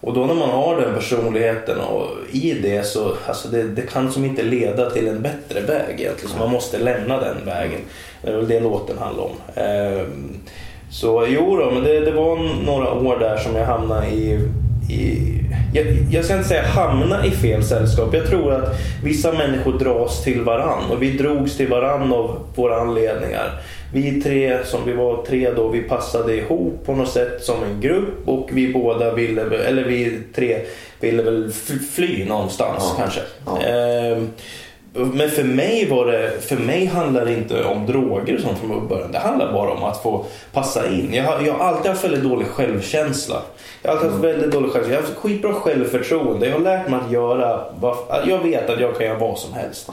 och 0.00 0.14
då 0.14 0.24
när 0.26 0.34
man 0.34 0.50
har 0.50 0.80
den 0.80 0.94
personligheten 0.94 1.78
och 1.80 2.06
i 2.32 2.52
det 2.62 2.86
så 2.86 3.12
alltså 3.26 3.48
det, 3.48 3.62
det 3.62 3.82
kan 3.82 4.12
som 4.12 4.24
inte 4.24 4.42
leda 4.42 4.90
till 4.90 5.08
en 5.08 5.22
bättre 5.22 5.60
väg 5.60 6.00
egentligen. 6.00 6.30
Så 6.32 6.38
man 6.38 6.50
måste 6.50 6.78
lämna 6.78 7.20
den 7.20 7.36
vägen. 7.46 7.80
Det 8.22 8.30
är 8.30 8.36
väl 8.36 8.48
det 8.48 8.60
låten 8.60 8.98
handlar 8.98 9.24
om. 9.24 9.30
Eh, 9.54 10.02
så 10.90 11.26
jo 11.28 11.56
då, 11.56 11.70
men 11.70 11.82
det, 11.84 12.00
det 12.00 12.10
var 12.12 12.64
några 12.66 12.92
år 12.92 13.18
där 13.18 13.36
som 13.36 13.56
jag 13.56 13.64
hamnade 13.66 14.06
i, 14.06 14.30
i 14.90 15.32
jag, 15.74 15.86
jag 16.10 16.24
ska 16.24 16.34
inte 16.36 16.48
säga 16.48 16.62
hamna 16.62 17.26
i 17.26 17.30
fel 17.30 17.64
sällskap. 17.64 18.14
Jag 18.14 18.26
tror 18.26 18.52
att 18.54 18.76
vissa 19.04 19.32
människor 19.32 19.72
dras 19.78 20.24
till 20.24 20.40
varann 20.42 20.90
och 20.90 21.02
vi 21.02 21.10
drogs 21.18 21.56
till 21.56 21.68
varann 21.68 22.12
av 22.12 22.38
våra 22.54 22.80
anledningar. 22.80 23.52
Vi 23.92 24.20
tre, 24.22 24.64
som 24.64 24.84
vi 24.84 24.92
var 24.92 25.22
tre 25.24 25.50
då, 25.50 25.68
vi 25.68 25.82
passade 25.82 26.34
ihop 26.36 26.86
på 26.86 26.92
något 26.94 27.08
sätt 27.10 27.44
som 27.44 27.62
en 27.62 27.80
grupp 27.80 28.28
och 28.28 28.48
vi 28.52 28.72
båda 28.72 29.14
ville, 29.14 29.42
eller 29.42 29.84
vi 29.84 30.18
tre 30.34 30.60
ville 31.00 31.22
väl 31.22 31.52
fly 31.94 32.24
någonstans 32.24 32.84
Ja. 32.88 32.94
kanske. 33.02 33.20
Ja. 33.46 33.62
Ehm, 33.62 34.30
Men 35.14 35.30
för 35.30 35.44
mig 35.44 35.88
var 35.90 36.06
det, 36.06 36.30
för 36.40 36.56
mig 36.56 36.86
handlar 36.86 37.24
det 37.24 37.32
inte 37.32 37.64
om 37.64 37.86
droger 37.86 38.38
sånt 38.38 38.58
från 38.58 38.88
början. 38.88 39.12
Det 39.12 39.18
handlar 39.18 39.52
bara 39.52 39.70
om 39.70 39.84
att 39.84 40.02
få 40.02 40.24
passa 40.52 40.88
in. 40.88 41.14
Jag 41.14 41.24
har, 41.24 41.46
jag 41.46 41.54
har 41.54 41.64
alltid 41.64 41.90
haft 41.90 42.04
väldigt 42.04 42.22
dålig 42.22 42.46
självkänsla. 42.46 43.42
Jag 43.82 43.90
har 43.90 43.96
alltid 43.96 44.10
haft 44.10 44.24
väldigt 44.24 44.50
dålig 44.52 44.70
självkänsla. 44.70 44.94
Jag 44.94 45.02
har 45.02 45.08
haft 45.08 45.18
skitbra 45.18 45.52
självförtroende. 45.54 46.46
Jag 46.46 46.52
har 46.52 46.60
lärt 46.60 46.88
mig 46.88 47.00
att 47.06 47.12
göra, 47.12 47.64
jag 48.26 48.38
vet 48.42 48.70
att 48.70 48.80
jag 48.80 48.96
kan 48.98 49.06
göra 49.06 49.18
vad 49.18 49.38
som 49.38 49.52
helst. 49.54 49.90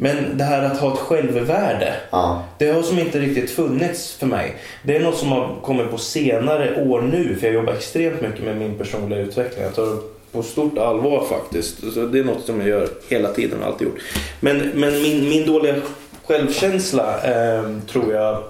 Men 0.00 0.38
det 0.38 0.44
här 0.44 0.62
att 0.62 0.78
ha 0.78 0.92
ett 0.92 0.98
självvärde. 0.98 1.94
Ja. 2.10 2.44
Det 2.58 2.70
har 2.70 2.82
som 2.82 2.98
inte 2.98 3.18
riktigt 3.18 3.50
funnits 3.50 4.12
för 4.12 4.26
mig. 4.26 4.56
Det 4.82 4.96
är 4.96 5.00
något 5.00 5.16
som 5.16 5.28
har 5.32 5.56
kommit 5.62 5.90
på 5.90 5.98
senare 5.98 6.82
år 6.84 7.00
nu. 7.02 7.36
För 7.36 7.46
jag 7.46 7.54
jobbar 7.54 7.72
extremt 7.72 8.20
mycket 8.20 8.44
med 8.44 8.56
min 8.56 8.78
personliga 8.78 9.20
utveckling. 9.20 9.64
Jag 9.64 9.74
tar 9.74 9.86
det 9.86 9.96
på 10.32 10.42
stort 10.42 10.78
allvar 10.78 11.24
faktiskt. 11.24 11.92
Så 11.94 12.06
det 12.06 12.18
är 12.18 12.24
något 12.24 12.46
som 12.46 12.60
jag 12.60 12.68
gör 12.68 12.88
hela 13.08 13.32
tiden 13.32 13.60
och 13.60 13.66
alltid 13.66 13.86
gjort. 13.88 13.98
Men, 14.40 14.58
men 14.74 15.02
min, 15.02 15.28
min 15.28 15.46
dåliga 15.46 15.74
självkänsla 16.26 17.22
eh, 17.22 17.62
tror 17.90 18.12
jag 18.12 18.42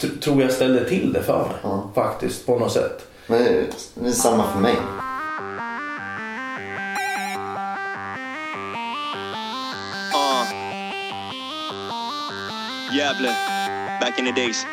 tr- 0.00 0.20
tror 0.20 0.42
jag 0.42 0.52
ställde 0.52 0.88
till 0.88 1.12
det 1.12 1.22
för 1.22 1.38
mig. 1.38 1.56
Ja. 1.62 1.90
Faktiskt 1.94 2.46
på 2.46 2.58
något 2.58 2.72
sätt. 2.72 3.06
Men 3.26 3.42
det 3.94 4.08
är 4.08 4.12
samma 4.12 4.52
för 4.52 4.60
mig. 4.60 4.74
Gävle, 13.00 13.32
back 14.00 14.18
in 14.18 14.24
the 14.26 14.32
days. 14.32 14.66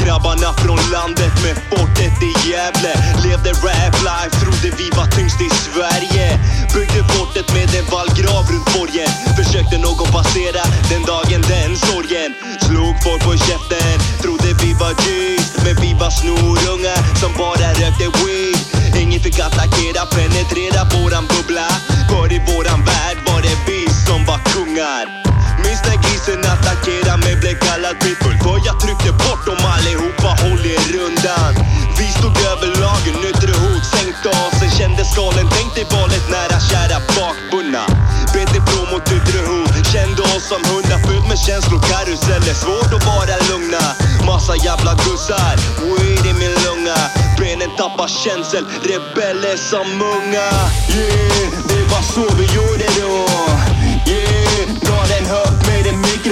Grabbarna 0.00 0.50
från 0.62 0.80
landet 0.92 1.34
med 1.44 1.56
fortet 1.70 2.16
i 2.28 2.32
Gävle. 2.48 2.92
Levde 3.24 3.50
rap 3.50 3.96
life, 4.10 4.34
trodde 4.42 4.68
vi 4.80 4.86
var 4.98 5.06
tyngst 5.16 5.40
i 5.40 5.50
Sverige. 5.64 6.26
Byggde 6.74 7.02
fortet 7.14 7.48
med 7.56 7.68
en 7.78 7.86
vallgrav 7.94 8.44
runt 8.52 8.68
borgen. 8.74 9.10
Försökte 9.38 9.78
någon 9.78 10.10
passera 10.16 10.62
den 10.90 11.02
dagen, 11.12 11.42
den 11.52 11.72
sorgen. 11.86 12.30
Slog 12.66 12.94
folk 13.04 13.22
på 13.28 13.32
käften, 13.46 13.96
trodde 14.22 14.50
vi 14.62 14.70
var 14.82 14.94
G's 15.04 15.46
Men 15.64 15.74
vi 15.82 15.90
var 16.02 16.10
snorungar 16.20 16.98
som 17.20 17.32
bara 17.42 17.68
rökte 17.80 18.06
weed. 18.18 18.58
Ingen 19.02 19.20
fick 19.20 19.38
attackera, 19.38 20.02
penetrera 20.16 20.80
våran 20.94 21.24
bubbla. 21.32 21.68
För 22.10 22.26
i 22.36 22.38
våran 22.50 22.80
värld 22.90 23.18
var 23.28 23.40
det 23.46 23.56
vi 23.66 23.80
som 24.06 24.20
var 24.24 24.40
kungar 24.52 25.25
finns 25.76 25.88
när 25.88 26.02
grisen 26.08 26.52
attackerar 26.52 27.16
mig, 27.16 27.36
blev 27.36 27.58
kallad 27.58 27.96
pitbull 28.00 28.38
För 28.44 28.58
jag 28.66 28.80
tryckte 28.80 29.12
bort 29.12 29.46
dem 29.46 29.62
allihopa, 29.74 30.28
håll 30.42 30.66
er 30.74 30.84
rundan 30.94 31.52
Vi 31.98 32.06
stod 32.18 32.36
över 32.52 32.68
lagen, 32.84 33.16
yttre 33.30 33.52
hot. 33.62 33.84
Sänkte 33.94 34.28
av 34.28 34.50
sig 34.58 34.70
Kände 34.78 35.04
skalen, 35.04 35.46
tänk 35.56 35.74
dig 35.74 35.86
valet 35.92 36.26
nära, 36.34 36.58
kära 36.70 36.98
bakbundna. 37.16 37.84
BT 38.34 38.54
Pro 38.68 38.80
mot 38.92 39.06
yttre 39.16 39.40
hot, 39.48 39.72
kände 39.92 40.22
oss 40.22 40.44
som 40.52 40.62
hundar 40.70 40.98
fullt 41.06 41.28
med 41.30 41.38
känslokaruseller, 41.38 42.54
svårt 42.62 42.92
att 42.96 43.06
vara 43.12 43.36
lugna 43.50 43.84
Massa 44.26 44.54
jävla 44.66 44.92
gussar, 45.04 45.56
weed 45.98 46.26
i 46.30 46.32
min 46.40 46.54
lunga? 46.64 47.00
Benen 47.38 47.72
tappar 47.78 48.08
känsel, 48.24 48.64
rebeller 48.88 49.56
som 49.70 49.88
unga. 50.16 50.48
Yeah, 50.96 51.50
det 51.68 51.84
var 51.92 52.02
så 52.14 52.24
vi 52.38 52.44
gjorde 52.56 52.86
då 53.00 53.75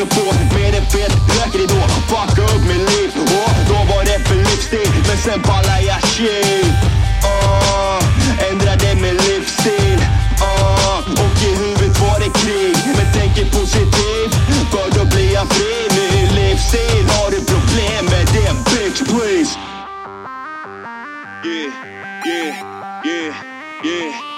en 0.04 0.08
på 0.08 0.54
Med 0.54 0.74
en 0.74 0.86
fet 0.86 1.12
rökridå 1.28 1.80
Fucka 2.08 2.42
upp 2.42 2.62
mitt 2.68 2.90
liv. 2.90 3.10
Och 3.16 3.54
då 3.68 3.74
var 3.74 4.04
det 4.04 4.28
för 4.28 4.34
livsstil. 4.34 4.88
Men 5.08 5.16
sen 5.16 5.42
pallar 5.42 5.80
jag 5.80 6.02
shit. 6.02 6.74
Oh, 7.24 8.02
Ändrade 8.50 8.94
min 8.94 9.16
livsstil. 9.16 9.98
Oh, 10.40 10.98
Och 11.22 11.42
i 11.48 11.50
huvudet 11.56 12.00
var 12.00 12.18
det 12.18 12.30
krig. 12.40 12.76
Men 12.96 13.12
tänker 13.12 13.44
positivt 13.58 14.34
För 14.70 14.98
då 14.98 15.04
blir 15.04 15.32
jag 15.34 15.48
fri. 15.48 15.74
Ny 15.96 16.10
livsstil 16.38 17.04
Har 17.08 17.30
du 17.30 17.44
problem 17.44 18.04
med 18.04 18.26
det 18.34 18.52
bitch 18.70 19.00
please? 19.10 19.58
Yeah, 21.44 21.72
yeah, 22.26 23.02
yeah, 23.04 23.34
yeah. 23.84 24.33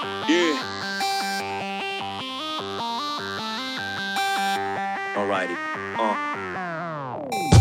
Alrighty. 5.37 5.55
Uh. 5.99 6.26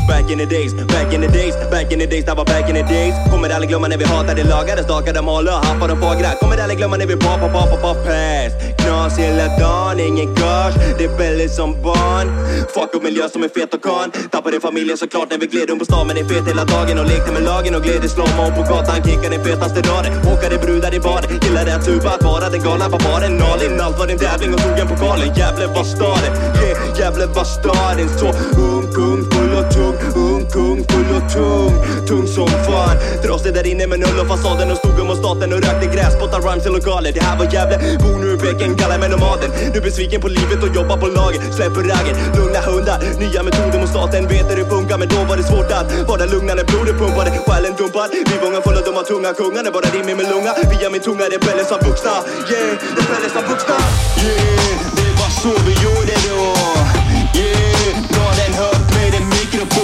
Back 0.09 0.31
in 0.31 0.39
the 0.39 0.47
days, 0.47 0.73
back 0.75 1.13
in 1.13 1.21
the 1.21 1.29
days, 1.29 1.55
back 1.71 1.93
in 1.93 1.99
the 1.99 2.07
days, 2.07 2.25
det 2.25 2.35
var 2.35 2.45
back 2.45 2.69
in 2.69 2.75
the 2.75 2.83
days. 2.83 3.15
Kommer 3.31 3.49
aldrig 3.51 3.69
glömma 3.71 3.89
när 3.89 3.99
vi 3.99 4.05
hatade 4.05 4.45
lagade, 4.45 4.83
stakade 4.83 5.21
och 5.21 5.67
haffade 5.67 5.95
de 5.95 6.01
fagra 6.01 6.31
Kommer 6.41 6.59
aldrig 6.63 6.79
glömma 6.79 6.97
när 6.97 7.07
vi 7.07 7.17
pop, 7.17 7.41
pop, 7.41 7.53
pop, 7.53 7.83
pop, 7.83 7.99
pass. 8.07 8.53
Knas 8.79 9.19
hela 9.19 9.47
dagen, 9.59 10.01
ingen 10.01 10.35
cash, 10.35 10.75
rebeller 10.99 11.49
som 11.49 11.83
barn. 11.83 12.27
Fuck 12.75 12.95
upp 12.95 13.03
miljö 13.03 13.29
som 13.29 13.43
är 13.45 13.49
fet 13.49 13.75
och 13.75 13.83
kan. 13.83 14.11
Tappade 14.31 14.61
familjen 14.61 14.97
såklart 14.97 15.31
när 15.31 15.39
vi 15.39 15.47
gled 15.47 15.69
runt 15.69 15.79
på 15.79 15.85
stan 15.85 16.07
Men 16.07 16.17
är 16.17 16.25
fet 16.25 16.49
hela 16.49 16.65
dagen 16.65 16.99
och 16.99 17.07
lekte 17.07 17.33
med 17.33 17.43
lagen 17.43 17.75
och 17.75 17.83
gled 17.83 18.05
i 18.05 18.09
slowmo 18.09 18.45
på 18.57 18.63
gatan 18.71 18.97
Kickade 19.05 19.37
den 19.37 19.45
fetaste 19.45 19.81
raden, 19.91 20.13
åkade 20.33 20.59
brudar 20.59 20.95
i 20.95 21.01
baren, 21.01 21.41
Gillade 21.43 21.75
att 21.77 21.85
tuba, 21.85 22.11
att 22.11 22.25
vara 22.25 22.49
den 22.51 22.63
galna 22.63 22.89
barbaren. 22.89 23.37
Nalin, 23.37 23.81
allt 23.81 23.99
var 23.99 24.09
en 24.09 24.19
tävling 24.19 24.55
och 24.55 24.61
tog 24.61 24.79
en 24.79 24.89
pokalen 24.89 25.35
Gävle 25.39 25.67
var 25.67 25.85
staden, 25.85 26.33
yeah, 26.63 26.99
Gävle 26.99 27.27
var 27.27 27.45
staden. 27.45 28.09
Så 28.19 28.27
ung, 28.61 28.87
kung, 28.95 29.21
full 29.31 29.55
och 29.61 29.75
tung. 29.75 29.96
Ung, 30.15 30.47
kung, 30.55 30.79
full 30.91 31.11
och 31.17 31.33
tung 31.33 31.73
Tung 32.09 32.27
som 32.27 32.49
fan. 32.49 32.97
Trasig 33.23 33.55
där 33.55 33.67
inne 33.67 33.87
med 33.87 33.99
null 34.01 34.19
och 34.21 34.29
fasaden 34.29 34.71
Och 34.73 34.79
stod 34.79 35.07
mot 35.07 35.19
staten 35.19 35.53
och 35.53 35.61
rökte 35.67 35.87
gräs. 35.95 36.13
Spottade 36.15 36.47
rhymes 36.47 36.67
i 36.67 36.69
lokaler 36.69 37.13
Det 37.13 37.23
här 37.23 37.37
var 37.39 37.47
Gävle, 37.55 37.77
bor 38.03 38.17
nu 38.23 38.29
i 38.35 38.37
bäcken 38.37 38.77
Kallar 38.77 38.99
mig 38.99 39.09
nomaden. 39.09 39.51
Nu 39.75 39.81
besviken 39.81 40.21
på 40.21 40.29
livet 40.29 40.63
och 40.63 40.73
jobbar 40.77 40.97
på 40.97 41.07
lager. 41.07 41.41
Släpper 41.57 41.83
raggen, 41.93 42.17
lugna 42.37 42.61
hundar. 42.69 42.99
Nya 43.23 43.43
metoder 43.43 43.79
mot 43.81 43.91
staten 43.95 44.29
Vet 44.29 44.51
hur 44.51 44.57
det 44.57 44.69
funkar. 44.75 44.99
Men 44.99 45.09
då 45.09 45.21
var 45.29 45.37
det 45.37 45.47
svårt 45.53 45.71
att 45.79 45.87
Vara 46.09 46.25
lugna 46.35 46.53
när 46.55 46.65
blodet 46.65 46.97
pumpade 46.99 47.31
Själen 47.47 47.75
dumpad. 47.79 48.09
Vi 48.31 48.37
vångar 48.45 48.61
fulla 48.67 48.81
dumma 48.81 49.03
tunga. 49.11 49.31
Kungar 49.41 49.73
bara 49.77 49.89
rimmer 49.97 50.15
med 50.21 50.27
lunga. 50.33 50.53
Via 50.71 50.89
min 50.91 51.03
tunga 51.07 51.25
rebeller 51.35 51.65
som 51.71 51.79
vuxna. 51.89 52.15
Yeah, 52.51 52.73
rebeller 52.99 53.31
som 53.37 53.45
vuxna. 53.51 53.77
Yeah, 54.25 54.79
det 54.97 55.11
var 55.21 55.31
så 55.43 55.53
vi 55.67 55.73
gjorde 55.85 56.15
då. 56.29 57.06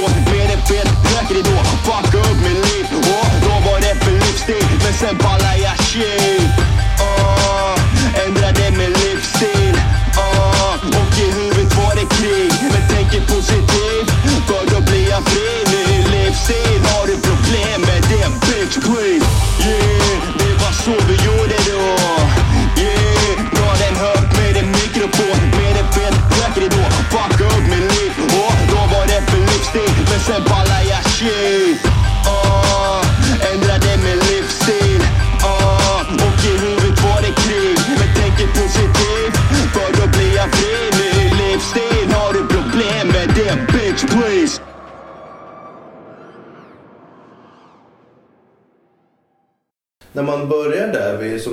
Mikrofon 0.02 0.24
Med 0.32 0.50
en 0.50 0.62
fet 0.66 0.88
rökridå 1.14 1.62
Fucka 1.84 2.18
upp 2.18 2.40
mitt 2.42 2.74
liv. 2.74 2.86
Och 2.92 3.26
då 3.42 3.70
var 3.70 3.80
det 3.80 4.04
för 4.04 4.12
livsstil 4.12 4.64
Men 4.84 4.92
sen 4.92 5.18
jag 5.56 5.78
shit 5.78 6.21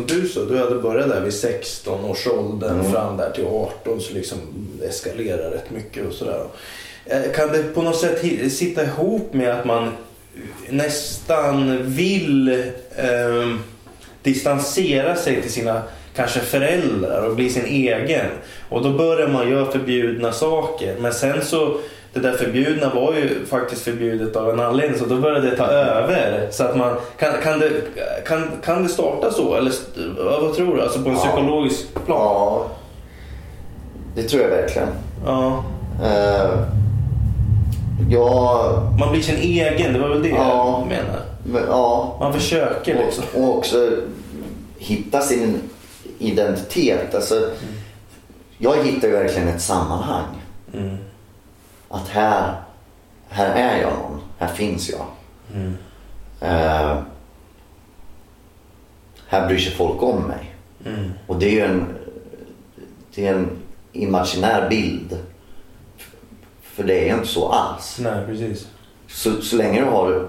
du 0.10 0.28
sa, 0.28 0.39
du 0.45 0.57
hade 0.57 0.76
börjat 0.76 1.10
där 1.10 1.22
vid 1.22 1.34
16 1.34 2.05
års 2.05 2.28
ålder 2.28 2.70
Mm. 2.70 2.91
fram 2.91 3.18
där 3.18 3.32
till 3.32 3.45
18 3.45 4.01
så 4.01 4.14
liksom 4.14 4.38
eskalerar 4.84 5.51
rätt 5.51 5.70
mycket 5.72 6.07
och 6.07 6.14
sådär. 6.14 6.43
Eh, 7.05 7.32
Kan 7.36 7.51
det 7.51 7.64
på 7.74 7.82
något 7.82 7.97
sätt 7.99 8.22
sitta 8.51 8.84
ihop 8.84 9.34
med 9.34 9.51
att 9.60 9.66
man 9.66 9.91
nästan 10.70 11.84
vill 11.84 12.49
eh, 12.95 13.55
distansera 14.24 15.16
sig 15.16 15.41
till 15.41 15.51
sina 15.51 15.82
kanske 16.16 16.39
föräldrar 16.39 17.22
och 17.30 17.36
bli 17.36 17.49
sin 17.49 17.66
egen. 17.66 18.26
Och 18.70 18.84
då 18.84 18.89
börjar 18.89 19.28
man 19.28 19.49
göra 19.51 19.72
förbjudna 19.72 20.32
saker. 20.32 20.95
Men 20.99 21.14
sen 21.14 21.45
så, 21.45 21.78
det 22.14 22.20
där 22.20 22.32
förbjudna 22.34 22.93
var 22.93 23.14
ju 23.14 23.45
faktiskt 23.45 23.82
förbjudet 23.82 24.36
av 24.36 24.49
en 24.49 24.60
anledning 24.60 24.99
så 24.99 25.05
då 25.05 25.18
började 25.18 25.49
det 25.49 25.57
ta 25.57 25.66
över. 25.66 26.47
Så 26.51 26.64
att 26.64 26.78
man, 26.78 26.95
kan, 27.20 27.30
kan, 27.43 27.60
det, 27.60 27.70
kan, 28.28 28.51
kan 28.66 28.84
det 28.84 28.89
starta 28.89 29.32
så? 29.32 29.55
Eller 29.55 29.72
vad 30.41 30.55
tror 30.55 30.76
du? 30.76 30.82
Alltså 30.82 31.01
på 31.03 31.10
en 31.10 31.16
Ja. 31.16 31.22
psykologisk 31.22 31.93
plan? 32.05 32.18
Ja, 32.18 32.66
det 34.16 34.24
tror 34.24 34.41
jag 34.41 34.49
verkligen. 34.49 34.88
Ja. 35.26 35.64
Eh, 36.03 36.49
ja, 38.10 38.72
Man 38.99 39.12
blir 39.12 39.22
sin 39.22 39.38
egen, 39.38 39.93
det 39.93 39.99
var 39.99 40.10
väl 40.10 40.24
det 40.24 40.30
Ja. 40.30 40.80
jag 40.80 40.88
menar. 40.88 41.20
men- 41.43 41.64
ja. 41.70 42.18
Man 42.20 42.34
försöker 42.34 42.95
liksom. 42.95 43.24
Och, 43.36 43.43
och 43.43 43.57
också 43.57 43.89
hitta 44.78 45.22
sin 45.22 45.62
identitet. 46.20 47.16
Alltså, 47.16 47.49
jag 48.57 48.84
hittar 48.84 49.07
ju 49.07 49.14
verkligen 49.14 49.47
ett 49.47 49.62
sammanhang. 49.62 50.24
Att 51.89 52.07
här, 52.07 52.55
här 53.29 53.55
är 53.55 53.81
jag 53.81 53.93
någon. 53.93 54.21
Här 54.37 54.47
finns 54.47 54.89
jag. 54.89 55.05
Eh, 56.41 56.99
här 59.27 59.47
bryr 59.47 59.57
sig 59.57 59.73
folk 59.73 60.03
om 60.03 60.21
mig. 60.21 60.55
Och 61.27 61.39
det 61.39 61.45
är 61.45 61.51
ju 61.51 61.61
en, 61.61 61.85
det 63.15 63.27
är 63.27 63.33
en 63.33 63.49
imaginär 63.91 64.69
bild. 64.69 65.17
För 66.61 66.83
det 66.83 66.99
är 66.99 67.05
ju 67.05 67.13
inte 67.13 67.27
så 67.27 67.49
alls. 67.49 67.99
Nej, 68.01 68.25
precis. 68.25 68.67
Så, 69.07 69.41
så 69.41 69.55
länge 69.55 69.81
du 69.81 69.85
har 69.85 70.15
eh, 70.15 70.25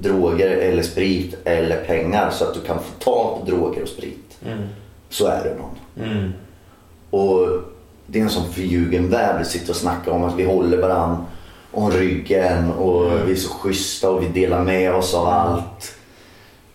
droger 0.00 0.50
eller 0.50 0.82
sprit 0.82 1.38
eller 1.44 1.84
pengar 1.84 2.30
så 2.30 2.44
att 2.44 2.54
du 2.54 2.60
kan 2.60 2.78
få 2.78 2.92
tag 2.98 3.40
på 3.40 3.46
droger 3.46 3.82
och 3.82 3.88
sprit. 3.88 4.38
Så 5.08 5.26
är 5.26 5.44
du 5.44 5.54
någon. 5.54 6.08
Mm. 6.10 6.32
Och 7.10 7.48
det 8.06 8.18
är 8.18 8.22
en 8.22 8.30
sån 8.30 8.52
förljugen 8.52 9.10
värld. 9.10 9.38
Vi 9.38 9.44
sitter 9.44 9.70
och 9.70 9.76
snackar 9.76 10.12
om 10.12 10.24
att 10.24 10.36
vi 10.36 10.44
håller 10.44 10.78
varandra 10.78 11.24
om 11.72 11.90
ryggen 11.90 12.72
och 12.72 13.28
vi 13.28 13.32
är 13.32 13.36
så 13.36 13.48
schyssta 13.48 14.10
och 14.10 14.22
vi 14.22 14.28
delar 14.28 14.64
med 14.64 14.94
oss 14.94 15.14
av 15.14 15.26
allt. 15.26 15.94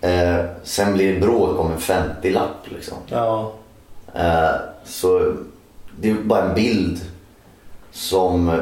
Eh, 0.01 0.45
sen 0.63 0.93
blir 0.93 1.13
det 1.13 1.19
bråk 1.19 1.59
om 1.59 1.71
en 1.71 1.77
50-lapp 1.77 2.67
liksom. 2.69 2.97
Ja. 3.07 3.53
Eh, 4.15 4.51
så 4.85 5.33
det 5.99 6.09
är 6.09 6.13
bara 6.13 6.43
en 6.43 6.55
bild 6.55 7.01
som 7.91 8.49
eh, 8.49 8.55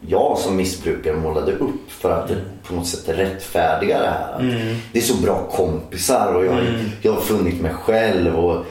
jag 0.00 0.38
som 0.38 0.56
missbrukare 0.56 1.16
målade 1.16 1.52
upp 1.52 1.90
för 1.90 2.10
att 2.10 2.28
det 2.28 2.36
på 2.68 2.74
något 2.74 2.86
sätt 2.86 3.18
rättfärdiga 3.18 3.98
det 3.98 4.08
här. 4.08 4.32
Att 4.32 4.40
Det 4.92 4.98
är 4.98 5.02
så 5.02 5.22
bra 5.22 5.50
kompisar 5.52 6.34
och 6.34 6.46
jag, 6.46 6.64
jag 7.02 7.12
har 7.12 7.20
funnit 7.20 7.60
mig 7.60 7.74
själv 7.74 8.36
och 8.36 8.64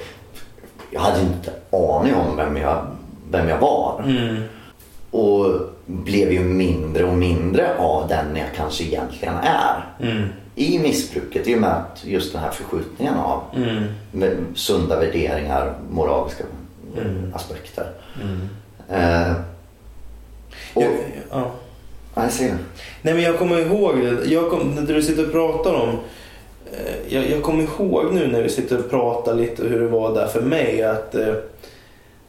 jag 0.92 1.02
hade 1.02 1.22
inte 1.22 1.52
aning 1.74 2.14
om 2.16 2.38
vem 2.38 2.58
jag, 2.58 2.86
vem 3.32 3.50
jag 3.50 3.58
var. 3.60 4.04
Och 5.12 5.60
blev 5.86 6.32
ju 6.32 6.40
mindre 6.40 7.04
och 7.04 7.14
mindre 7.18 7.78
av 7.78 8.08
den 8.08 8.36
jag 8.36 8.48
kanske 8.56 8.84
egentligen 8.84 9.36
är. 9.44 9.86
I 10.56 10.80
missbruket 10.80 11.48
i 11.48 11.56
och 11.56 11.60
med 11.62 11.70
att 11.70 12.06
just 12.06 12.34
den 12.34 12.42
här 12.42 12.52
förskjutningen 12.52 13.14
av 13.14 13.42
med 14.12 14.38
sunda 14.56 15.00
värderingar, 15.00 15.74
moraliska 15.92 16.44
aspekter. 17.34 17.88
Eh, 18.90 19.32
och, 20.74 20.84
Jag, 20.84 20.92
ja. 21.32 21.52
ja, 22.16 22.24
jag 22.24 22.32
ser 22.32 22.46
det. 22.50 22.58
Nej 23.02 23.14
men 23.14 23.24
jag 23.24 23.38
kommer 23.40 23.60
ihåg 23.60 23.98
det. 23.98 24.26
Jag 24.26 24.50
kom, 24.50 24.76
när 24.76 24.94
du 24.94 25.02
sitter 25.02 25.26
och 25.26 25.32
pratar 25.32 25.74
om... 25.74 25.90
eh, 26.72 27.14
Jag, 27.16 27.30
jag 27.30 27.44
kommer 27.44 27.64
ihåg 27.64 28.14
nu 28.14 28.28
när 28.28 28.42
vi 28.42 28.50
sitter 28.50 28.80
och 28.80 28.90
pratar 28.90 29.34
lite 29.36 29.64
hur 29.64 29.80
det 29.82 29.88
var 29.88 30.14
där 30.16 30.28
för 30.28 30.42
mig 30.42 30.84
att 30.84 31.16
eh, 31.16 31.34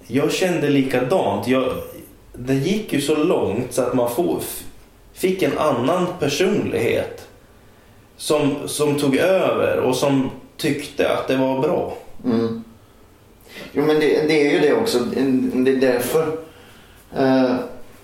jag 0.06 0.32
kände 0.32 0.68
likadant. 0.68 1.48
Jag, 1.48 1.72
det 2.32 2.54
gick 2.54 2.92
ju 2.92 3.00
så 3.00 3.16
långt 3.16 3.72
så 3.72 3.82
att 3.82 3.94
man 3.94 4.10
får, 4.14 4.40
fick 5.12 5.42
en 5.42 5.58
annan 5.58 6.06
personlighet 6.20 7.28
som, 8.16 8.54
som 8.66 8.94
tog 8.98 9.16
över 9.16 9.78
och 9.78 9.96
som 9.96 10.30
tyckte 10.56 11.12
att 11.12 11.28
det 11.28 11.36
var 11.36 11.60
bra. 11.60 11.96
Jo 13.72 13.84
men 13.86 14.00
det, 14.00 14.26
det 14.28 14.46
är 14.48 14.52
ju 14.52 14.58
det 14.60 14.72
också. 14.74 14.98
Det 14.98 15.70
är 15.70 15.76
därför. 15.76 16.36
Eh, 17.16 17.54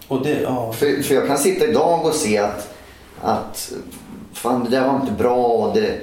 Och 0.09 0.22
det, 0.22 0.40
ja. 0.42 0.72
för, 0.72 1.03
för 1.03 1.14
jag 1.14 1.26
kan 1.26 1.38
sitta 1.38 1.66
idag 1.66 2.07
och 2.07 2.14
se 2.14 2.38
att, 2.38 2.74
att 3.20 3.72
fan 4.32 4.64
det 4.64 4.70
där 4.70 4.86
var 4.86 5.01
inte 5.01 5.12
bra. 5.12 5.36
Och 5.46 5.74
det, 5.74 6.01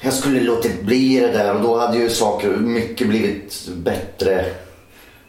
jag 0.00 0.12
skulle 0.14 0.40
låtit 0.40 0.82
bli 0.82 1.20
det 1.20 1.32
där 1.32 1.54
och 1.54 1.62
då 1.62 1.78
hade 1.78 1.98
ju 1.98 2.08
saker 2.08 2.48
mycket 2.48 3.08
blivit 3.08 3.68
bättre. 3.76 4.44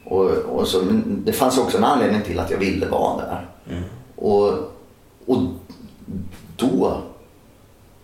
Och, 0.05 0.29
och 0.29 0.67
så, 0.67 0.81
men 0.81 1.21
det 1.25 1.33
fanns 1.33 1.57
också 1.57 1.77
en 1.77 1.83
anledning 1.83 2.21
till 2.21 2.39
att 2.39 2.51
jag 2.51 2.57
ville 2.57 2.87
vara 2.87 3.17
där. 3.17 3.47
Och, 4.15 4.49
och 5.25 5.41
då 6.55 7.01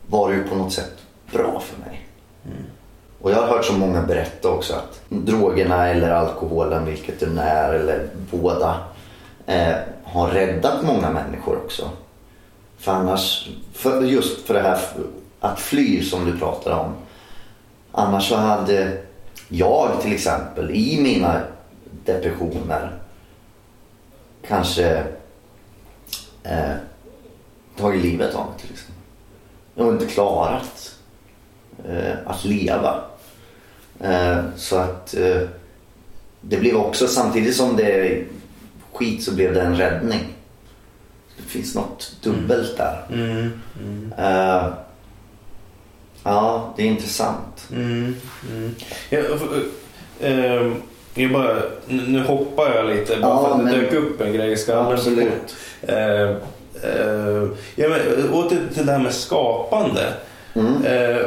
var 0.07 0.29
det 0.29 0.35
ju 0.35 0.43
på 0.43 0.55
något 0.55 0.73
sätt 0.73 0.97
bra 1.31 1.59
för 1.59 1.79
mig. 1.79 2.09
Och 3.21 3.31
jag 3.31 3.35
har 3.35 3.47
hört 3.47 3.65
så 3.65 3.73
många 3.73 4.01
berätta 4.01 4.49
också 4.49 4.73
att 4.73 5.01
drogerna 5.09 5.87
eller 5.87 6.11
alkoholen, 6.11 6.85
vilket 6.85 7.19
det 7.19 7.25
nu 7.25 7.41
är, 7.41 7.73
eller 7.73 8.07
båda, 8.31 8.75
eh, 9.45 9.75
har 10.03 10.27
räddat 10.27 10.83
många 10.83 11.09
människor 11.09 11.57
också. 11.57 11.89
För 12.77 12.91
annars, 12.91 13.49
för, 13.73 14.01
just 14.01 14.47
för 14.47 14.53
det 14.53 14.61
här 14.61 14.79
att 15.39 15.59
fly 15.59 16.03
som 16.03 16.25
du 16.25 16.37
pratade 16.37 16.75
om. 16.75 16.93
Annars 17.91 18.29
så 18.29 18.35
hade 18.35 18.97
jag 19.47 20.01
till 20.01 20.13
exempel 20.13 20.71
i 20.71 21.01
mina 21.01 21.41
depressioner 22.13 22.99
kanske 24.47 25.03
eh, 26.43 26.75
tagit 27.77 28.03
livet 28.03 28.35
av 28.35 28.45
mig 28.45 28.59
till 28.59 28.71
exempel. 28.71 28.95
Jag 29.75 29.85
har 29.85 29.91
inte 29.91 30.05
klarat 30.05 30.95
eh, 31.89 32.13
att 32.25 32.45
leva. 32.45 33.03
Eh, 33.99 34.43
så 34.55 34.77
att 34.77 35.13
eh, 35.13 35.41
det 36.41 36.57
blev 36.57 36.75
också 36.75 37.07
samtidigt 37.07 37.55
som 37.55 37.75
det 37.75 37.91
är 37.91 38.25
skit 38.93 39.23
så 39.23 39.35
blev 39.35 39.53
det 39.53 39.61
en 39.61 39.77
räddning. 39.77 40.35
Det 41.37 41.43
finns 41.43 41.75
något 41.75 42.15
dubbelt 42.21 42.77
där. 42.77 43.05
Eh, 44.17 44.73
ja, 46.23 46.73
det 46.77 46.83
är 46.83 46.87
intressant. 46.87 47.67
Mm, 47.71 48.15
mm. 48.49 48.75
Jag, 49.09 49.25
eh, 51.19 51.23
jag 51.23 51.31
bara, 51.31 51.55
nu 51.87 52.23
hoppar 52.23 52.75
jag 52.75 52.85
lite 52.85 53.15
bara 53.21 53.29
Ja, 53.31 53.43
för 53.43 53.51
att 53.51 53.57
det 53.57 53.63
men- 53.63 53.73
dök 53.83 53.93
upp 53.93 54.21
en 54.21 54.33
grej 54.33 54.51
i 54.51 54.57
skallen. 54.57 54.93
Absolut. 54.93 55.55
Eh, 55.81 56.21
eh, 56.21 57.47
ja, 57.75 57.89
men, 57.89 58.29
åter 58.33 58.57
till 58.73 58.85
det 58.85 58.91
här 58.91 58.99
med 58.99 59.13
skapande. 59.13 60.13
Eh, 60.85 61.25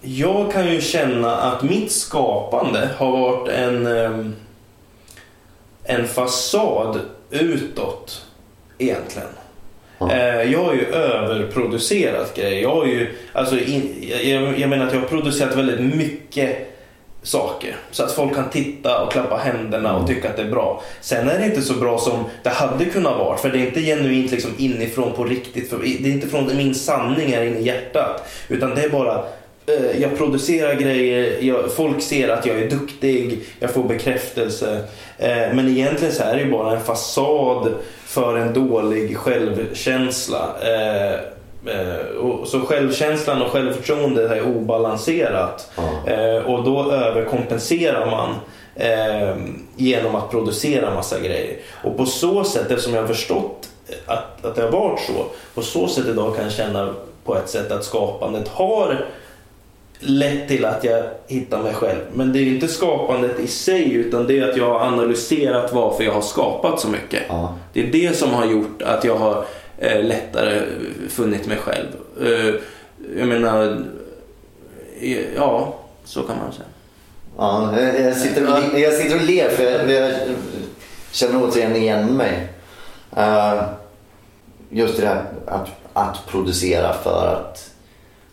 jag 0.00 0.52
kan 0.52 0.72
ju 0.72 0.80
känna 0.80 1.36
att 1.36 1.62
mitt 1.62 1.92
skapande 1.92 2.88
har 2.96 3.10
varit 3.18 3.48
en, 3.48 3.86
eh, 3.86 4.26
en 5.84 6.06
fasad 6.08 7.00
utåt 7.30 8.26
egentligen. 8.78 9.28
Eh, 10.10 10.52
Jag 10.52 10.64
har 10.64 10.74
ju 10.74 10.84
överproducerat 10.86 12.34
grejer. 12.36 12.62
Jag, 12.62 12.74
har 12.74 12.86
ju, 12.86 13.14
alltså, 13.32 13.58
in, 13.58 14.08
jag, 14.24 14.58
jag 14.58 14.70
menar 14.70 14.86
att 14.86 14.92
jag 14.92 15.00
har 15.00 15.08
producerat 15.08 15.56
väldigt 15.56 15.96
mycket 15.96 16.71
saker. 17.22 17.76
Så 17.90 18.02
att 18.02 18.12
folk 18.12 18.34
kan 18.34 18.50
titta 18.50 19.02
och 19.02 19.12
klappa 19.12 19.36
händerna 19.36 19.96
och 19.96 20.06
tycka 20.06 20.30
att 20.30 20.36
det 20.36 20.42
är 20.42 20.50
bra. 20.50 20.82
Sen 21.00 21.28
är 21.28 21.38
det 21.38 21.44
inte 21.44 21.62
så 21.62 21.74
bra 21.74 21.98
som 21.98 22.24
det 22.42 22.48
hade 22.48 22.84
kunnat 22.84 23.18
vara. 23.18 23.36
För 23.36 23.48
det 23.48 23.58
är 23.58 23.66
inte 23.66 23.80
genuint 23.80 24.30
liksom 24.30 24.50
inifrån 24.58 25.12
på 25.12 25.24
riktigt. 25.24 25.70
För 25.70 25.78
det 25.78 26.08
är 26.08 26.12
inte 26.12 26.28
från 26.28 26.56
min 26.56 26.74
sanning 26.74 27.32
är 27.32 27.42
inne 27.42 27.58
i 27.58 27.62
hjärtat. 27.62 28.28
Utan 28.48 28.74
det 28.74 28.82
är 28.82 28.88
bara 28.88 29.24
eh, 29.66 30.00
jag 30.00 30.18
producerar 30.18 30.74
grejer, 30.74 31.38
jag, 31.40 31.72
folk 31.72 32.02
ser 32.02 32.28
att 32.28 32.46
jag 32.46 32.58
är 32.58 32.70
duktig, 32.70 33.40
jag 33.60 33.70
får 33.70 33.84
bekräftelse. 33.84 34.84
Eh, 35.18 35.54
men 35.54 35.68
egentligen 35.68 36.14
så 36.14 36.22
är 36.22 36.36
det 36.36 36.42
ju 36.42 36.50
bara 36.50 36.76
en 36.76 36.84
fasad 36.84 37.74
för 38.04 38.36
en 38.36 38.52
dålig 38.52 39.16
självkänsla. 39.16 40.54
Eh, 40.62 41.20
och, 42.20 42.48
så 42.48 42.60
självkänslan 42.60 43.42
och 43.42 43.50
självförtroendet 43.50 44.30
är 44.30 44.46
obalanserat. 44.46 45.70
Eh, 46.06 46.36
och 46.36 46.64
då 46.64 46.92
överkompenserar 46.92 48.10
man 48.10 48.34
eh, 48.74 49.36
genom 49.76 50.14
att 50.14 50.30
producera 50.30 50.94
massa 50.94 51.20
grejer. 51.20 51.56
Och 51.84 51.96
på 51.96 52.06
så 52.06 52.44
sätt, 52.44 52.70
eftersom 52.70 52.94
jag 52.94 53.00
har 53.00 53.08
förstått 53.08 53.68
att, 54.06 54.44
att 54.44 54.54
det 54.54 54.62
har 54.62 54.70
varit 54.70 55.00
så, 55.00 55.26
på 55.54 55.62
så 55.62 55.88
sätt 55.88 56.06
idag 56.06 56.36
kan 56.36 56.44
jag 56.44 56.52
känna 56.52 56.94
på 57.24 57.36
ett 57.36 57.48
sätt 57.48 57.72
att 57.72 57.84
skapandet 57.84 58.48
har 58.48 59.06
lett 59.98 60.48
till 60.48 60.64
att 60.64 60.84
jag 60.84 61.04
hittar 61.26 61.62
mig 61.62 61.74
själv. 61.74 62.00
Men 62.12 62.32
det 62.32 62.38
är 62.38 62.42
ju 62.42 62.54
inte 62.54 62.68
skapandet 62.68 63.40
i 63.40 63.46
sig 63.46 63.92
utan 63.92 64.26
det 64.26 64.38
är 64.38 64.50
att 64.50 64.56
jag 64.56 64.70
har 64.70 64.80
analyserat 64.80 65.72
varför 65.72 66.04
jag 66.04 66.12
har 66.12 66.20
skapat 66.20 66.80
så 66.80 66.88
mycket. 66.88 67.22
Ja. 67.28 67.54
Det 67.72 67.82
är 67.82 67.92
det 67.92 68.16
som 68.16 68.30
har 68.30 68.46
gjort 68.46 68.82
att 68.82 69.04
jag 69.04 69.16
har 69.16 69.36
eh, 69.36 69.44
Eh, 69.78 70.04
lättare 70.04 70.62
funnit 71.08 71.46
mig 71.46 71.56
själv. 71.56 71.88
Eh, 72.20 72.54
jag 73.18 73.28
menar, 73.28 73.86
eh, 75.00 75.34
ja, 75.36 75.78
så 76.04 76.22
kan 76.22 76.38
man 76.38 76.52
säga. 76.52 76.66
Ja, 77.36 77.80
jag, 77.80 78.16
sitter 78.16 78.42
och, 78.42 78.78
jag 78.78 78.92
sitter 78.92 79.16
och 79.16 79.22
ler 79.22 79.48
för 79.48 79.62
jag, 79.62 79.90
jag 79.90 80.14
känner 81.10 81.44
återigen 81.44 81.76
igen 81.76 82.16
mig. 82.16 82.48
Just 84.70 84.96
det 84.96 85.02
där 85.02 85.24
att, 85.46 85.68
att 85.92 86.26
producera 86.26 86.92
för 86.92 87.26
att, 87.26 87.70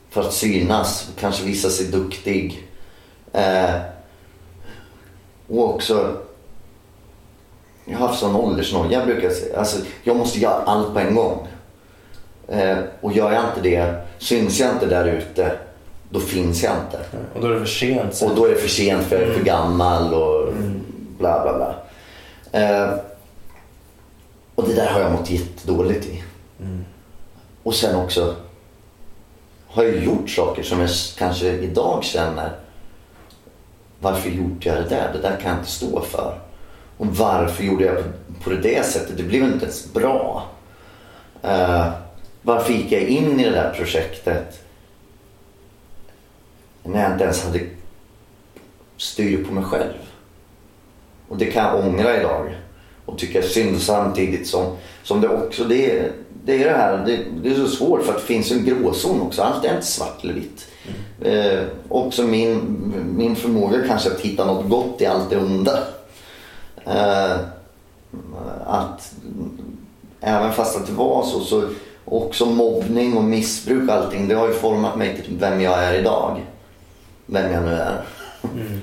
för 0.09 0.21
att 0.21 0.33
synas, 0.33 1.09
kanske 1.19 1.45
visa 1.45 1.69
sig 1.69 1.85
duktig. 1.85 2.67
Och 5.47 5.75
också, 5.75 6.17
jag 7.89 7.97
har 7.97 8.07
haft 8.07 8.19
sån 8.19 8.35
åldersnoja 8.35 9.05
brukar 9.05 9.23
jag 9.23 9.33
säga. 9.33 9.59
Alltså, 9.59 9.77
jag 10.03 10.15
måste 10.15 10.39
göra 10.39 10.63
allt 10.65 10.93
på 10.93 10.99
en 10.99 11.15
gång. 11.15 11.47
Eh, 12.47 12.77
och 13.01 13.13
gör 13.13 13.31
jag 13.31 13.43
inte 13.43 13.61
det, 13.61 13.95
syns 14.17 14.59
jag 14.59 14.71
inte 14.71 14.85
där 14.85 15.05
ute, 15.05 15.51
då 16.09 16.19
finns 16.19 16.63
jag 16.63 16.73
inte. 16.73 16.99
Och 17.35 17.41
då 17.41 17.47
är 17.47 17.51
det 17.51 17.59
för 17.59 17.65
sent. 17.65 18.15
sen. 18.15 18.29
Och 18.29 18.35
då 18.35 18.45
är 18.45 18.49
det 18.49 18.55
för 18.55 18.69
sent 18.69 19.03
för 19.03 19.15
jag 19.15 19.29
är 19.29 19.33
för 19.33 19.43
gammal 19.43 20.13
och 20.13 20.53
bla 21.17 21.43
bla 21.43 21.57
bla. 21.57 21.75
Eh, 22.61 22.93
och 24.55 24.63
det 24.67 24.73
där 24.73 24.91
har 24.91 24.99
jag 24.99 25.11
mått 25.11 25.29
jättedåligt 25.29 26.05
i. 26.05 26.23
Och 27.63 27.75
sen 27.75 27.95
också 27.95 28.35
har 29.67 29.83
jag 29.83 30.03
gjort 30.03 30.29
saker 30.29 30.63
som 30.63 30.79
jag 30.79 30.89
kanske 31.17 31.47
idag 31.47 32.03
känner 32.03 32.51
varför 33.99 34.29
gjorde 34.29 34.69
jag 34.69 34.77
det 34.77 34.89
där? 34.89 35.13
Det 35.13 35.19
där 35.19 35.37
kan 35.41 35.51
jag 35.51 35.59
inte 35.59 35.71
stå 35.71 36.01
för. 36.01 36.39
Och 36.99 37.07
varför 37.07 37.63
gjorde 37.63 37.85
jag 37.85 37.97
på 38.43 38.49
det 38.49 38.85
sättet? 38.85 39.17
Det 39.17 39.23
blev 39.23 39.43
inte 39.43 39.65
ens 39.65 39.93
bra. 39.93 40.45
Eh, 41.41 41.87
varför 42.41 42.73
gick 42.73 42.91
jag 42.91 43.01
in 43.01 43.39
i 43.39 43.43
det 43.43 43.51
där 43.51 43.73
projektet 43.73 44.59
när 46.83 47.03
jag 47.03 47.11
inte 47.11 47.23
ens 47.23 47.43
hade 47.43 47.59
styr 48.97 49.43
på 49.43 49.53
mig 49.53 49.63
själv? 49.63 49.93
Och 51.27 51.37
det 51.37 51.45
kan 51.45 51.63
jag 51.63 51.85
ångra 51.87 52.19
idag 52.19 52.55
och 53.05 53.17
tycka 53.17 53.41
synd 53.41 53.81
samtidigt 53.81 54.47
som, 54.47 54.77
som 55.03 55.21
det 55.21 55.27
också 55.27 55.63
det 55.63 55.99
är, 55.99 56.11
det 56.43 56.63
är 56.63 56.65
det 56.65 56.77
här, 56.77 57.05
det, 57.05 57.19
det 57.43 57.49
är 57.49 57.55
så 57.55 57.67
svårt 57.67 58.03
för 58.03 58.13
att 58.13 58.19
det 58.19 58.25
finns 58.25 58.51
en 58.51 58.65
gråzon 58.65 59.21
också. 59.21 59.41
Allt 59.41 59.65
är 59.65 59.75
inte 59.75 59.87
svart 59.87 60.23
eller 60.23 60.33
vitt. 60.33 60.67
Eh, 61.21 61.65
också 61.89 62.23
min, 62.23 62.77
min 63.17 63.35
förmåga 63.35 63.87
kanske 63.87 64.11
att 64.11 64.19
hitta 64.19 64.45
något 64.45 64.69
gott 64.69 65.01
i 65.01 65.05
allt 65.05 65.29
det 65.29 65.37
onda. 65.37 65.79
Eh, 66.89 67.37
att 68.65 69.13
även 70.21 70.53
fast 70.53 70.77
att 70.77 70.87
det 70.87 70.93
var 70.93 71.23
så, 71.23 71.39
så 71.39 71.69
också 72.05 72.45
mobbning 72.45 73.17
och 73.17 73.23
missbruk 73.23 73.89
och 73.89 73.95
allting, 73.95 74.27
det 74.27 74.35
har 74.35 74.47
ju 74.47 74.53
format 74.53 74.97
mig 74.97 75.21
till 75.21 75.37
vem 75.37 75.61
jag 75.61 75.83
är 75.83 75.93
idag. 75.93 76.45
Vem 77.25 77.53
jag 77.53 77.63
nu 77.63 77.71
är. 77.71 78.05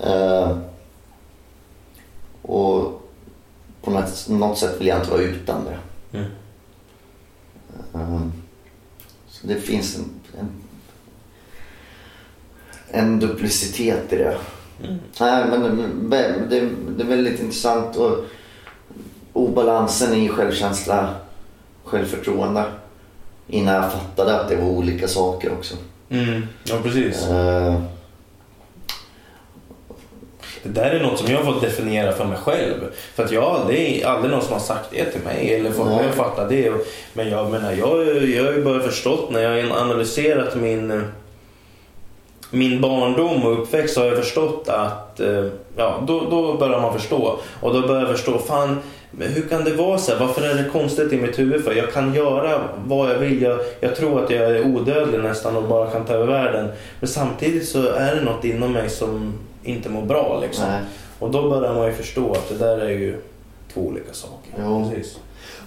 Eh, 0.00 0.58
och 2.42 3.02
på 3.82 3.90
något, 3.90 4.28
något 4.28 4.58
sätt 4.58 4.80
vill 4.80 4.86
jag 4.86 4.98
inte 4.98 5.10
vara 5.10 5.22
utan 5.22 5.64
det. 5.64 5.78
Mm. 6.18 6.30
Eh, 7.94 8.26
så 9.28 9.46
det 9.46 9.60
finns 9.60 9.96
en, 9.96 10.04
en, 10.38 10.50
en 12.90 13.20
duplicitet 13.20 14.12
i 14.12 14.16
det. 14.16 14.38
Nej, 15.20 15.44
men 15.50 15.62
det, 16.10 16.34
det, 16.50 16.68
det 16.96 17.02
är 17.02 17.06
väldigt 17.08 17.40
intressant 17.40 17.96
och 17.96 18.24
obalansen 19.32 20.14
i 20.14 20.28
självkänsla, 20.28 21.08
självförtroende 21.84 22.64
innan 23.48 23.74
jag 23.74 23.92
fattade 23.92 24.40
att 24.40 24.48
det 24.48 24.56
var 24.56 24.68
olika 24.68 25.08
saker 25.08 25.52
också. 25.52 25.74
Mm. 26.08 26.42
Ja, 26.64 26.74
precis. 26.82 27.26
Eh, 27.28 27.80
Det 30.62 30.68
där 30.72 30.90
är 30.90 31.02
något 31.02 31.18
som 31.18 31.32
jag 31.32 31.38
har 31.42 31.52
fått 31.52 31.62
definiera 31.62 32.12
för 32.12 32.24
mig 32.24 32.38
själv. 32.38 32.74
För 33.14 33.24
att 33.24 33.30
jag, 33.32 33.60
det 33.68 34.02
är 34.02 34.06
aldrig 34.06 34.30
någon 34.32 34.42
som 34.42 34.52
har 34.52 34.60
sagt 34.60 34.90
det 34.90 35.04
till 35.04 35.20
mig 35.22 35.54
eller 35.54 35.70
fått 35.70 35.86
mig 35.86 36.08
att 36.08 36.14
fatta 36.14 36.48
det. 36.48 36.72
Men 37.12 37.28
jag 37.30 37.50
menar, 37.50 37.72
jag, 37.72 38.06
jag 38.28 38.44
har 38.44 38.52
ju 38.52 38.64
bara 38.64 38.80
förstått 38.80 39.30
när 39.30 39.40
jag 39.40 39.68
har 39.68 39.80
analyserat 39.80 40.56
min, 40.56 41.04
min 42.50 42.80
barndom 42.80 43.42
och 43.42 43.62
uppväxt 43.62 43.94
så 43.94 44.00
har 44.00 44.06
jag 44.06 44.16
förstått 44.16 44.68
att, 44.68 45.20
eh, 45.20 45.44
ja 45.76 46.02
då, 46.06 46.20
då 46.30 46.54
börjar 46.54 46.80
man 46.80 46.92
förstå. 46.92 47.38
Och 47.60 47.74
då 47.74 47.80
börjar 47.80 48.00
jag 48.00 48.10
förstå, 48.10 48.38
fan 48.38 48.78
hur 49.18 49.48
kan 49.48 49.64
det 49.64 49.72
vara 49.72 49.98
så 49.98 50.12
här? 50.12 50.20
Varför 50.20 50.42
är 50.42 50.54
det 50.54 50.70
konstigt 50.70 51.12
i 51.12 51.16
mitt 51.16 51.38
huvud 51.38 51.64
för? 51.64 51.74
Jag 51.74 51.92
kan 51.92 52.14
göra 52.14 52.60
vad 52.86 53.10
jag 53.10 53.18
vill. 53.18 53.42
Jag, 53.42 53.58
jag 53.80 53.96
tror 53.96 54.24
att 54.24 54.30
jag 54.30 54.42
är 54.42 54.66
odödlig 54.66 55.20
nästan 55.20 55.56
och 55.56 55.62
bara 55.62 55.90
kan 55.90 56.04
ta 56.04 56.12
över 56.12 56.26
världen. 56.26 56.68
Men 57.00 57.08
samtidigt 57.08 57.68
så 57.68 57.88
är 57.88 58.14
det 58.14 58.20
något 58.20 58.44
inom 58.44 58.72
mig 58.72 58.90
som 58.90 59.34
inte 59.62 59.88
mår 59.88 60.02
bra 60.02 60.38
liksom. 60.42 60.64
Nej. 60.68 60.80
Och 61.18 61.30
då 61.30 61.50
börjar 61.50 61.74
man 61.74 61.86
ju 61.86 61.92
förstå 61.92 62.32
att 62.32 62.48
det 62.48 62.54
där 62.64 62.78
är 62.78 62.90
ju 62.90 63.16
två 63.74 63.80
olika 63.80 64.12
saker. 64.12 64.52
Jo. 64.58 64.90
Precis. 64.94 65.18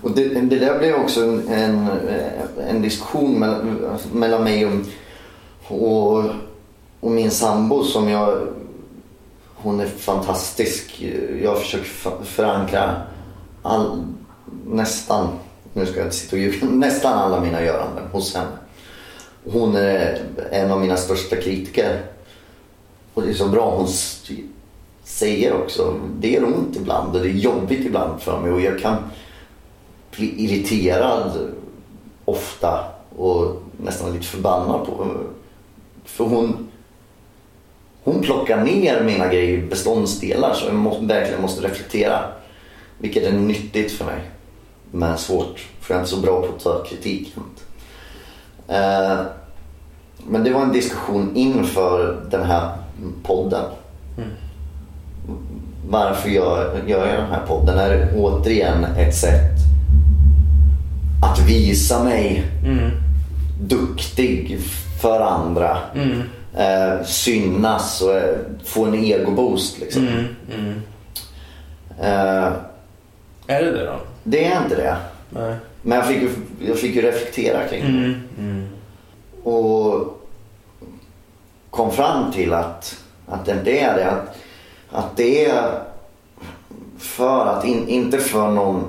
Och 0.01 0.11
det, 0.11 0.27
det 0.41 0.59
där 0.59 0.79
blev 0.79 0.95
också 0.95 1.21
en, 1.21 1.47
en, 1.47 1.87
en 2.69 2.81
diskussion 2.81 3.39
mellan, 3.39 3.77
mellan 4.13 4.43
mig 4.43 4.65
och, 4.65 4.73
och, 5.67 6.23
och 6.99 7.11
min 7.11 7.31
sambo 7.31 7.83
som 7.83 8.09
jag... 8.09 8.47
Hon 9.55 9.79
är 9.79 9.85
fantastisk. 9.85 11.05
Jag 11.43 11.59
försöker 11.61 11.89
förankra 12.23 13.01
all, 13.61 14.03
nästan, 14.65 15.27
nu 15.73 15.85
ska 15.85 15.97
jag 15.97 16.05
inte 16.05 16.15
sitta 16.15 16.35
och 16.35 16.41
ljuga, 16.41 16.67
nästan 16.69 17.13
alla 17.13 17.41
mina 17.41 17.61
göranden 17.61 18.03
hos 18.11 18.35
henne. 18.35 18.57
Hon 19.51 19.75
är 19.75 20.21
en 20.51 20.71
av 20.71 20.81
mina 20.81 20.97
största 20.97 21.35
kritiker. 21.35 22.01
Och 23.13 23.21
det 23.21 23.29
är 23.29 23.33
så 23.33 23.47
bra 23.47 23.75
hon 23.75 23.87
säger 25.03 25.53
också, 25.53 25.99
det 26.19 26.29
gör 26.29 26.43
ont 26.43 26.75
ibland 26.75 27.15
och 27.15 27.21
det 27.21 27.29
är 27.29 27.33
jobbigt 27.33 27.85
ibland 27.85 28.21
för 28.21 28.39
mig 28.39 28.51
och 28.51 28.61
jag 28.61 28.79
kan 28.79 28.95
bli 30.11 30.43
irriterad 30.43 31.51
ofta 32.25 32.83
och 33.17 33.61
nästan 33.77 34.13
lite 34.13 34.25
förbannad 34.25 34.85
på 34.85 35.07
För 36.05 36.23
hon, 36.23 36.68
hon 38.03 38.21
plockar 38.21 38.63
ner 38.63 39.03
mina 39.03 39.27
grejer 39.27 39.57
i 39.57 39.61
beståndsdelar 39.61 40.53
så 40.53 40.65
jag 40.65 40.75
måste, 40.75 41.05
verkligen 41.05 41.41
måste 41.41 41.67
reflektera. 41.67 42.19
Vilket 42.97 43.23
är 43.23 43.31
nyttigt 43.31 43.91
för 43.91 44.05
mig. 44.05 44.19
Men 44.91 45.17
svårt, 45.17 45.67
för 45.81 45.93
jag 45.93 45.97
är 45.99 46.03
inte 46.03 46.15
så 46.15 46.21
bra 46.21 46.41
på 46.41 46.47
att 46.55 46.63
ta 46.63 46.83
kritik. 46.83 47.35
Eh, 48.67 49.19
men 50.27 50.43
det 50.43 50.49
var 50.49 50.61
en 50.61 50.71
diskussion 50.71 51.31
inför 51.35 52.25
den 52.31 52.43
här 52.43 52.69
podden. 53.23 53.63
Varför 55.89 56.29
gör, 56.29 56.81
gör 56.87 57.07
jag 57.07 57.15
den 57.19 57.31
här 57.31 57.45
podden? 57.47 57.77
Är 57.79 57.89
det 57.89 58.13
återigen 58.17 58.83
ett 58.83 59.15
sätt 59.15 59.51
att 61.23 61.39
visa 61.49 62.03
mig 62.03 62.43
Mm. 62.65 62.91
duktig 63.61 64.59
för 65.01 65.19
andra. 65.21 65.77
Mm. 65.95 66.21
Eh, 66.59 67.03
synas 67.05 68.01
och 68.01 68.13
eh, 68.13 68.37
få 68.63 68.85
en 68.85 68.95
egoboost 68.95 69.79
liksom. 69.79 70.07
Mm. 70.07 70.25
Mm. 70.55 70.81
Eh, 71.99 72.53
Är 73.47 73.63
det 73.63 73.71
det 73.71 73.85
då? 73.85 73.99
det 74.23 74.45
är 74.45 74.63
inte 74.63 74.75
det. 74.75 74.97
Nej. 75.29 75.55
Men 75.81 75.97
jag 75.97 76.07
fick 76.07 76.21
ju, 76.21 76.29
jag 76.59 76.79
fick 76.79 76.95
ju 76.95 77.01
reflektera 77.01 77.67
kring 77.67 77.81
det. 77.81 77.87
Mm. 77.87 78.15
Mm. 78.39 78.67
Och 79.43 80.19
kom 81.69 81.91
fram 81.91 82.31
till 82.31 82.53
att, 82.53 82.97
att 83.25 83.45
det 83.45 83.79
är 83.79 83.95
det. 83.95 84.11
Att, 84.11 84.35
att 84.89 85.17
det 85.17 85.45
är 85.45 85.81
för 86.97 87.45
att, 87.45 87.65
in, 87.65 87.87
inte 87.87 88.17
för 88.17 88.51
någon, 88.51 88.83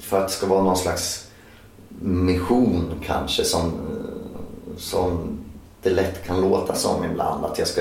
för 0.00 0.20
att 0.20 0.28
det 0.28 0.32
ska 0.34 0.46
vara 0.46 0.62
någon 0.62 0.76
slags 0.76 1.30
mission 2.00 2.92
kanske 3.06 3.44
som, 3.44 3.72
som 4.76 5.37
det 5.82 5.90
lätt 5.90 6.26
kan 6.26 6.40
låta 6.40 6.74
som 6.74 7.04
ibland. 7.04 7.44
Att 7.44 7.58
jag 7.58 7.68
ska, 7.68 7.80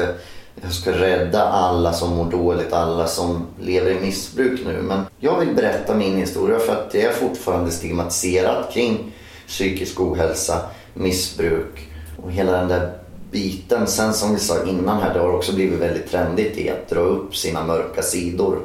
jag 0.62 0.72
ska 0.72 0.92
rädda 0.92 1.44
alla 1.44 1.94
som 1.94 2.10
mår 2.16 2.32
dåligt, 2.32 2.74
alla 2.74 3.08
som 3.08 3.46
lever 3.62 3.92
i 3.92 4.00
missbruk 4.00 4.60
nu. 4.66 4.82
Men 4.82 5.06
jag 5.20 5.40
vill 5.40 5.56
berätta 5.56 5.96
min 5.96 6.18
historia 6.18 6.60
för 6.60 6.74
att 6.74 6.92
det 6.92 7.02
är 7.06 7.12
fortfarande 7.12 7.72
stigmatiserat 7.72 8.74
kring 8.74 9.12
psykisk 9.48 10.00
ohälsa, 10.02 10.62
missbruk 10.94 11.90
och 12.24 12.32
hela 12.32 12.52
den 12.52 12.68
där 12.68 12.92
biten. 13.32 13.88
Sen 13.88 14.14
som 14.14 14.34
vi 14.34 14.40
sa 14.40 14.64
innan 14.66 15.02
här, 15.02 15.14
det 15.14 15.20
har 15.20 15.34
också 15.34 15.56
blivit 15.56 15.80
väldigt 15.80 16.12
trendigt 16.12 16.58
i 16.58 16.70
att 16.70 16.90
dra 16.90 17.00
upp 17.00 17.36
sina 17.36 17.64
mörka 17.64 18.02
sidor. 18.02 18.60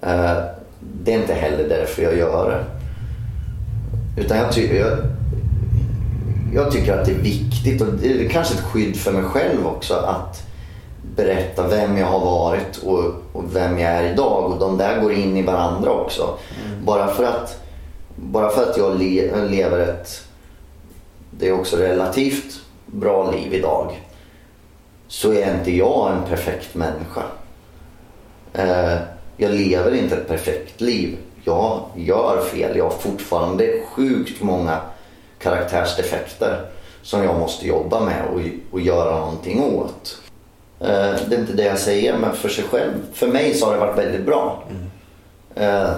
Eh, 0.00 0.36
det 1.04 1.12
är 1.14 1.18
inte 1.18 1.34
heller 1.34 1.68
därför 1.68 2.02
jag 2.02 2.16
gör 2.16 2.50
det. 2.50 2.64
Utan 4.22 4.36
jag, 4.36 4.52
ty- 4.54 4.76
jag, 4.76 4.98
jag 6.54 6.72
tycker 6.72 6.98
att 6.98 7.06
det 7.06 7.12
är 7.12 7.18
viktigt 7.18 7.82
och 7.82 7.86
det 7.86 8.24
är 8.24 8.28
kanske 8.28 8.54
ett 8.54 8.60
skydd 8.60 8.96
för 8.96 9.12
mig 9.12 9.22
själv 9.22 9.66
också 9.66 9.94
att 9.94 10.46
berätta 11.16 11.68
vem 11.68 11.98
jag 11.98 12.06
har 12.06 12.20
varit 12.20 12.76
och, 12.76 13.04
och 13.32 13.56
vem 13.56 13.78
jag 13.78 13.92
är 13.92 14.12
idag. 14.12 14.52
Och 14.52 14.58
de 14.58 14.78
där 14.78 15.00
går 15.00 15.12
in 15.12 15.36
i 15.36 15.42
varandra 15.42 15.90
också. 15.90 16.38
Bara, 16.84 17.08
för 17.08 17.24
att, 17.24 17.60
bara 18.16 18.50
för 18.50 18.62
att 18.62 18.76
jag 18.76 18.98
le, 18.98 19.46
lever 19.46 19.78
ett, 19.78 20.22
det 21.30 21.48
är 21.48 21.52
också 21.52 21.76
relativt 21.76 22.60
bra 22.86 23.30
liv 23.30 23.54
idag. 23.54 24.00
Så 25.08 25.32
är 25.32 25.54
inte 25.58 25.70
jag 25.70 26.12
en 26.12 26.22
perfekt 26.28 26.74
människa. 26.74 27.22
Eh, 28.52 28.96
jag 29.36 29.50
lever 29.50 29.94
inte 29.94 30.16
ett 30.16 30.28
perfekt 30.28 30.80
liv. 30.80 31.16
Jag 31.44 31.80
gör 31.94 32.42
fel. 32.52 32.76
Jag 32.76 32.84
har 32.84 32.98
fortfarande 32.98 33.82
sjukt 33.94 34.42
många 34.42 34.80
karaktärsdefekter 35.46 36.60
som 37.02 37.24
jag 37.24 37.38
måste 37.38 37.66
jobba 37.66 38.00
med 38.00 38.22
och, 38.32 38.40
och 38.70 38.80
göra 38.80 39.18
någonting 39.18 39.62
åt. 39.62 40.18
Eh, 40.80 41.14
det 41.28 41.36
är 41.36 41.40
inte 41.40 41.52
det 41.52 41.64
jag 41.64 41.78
säger, 41.78 42.18
men 42.18 42.32
för 42.32 42.48
sig 42.48 42.64
själv, 42.64 42.92
för 43.12 43.26
mig 43.26 43.54
så 43.54 43.66
har 43.66 43.72
det 43.72 43.78
varit 43.78 43.98
väldigt 43.98 44.26
bra. 44.26 44.62
Eh, 45.54 45.90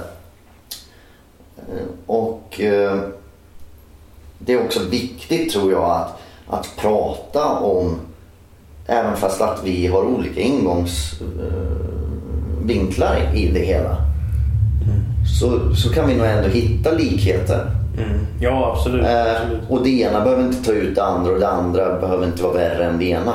eh, 1.57 1.87
och 2.07 2.61
eh, 2.61 2.99
det 4.39 4.53
är 4.53 4.65
också 4.65 4.85
viktigt 4.85 5.53
tror 5.53 5.73
jag 5.73 5.91
att, 5.91 6.19
att 6.47 6.77
prata 6.77 7.49
om 7.49 7.99
Även 8.91 9.17
fast 9.17 9.41
att 9.41 9.61
vi 9.65 9.87
har 9.87 10.05
olika 10.05 10.41
ingångsvinklar 10.41 13.35
i 13.35 13.51
det 13.53 13.65
hela. 13.65 13.97
Så, 15.41 15.75
så 15.75 15.93
kan 15.93 16.09
vi 16.09 16.15
nog 16.15 16.27
ändå 16.27 16.49
hitta 16.49 16.93
likheter. 16.93 17.71
Mm. 18.05 18.27
Ja, 18.41 18.75
absolut. 18.77 19.07
Eh, 19.07 19.31
absolut. 19.31 19.63
och 19.69 19.83
det 19.83 19.91
ena 19.91 20.21
behöver 20.21 20.43
inte 20.43 20.65
ta 20.65 20.73
ut 20.73 20.95
det 20.95 21.05
andra 21.05 21.33
och 21.33 21.41
det 21.41 21.49
andra 21.49 21.99
behöver 22.01 22.27
inte 22.27 22.43
vara 22.43 22.53
värre 22.53 22.85
än 22.85 22.99
det 22.99 23.05
ena. 23.05 23.33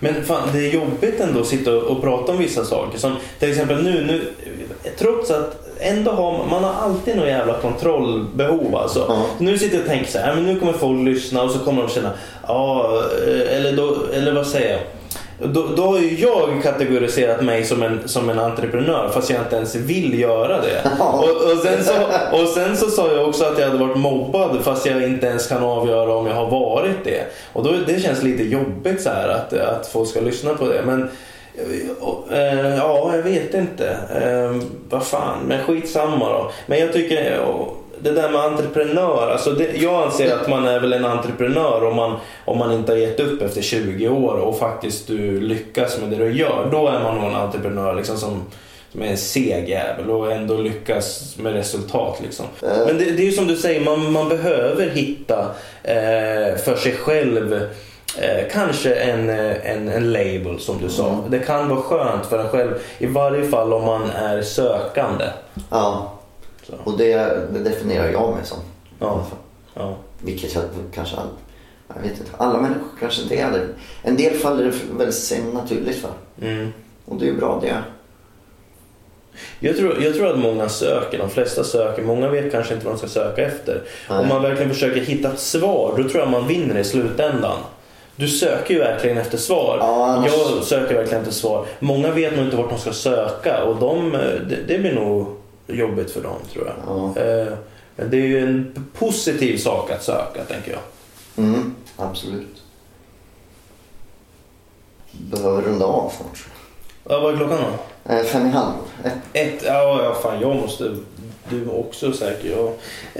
Men 0.00 0.24
fan, 0.24 0.48
det 0.52 0.58
är 0.58 0.74
jobbigt 0.74 1.20
ändå 1.20 1.40
att 1.40 1.46
sitta 1.46 1.76
och, 1.76 2.02
prata 2.02 2.32
om 2.32 2.38
vissa 2.38 2.64
saker. 2.64 2.98
Som 2.98 3.16
till 3.38 3.50
exempel 3.50 3.82
nu, 3.82 4.04
nu 4.04 4.32
trots 4.98 5.30
att 5.30 5.68
ändå 5.80 6.10
har 6.10 6.46
man, 6.46 6.64
har 6.64 6.72
alltid 6.72 7.16
något 7.16 7.28
jävla 7.28 7.54
kontrollbehov 7.54 8.76
alltså. 8.76 9.04
Ja. 9.08 9.26
Nu 9.38 9.58
sitter 9.58 9.74
jag 9.74 9.82
och 9.82 9.88
tänker 9.88 10.10
så 10.10 10.18
här, 10.18 10.34
men 10.34 10.46
nu 10.46 10.60
kommer 10.60 10.72
folk 10.72 11.04
lyssna 11.04 11.42
och 11.42 11.50
så 11.50 11.58
kommer 11.58 11.82
de 11.82 11.88
känna, 11.88 12.10
ja, 12.46 12.98
eh, 13.26 13.56
eller, 13.56 13.76
då, 13.76 13.96
eller 14.12 14.32
vad 14.32 14.46
säger 14.46 14.72
jag? 14.72 14.80
Då, 15.38 15.66
då 15.76 15.82
har 15.82 15.98
ju 15.98 16.20
jag 16.20 16.62
kategoriserat 16.62 17.44
mig 17.44 17.64
som 17.64 17.82
en, 17.82 18.08
som 18.08 18.30
en 18.30 18.38
entreprenör 18.38 19.08
fast 19.08 19.30
jag 19.30 19.40
inte 19.40 19.56
ens 19.56 19.74
vill 19.74 20.20
göra 20.20 20.60
det. 20.60 20.90
Och, 21.00 21.52
och, 21.52 21.58
sen 21.62 21.84
så, 21.84 21.92
och 22.32 22.48
sen 22.48 22.76
så 22.76 22.90
sa 22.90 23.12
jag 23.12 23.28
också 23.28 23.44
att 23.44 23.58
jag 23.58 23.66
hade 23.66 23.84
varit 23.86 23.96
mobbad 23.96 24.64
fast 24.64 24.86
jag 24.86 25.02
inte 25.02 25.26
ens 25.26 25.46
kan 25.48 25.62
avgöra 25.62 26.14
om 26.14 26.26
jag 26.26 26.34
har 26.34 26.50
varit 26.50 27.04
det. 27.04 27.24
Och 27.52 27.64
då, 27.64 27.72
det 27.86 28.00
känns 28.00 28.22
lite 28.22 28.42
jobbigt 28.42 29.02
så 29.02 29.08
här 29.08 29.28
att, 29.28 29.52
att 29.52 29.86
folk 29.86 30.08
ska 30.08 30.20
lyssna 30.20 30.54
på 30.54 30.68
det. 30.68 30.82
Men 30.86 31.10
eh, 32.30 32.76
ja, 32.76 33.10
jag 33.16 33.22
vet 33.22 33.54
inte. 33.54 33.96
Eh, 34.22 34.62
vad 34.88 35.06
fan, 35.06 35.38
men 35.46 35.64
skitsamma 35.64 36.28
då. 36.28 36.50
Men 36.66 36.78
jag 36.78 36.92
tycker 36.92 37.40
det 38.02 38.12
där 38.12 38.30
med 38.30 38.40
entreprenör, 38.40 39.30
alltså 39.32 39.50
det, 39.50 39.76
jag 39.76 40.02
anser 40.02 40.34
att 40.34 40.48
man 40.48 40.68
är 40.68 40.80
väl 40.80 40.92
en 40.92 41.04
entreprenör 41.04 41.84
om 41.84 41.96
man, 41.96 42.16
om 42.44 42.58
man 42.58 42.72
inte 42.72 42.92
har 42.92 42.96
gett 42.96 43.20
upp 43.20 43.42
efter 43.42 43.62
20 43.62 44.08
år 44.08 44.34
och 44.34 44.58
faktiskt 44.58 45.06
du 45.06 45.40
lyckas 45.40 45.98
med 46.00 46.10
det 46.10 46.16
du 46.16 46.32
gör. 46.32 46.68
Då 46.72 46.88
är 46.88 47.00
man 47.00 47.16
nog 47.16 47.24
en 47.24 47.36
entreprenör 47.36 47.94
liksom 47.94 48.16
som, 48.16 48.42
som 48.92 49.02
är 49.02 49.06
en 49.06 49.16
seg 49.16 49.68
jävel 49.68 50.10
och 50.10 50.32
ändå 50.32 50.56
lyckas 50.56 51.36
med 51.38 51.52
resultat. 51.52 52.20
Liksom. 52.22 52.46
Men 52.60 52.98
det, 52.98 53.04
det 53.04 53.22
är 53.22 53.26
ju 53.26 53.32
som 53.32 53.46
du 53.46 53.56
säger, 53.56 53.80
man, 53.80 54.12
man 54.12 54.28
behöver 54.28 54.90
hitta 54.90 55.40
eh, 55.82 56.56
för 56.64 56.76
sig 56.76 56.92
själv 56.92 57.60
Eh, 58.18 58.48
kanske 58.52 58.94
en, 58.94 59.30
eh, 59.30 59.70
en, 59.70 59.88
en 59.88 60.12
label 60.12 60.60
som 60.60 60.78
du 60.82 60.88
sa. 60.88 61.24
Det 61.28 61.38
kan 61.38 61.68
vara 61.68 61.80
skönt 61.80 62.26
för 62.26 62.38
en 62.38 62.48
själv. 62.48 62.72
I 62.98 63.06
varje 63.06 63.48
fall 63.48 63.72
om 63.72 63.84
man 63.84 64.10
är 64.10 64.42
sökande. 64.42 65.24
Ja, 65.70 66.12
Så. 66.62 66.72
och 66.84 66.98
det, 66.98 67.14
det 67.52 67.58
definierar 67.58 68.08
jag 68.12 68.34
mig 68.34 68.44
som. 68.44 68.58
Ja. 68.98 69.26
Ja. 69.74 69.96
Vilket 70.18 70.54
jag 70.54 70.64
kanske 70.94 71.16
all, 71.16 71.28
jag 71.94 72.02
vet 72.02 72.18
inte, 72.20 72.30
alla 72.36 72.60
människor 72.60 72.88
kanske 73.00 73.22
inte 73.22 73.36
är 73.36 73.50
det. 73.50 73.66
En 74.02 74.16
del 74.16 74.34
faller 74.34 74.64
det 74.64 74.72
väldigt 74.98 75.14
sig 75.16 75.40
naturligt 75.54 75.96
för. 75.96 76.10
Mm. 76.46 76.72
Och 77.04 77.16
det 77.16 77.24
är 77.24 77.30
ju 77.30 77.36
bra 77.36 77.58
det. 77.62 77.74
Jag, 79.60 79.76
tror, 79.76 80.02
jag 80.02 80.14
tror 80.14 80.26
att 80.30 80.38
många 80.38 80.68
söker, 80.68 81.18
de 81.18 81.30
flesta 81.30 81.64
söker. 81.64 82.02
Många 82.02 82.28
vet 82.28 82.52
kanske 82.52 82.74
inte 82.74 82.86
vad 82.86 82.94
de 82.94 82.98
ska 82.98 83.08
söka 83.08 83.42
efter. 83.42 83.82
Nej. 84.10 84.18
Om 84.18 84.28
man 84.28 84.42
verkligen 84.42 84.70
försöker 84.70 85.00
hitta 85.00 85.32
ett 85.32 85.38
svar, 85.40 85.94
då 85.96 86.08
tror 86.08 86.20
jag 86.22 86.30
man 86.30 86.48
vinner 86.48 86.78
i 86.78 86.84
slutändan. 86.84 87.58
Du 88.16 88.28
söker 88.28 88.74
ju 88.74 88.80
verkligen 88.80 89.18
efter 89.18 89.38
svar. 89.38 89.76
Ja, 89.80 90.06
annars- 90.06 90.32
Jag 90.56 90.64
söker 90.64 90.94
verkligen 90.94 91.20
efter 91.22 91.34
svar. 91.34 91.66
Många 91.78 92.10
vet 92.10 92.36
nog 92.36 92.44
inte 92.44 92.56
vart 92.56 92.70
de 92.70 92.78
ska 92.78 92.92
söka 92.92 93.64
och 93.64 93.76
de, 93.76 94.14
eh, 94.14 94.20
det, 94.20 94.56
det 94.68 94.78
blir 94.78 94.94
nog 94.94 95.26
jobbigt 95.66 96.10
för 96.10 96.22
dem 96.22 96.36
tror 96.52 96.66
jag. 96.66 96.74
Ja. 96.86 97.22
Eh, 97.22 97.52
Men 97.96 98.10
det 98.10 98.16
är 98.16 98.26
ju 98.26 98.38
en 98.46 98.86
positiv 98.98 99.56
sak 99.56 99.90
att 99.90 100.02
söka 100.04 100.44
tänker 100.44 100.70
jag. 100.72 100.80
Mm, 101.44 101.74
absolut. 101.96 102.62
Behöver 105.12 105.62
runda 105.62 105.84
av 105.86 106.12
snart. 106.16 106.44
Ja, 107.08 107.20
vad 107.20 107.32
är 107.34 107.36
klockan 107.36 107.58
då? 107.58 108.12
Eh, 108.14 108.22
fem 108.24 108.46
i 108.46 108.50
halv. 108.50 108.72
Ett. 109.04 109.12
Ett, 109.32 109.62
ja, 109.66 110.02
ja 110.04 110.14
fan 110.22 110.40
jag 110.40 110.56
måste, 110.56 110.96
du 111.50 111.66
också 111.68 112.12
säkert. 112.12 112.50
Ja. 112.56 112.72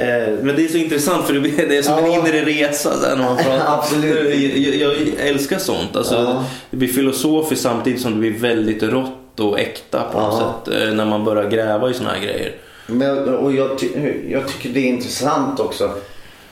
Eh, 0.02 0.32
men 0.42 0.56
det 0.56 0.64
är 0.64 0.68
så 0.68 0.76
intressant 0.76 1.26
för 1.26 1.34
det 1.34 1.78
är 1.78 1.82
som 1.82 1.98
en 1.98 2.12
Ja. 2.12 2.18
inre 2.18 2.44
resa 2.44 2.92
när 3.16 3.24
man 3.24 3.36
pratar. 3.36 3.64
Absolut. 3.78 4.38
Jag, 4.40 4.74
jag, 4.74 4.94
jag 5.08 5.26
älskar 5.28 5.58
sånt. 5.58 5.96
Alltså, 5.96 6.14
Ja. 6.14 6.44
Det 6.70 6.76
blir 6.76 6.88
filosofiskt 6.88 7.62
samtidigt 7.62 8.00
som 8.00 8.12
det 8.12 8.18
blir 8.18 8.38
väldigt 8.38 8.82
rått 8.82 9.10
och 9.40 9.60
äkta 9.60 10.02
på 10.12 10.20
något 10.20 10.40
Ja. 10.40 10.54
sätt. 10.72 10.88
eh, 10.88 10.94
När 10.94 11.04
man 11.06 11.24
börjar 11.24 11.50
gräva 11.50 11.90
i 11.90 11.94
såna 11.94 12.10
här 12.10 12.20
grejer. 12.20 12.54
Men, 12.86 13.28
och 13.34 13.52
jag, 13.52 13.70
jag 14.28 14.48
tycker 14.48 14.68
det 14.68 14.80
är 14.80 14.88
intressant 14.88 15.60
också. 15.60 15.90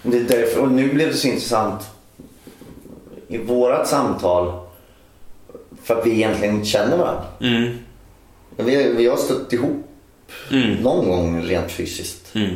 Det 0.02 0.16
är 0.18 0.24
därför, 0.24 0.60
och 0.60 0.70
nu 0.70 0.88
blev 0.92 1.08
det 1.08 1.14
så 1.14 1.28
intressant 1.28 1.82
i 3.28 3.38
vårat 3.38 3.88
samtal. 3.88 4.52
För 5.82 5.94
att 6.00 6.06
vi 6.06 6.10
egentligen 6.10 6.54
inte 6.54 6.66
känner 6.68 6.96
varandra. 6.96 7.24
Mm. 7.40 7.78
Vi, 8.56 8.92
vi 8.96 9.06
har 9.06 9.16
stött 9.16 9.52
ihop 9.52 9.86
Mm. 10.52 10.74
någon 10.74 11.08
gång 11.08 11.42
rent 11.42 11.70
fysiskt. 11.70 12.34
Mm. 12.34 12.50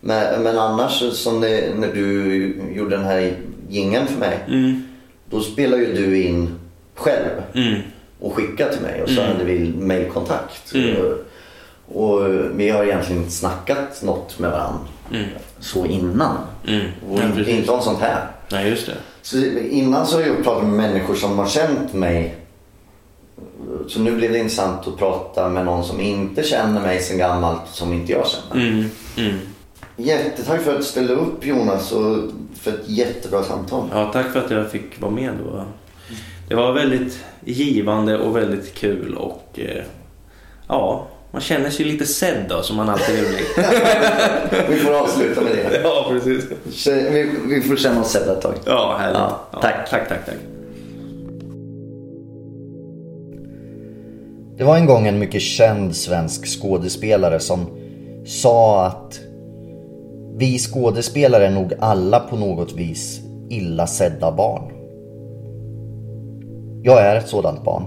Men, 0.00 0.42
men 0.42 0.58
annars 0.58 1.12
som 1.12 1.40
det, 1.40 1.74
när 1.78 1.92
du 1.92 2.54
gjorde 2.74 2.96
den 2.96 3.04
här 3.04 3.36
gingen 3.68 4.06
för 4.06 4.18
mig. 4.20 4.38
Mm. 4.48 4.82
Då 5.30 5.40
spelar 5.40 5.78
ju 5.78 5.92
du 5.94 6.22
in 6.22 6.54
själv 6.94 7.28
Mm. 7.54 7.80
Och 8.22 8.34
skickade 8.34 8.72
till 8.72 8.82
mig 8.82 9.02
och 9.02 9.08
så 9.08 9.20
Mm. 9.20 9.32
hade 9.32 9.44
vi 9.44 9.72
mailkontakt. 9.78 10.74
Mm. 10.74 10.96
Och, 10.96 11.12
och 12.02 12.26
vi 12.54 12.68
har 12.70 12.84
egentligen 12.84 13.20
inte 13.22 13.34
snackat 13.34 14.02
något 14.02 14.38
med 14.38 14.50
varandra 14.50 14.78
Mm. 15.10 15.24
så 15.60 15.86
innan. 15.86 16.36
Mm. 16.68 16.86
Och 17.10 17.18
Ja, 17.18 17.24
inte, 17.38 17.50
inte 17.50 17.72
om 17.72 17.80
sånt 17.82 18.00
här. 18.00 18.26
Nej, 18.52 18.68
just 18.68 18.86
det. 18.86 18.94
Så 19.22 19.36
innan 19.70 20.06
så 20.06 20.16
har 20.16 20.22
jag 20.26 20.44
pratat 20.44 20.64
med 20.64 20.72
människor 20.72 21.14
som 21.14 21.38
har 21.38 21.46
känt 21.46 21.92
mig. 21.94 22.34
Så 23.88 24.00
nu 24.00 24.16
blir 24.16 24.28
det 24.28 24.38
intressant 24.38 24.86
att 24.88 24.96
prata 24.98 25.48
med 25.48 25.64
någon 25.64 25.84
som 25.84 26.00
inte 26.00 26.42
känner 26.42 26.80
mig 26.80 27.00
sen 27.00 27.18
gammalt 27.18 27.60
som 27.72 27.92
inte 27.92 28.12
jag 28.12 28.26
känner. 28.26 28.66
Mm. 28.68 28.84
Mm. 29.16 29.34
Jättetack 29.96 30.60
för 30.60 30.70
att 30.72 30.78
du 30.78 30.84
ställde 30.84 31.14
upp 31.14 31.46
Jonas 31.46 31.92
och 31.92 32.16
för 32.60 32.70
ett 32.70 32.88
jättebra 32.88 33.42
samtal. 33.42 33.88
Ja, 33.92 34.10
tack 34.12 34.32
för 34.32 34.40
att 34.44 34.50
jag 34.50 34.70
fick 34.70 35.00
vara 35.00 35.10
med. 35.12 35.32
Var, 35.52 35.64
det 36.48 36.54
var 36.54 36.72
väldigt 36.72 37.24
givande 37.44 38.18
och 38.18 38.36
väldigt 38.36 38.74
kul 38.74 39.14
och 39.14 39.42
eh, 39.54 39.82
ja, 40.68 41.06
man 41.30 41.40
känner 41.40 41.70
sig 41.70 41.84
lite 41.86 42.06
sedd 42.06 42.46
då 42.48 42.62
som 42.62 42.76
man 42.76 42.88
alltid 42.88 43.14
vill 43.14 43.24
bli. 43.28 43.44
Vi 44.68 44.76
får 44.76 44.94
avsluta 44.94 45.40
med 45.40 45.52
det. 45.52 45.80
ja, 45.84 46.06
precis. 46.10 46.44
Vi, 46.86 47.30
vi 47.48 47.60
får 47.62 47.76
känna 47.76 48.00
oss 48.00 48.10
sedda 48.12 48.32
ett 48.32 48.40
tag. 48.42 48.54
Ja, 48.66 48.96
härligt. 48.98 49.18
Ja, 49.18 49.40
Ja, 49.52 49.58
tack. 49.60 49.90
tack, 49.90 50.08
tack, 50.08 50.26
tack. 50.26 50.36
Det 54.56 54.64
var 54.64 54.76
en 54.76 54.86
gång 54.86 55.06
en 55.06 55.18
mycket 55.18 55.42
känd 55.42 55.96
svensk 55.96 56.60
skådespelare 56.60 57.40
som 57.40 57.66
sa 58.26 58.86
att 58.86 59.20
vi 60.36 60.58
skådespelare 60.58 61.46
är 61.46 61.50
nog 61.50 61.72
alla 61.80 62.20
på 62.20 62.36
något 62.36 62.72
vis 62.72 63.20
illa 63.50 63.86
sedda 63.86 64.32
barn. 64.32 64.62
Jag 66.84 67.02
är 67.02 67.16
ett 67.16 67.28
sådant 67.28 67.64
barn. 67.64 67.82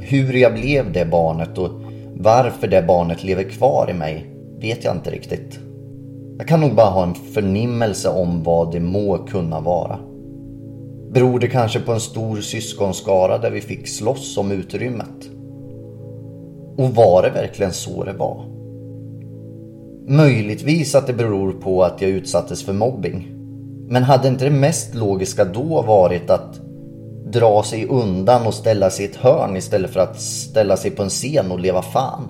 Hur 0.00 0.32
jag 0.32 0.54
blev 0.54 0.92
det 0.92 1.04
barnet 1.04 1.58
och 1.58 1.70
varför 2.14 2.66
det 2.66 2.82
barnet 2.82 3.24
lever 3.24 3.42
kvar 3.42 3.90
i 3.90 3.94
mig 3.94 4.26
vet 4.60 4.84
jag 4.84 4.96
inte 4.96 5.10
riktigt. 5.10 5.58
Jag 6.38 6.48
kan 6.48 6.60
nog 6.60 6.74
bara 6.74 6.90
ha 6.90 7.02
en 7.02 7.14
förnimmelse 7.14 8.08
om 8.08 8.42
vad 8.42 8.72
det 8.72 8.80
må 8.80 9.18
kunna 9.18 9.60
vara. 9.60 9.98
Beror 11.12 11.38
det 11.38 11.48
kanske 11.48 11.80
på 11.80 11.92
en 11.92 12.00
stor 12.00 12.36
syskonskara 12.36 13.38
där 13.38 13.50
vi 13.50 13.60
fick 13.60 13.88
slåss 13.88 14.38
om 14.38 14.52
utrymmet? 14.52 15.30
Och 16.76 16.94
var 16.94 17.22
det 17.22 17.30
verkligen 17.30 17.72
så 17.72 18.04
det 18.04 18.12
var? 18.12 18.44
Möjligtvis 20.08 20.94
att 20.94 21.06
det 21.06 21.12
beror 21.12 21.52
på 21.52 21.84
att 21.84 22.00
jag 22.00 22.10
utsattes 22.10 22.64
för 22.64 22.72
mobbing. 22.72 23.28
Men 23.88 24.02
hade 24.02 24.28
inte 24.28 24.44
det 24.44 24.50
mest 24.50 24.94
logiska 24.94 25.44
då 25.44 25.82
varit 25.82 26.30
att 26.30 26.63
dra 27.34 27.62
sig 27.62 27.86
undan 27.86 28.46
och 28.46 28.54
ställa 28.54 28.90
sig 28.90 29.04
i 29.04 29.08
ett 29.08 29.16
hörn 29.16 29.56
istället 29.56 29.90
för 29.90 30.00
att 30.00 30.20
ställa 30.20 30.76
sig 30.76 30.90
på 30.90 31.02
en 31.02 31.08
scen 31.08 31.50
och 31.50 31.60
leva 31.60 31.82
fan? 31.82 32.28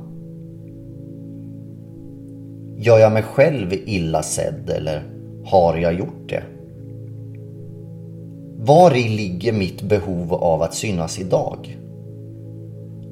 Gör 2.76 2.98
jag 2.98 3.12
mig 3.12 3.22
själv 3.22 3.72
illa 3.72 4.22
sedd 4.22 4.70
eller 4.70 5.02
har 5.44 5.76
jag 5.76 5.94
gjort 5.94 6.28
det? 6.28 6.42
Var 8.58 8.96
i 8.96 9.08
ligger 9.08 9.52
mitt 9.52 9.82
behov 9.82 10.34
av 10.34 10.62
att 10.62 10.74
synas 10.74 11.18
idag? 11.18 11.78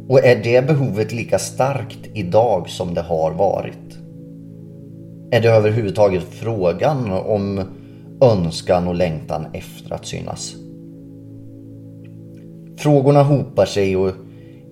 Och 0.08 0.24
är 0.24 0.42
det 0.42 0.66
behovet 0.66 1.12
lika 1.12 1.38
starkt 1.38 2.00
idag 2.14 2.68
som 2.68 2.94
det 2.94 3.02
har 3.02 3.30
varit? 3.30 3.98
Är 5.30 5.40
det 5.40 5.48
överhuvudtaget 5.48 6.22
frågan 6.22 7.12
om 7.12 7.60
önskan 8.20 8.88
och 8.88 8.94
längtan 8.94 9.46
efter 9.52 9.94
att 9.94 10.06
synas? 10.06 10.61
Frågorna 12.76 13.22
hopar 13.22 13.66
sig 13.66 13.96
och 13.96 14.12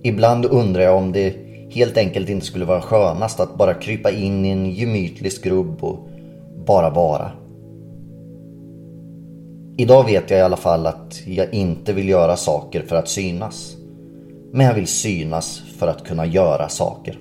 ibland 0.03 0.45
undrar 0.45 0.81
jag 0.81 0.97
om 0.97 1.11
det 1.11 1.35
helt 1.69 1.97
enkelt 1.97 2.29
inte 2.29 2.45
skulle 2.45 2.65
vara 2.65 2.81
skönast 2.81 3.39
att 3.39 3.57
bara 3.57 3.73
krypa 3.73 4.11
in 4.11 4.45
i 4.45 4.49
en 4.49 4.71
gemytlig 4.71 5.33
skrubb 5.33 5.83
och 5.83 5.99
bara 6.65 6.89
vara. 6.89 7.31
Idag 9.77 10.05
vet 10.05 10.29
jag 10.29 10.39
i 10.39 10.41
alla 10.41 10.57
fall 10.57 10.87
att 10.87 11.21
jag 11.27 11.53
inte 11.53 11.93
vill 11.93 12.09
göra 12.09 12.37
saker 12.37 12.81
för 12.81 12.95
att 12.95 13.09
synas. 13.09 13.75
Men 14.51 14.65
jag 14.65 14.73
vill 14.73 14.87
synas 14.87 15.61
för 15.77 15.87
att 15.87 16.03
kunna 16.03 16.25
göra 16.25 16.69
saker. 16.69 17.19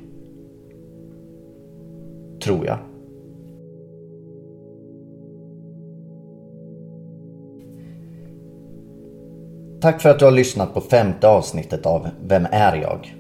Tror 2.42 2.66
jag. 2.66 2.78
Tack 9.80 10.02
för 10.02 10.10
att 10.10 10.18
du 10.18 10.24
har 10.24 10.32
lyssnat 10.32 10.74
på 10.74 10.80
femte 10.80 11.28
avsnittet 11.28 11.86
av 11.86 12.08
Vem 12.24 12.46
är 12.50 12.76
jag? 12.76 13.14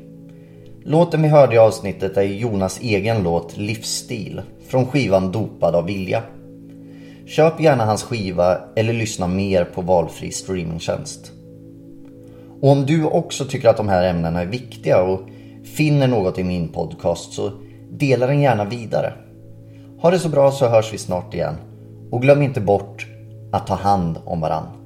Låten 0.84 1.22
vi 1.22 1.28
hörde 1.28 1.54
i 1.54 1.58
avsnittet 1.58 2.16
är 2.16 2.22
Jonas 2.22 2.80
egen 2.80 3.22
låt 3.22 3.56
Livsstil 3.56 4.42
från 4.68 4.86
skivan 4.86 5.32
Dopad 5.32 5.74
av 5.74 5.86
vilja. 5.86 6.22
Köp 7.26 7.60
gärna 7.60 7.84
hans 7.84 8.02
skiva 8.02 8.58
eller 8.76 8.92
lyssna 8.92 9.26
mer 9.26 9.64
på 9.64 9.82
valfri 9.82 10.30
streamingtjänst. 10.30 11.32
Och 12.60 12.70
om 12.70 12.86
du 12.86 13.04
också 13.04 13.44
tycker 13.44 13.68
att 13.68 13.76
de 13.76 13.88
här 13.88 14.02
ämnena 14.02 14.40
är 14.40 14.46
viktiga 14.46 15.02
och 15.02 15.20
finner 15.64 16.08
något 16.08 16.38
i 16.38 16.44
min 16.44 16.68
podcast 16.68 17.32
så 17.32 17.52
dela 17.90 18.26
den 18.26 18.40
gärna 18.40 18.64
vidare. 18.64 19.12
Ha 20.00 20.10
det 20.10 20.18
så 20.18 20.28
bra 20.28 20.50
så 20.50 20.68
hörs 20.68 20.92
vi 20.92 20.98
snart 20.98 21.34
igen. 21.34 21.54
Och 22.10 22.22
glöm 22.22 22.42
inte 22.42 22.60
bort 22.60 23.06
att 23.52 23.66
ta 23.66 23.74
hand 23.74 24.18
om 24.24 24.40
varandra. 24.40 24.79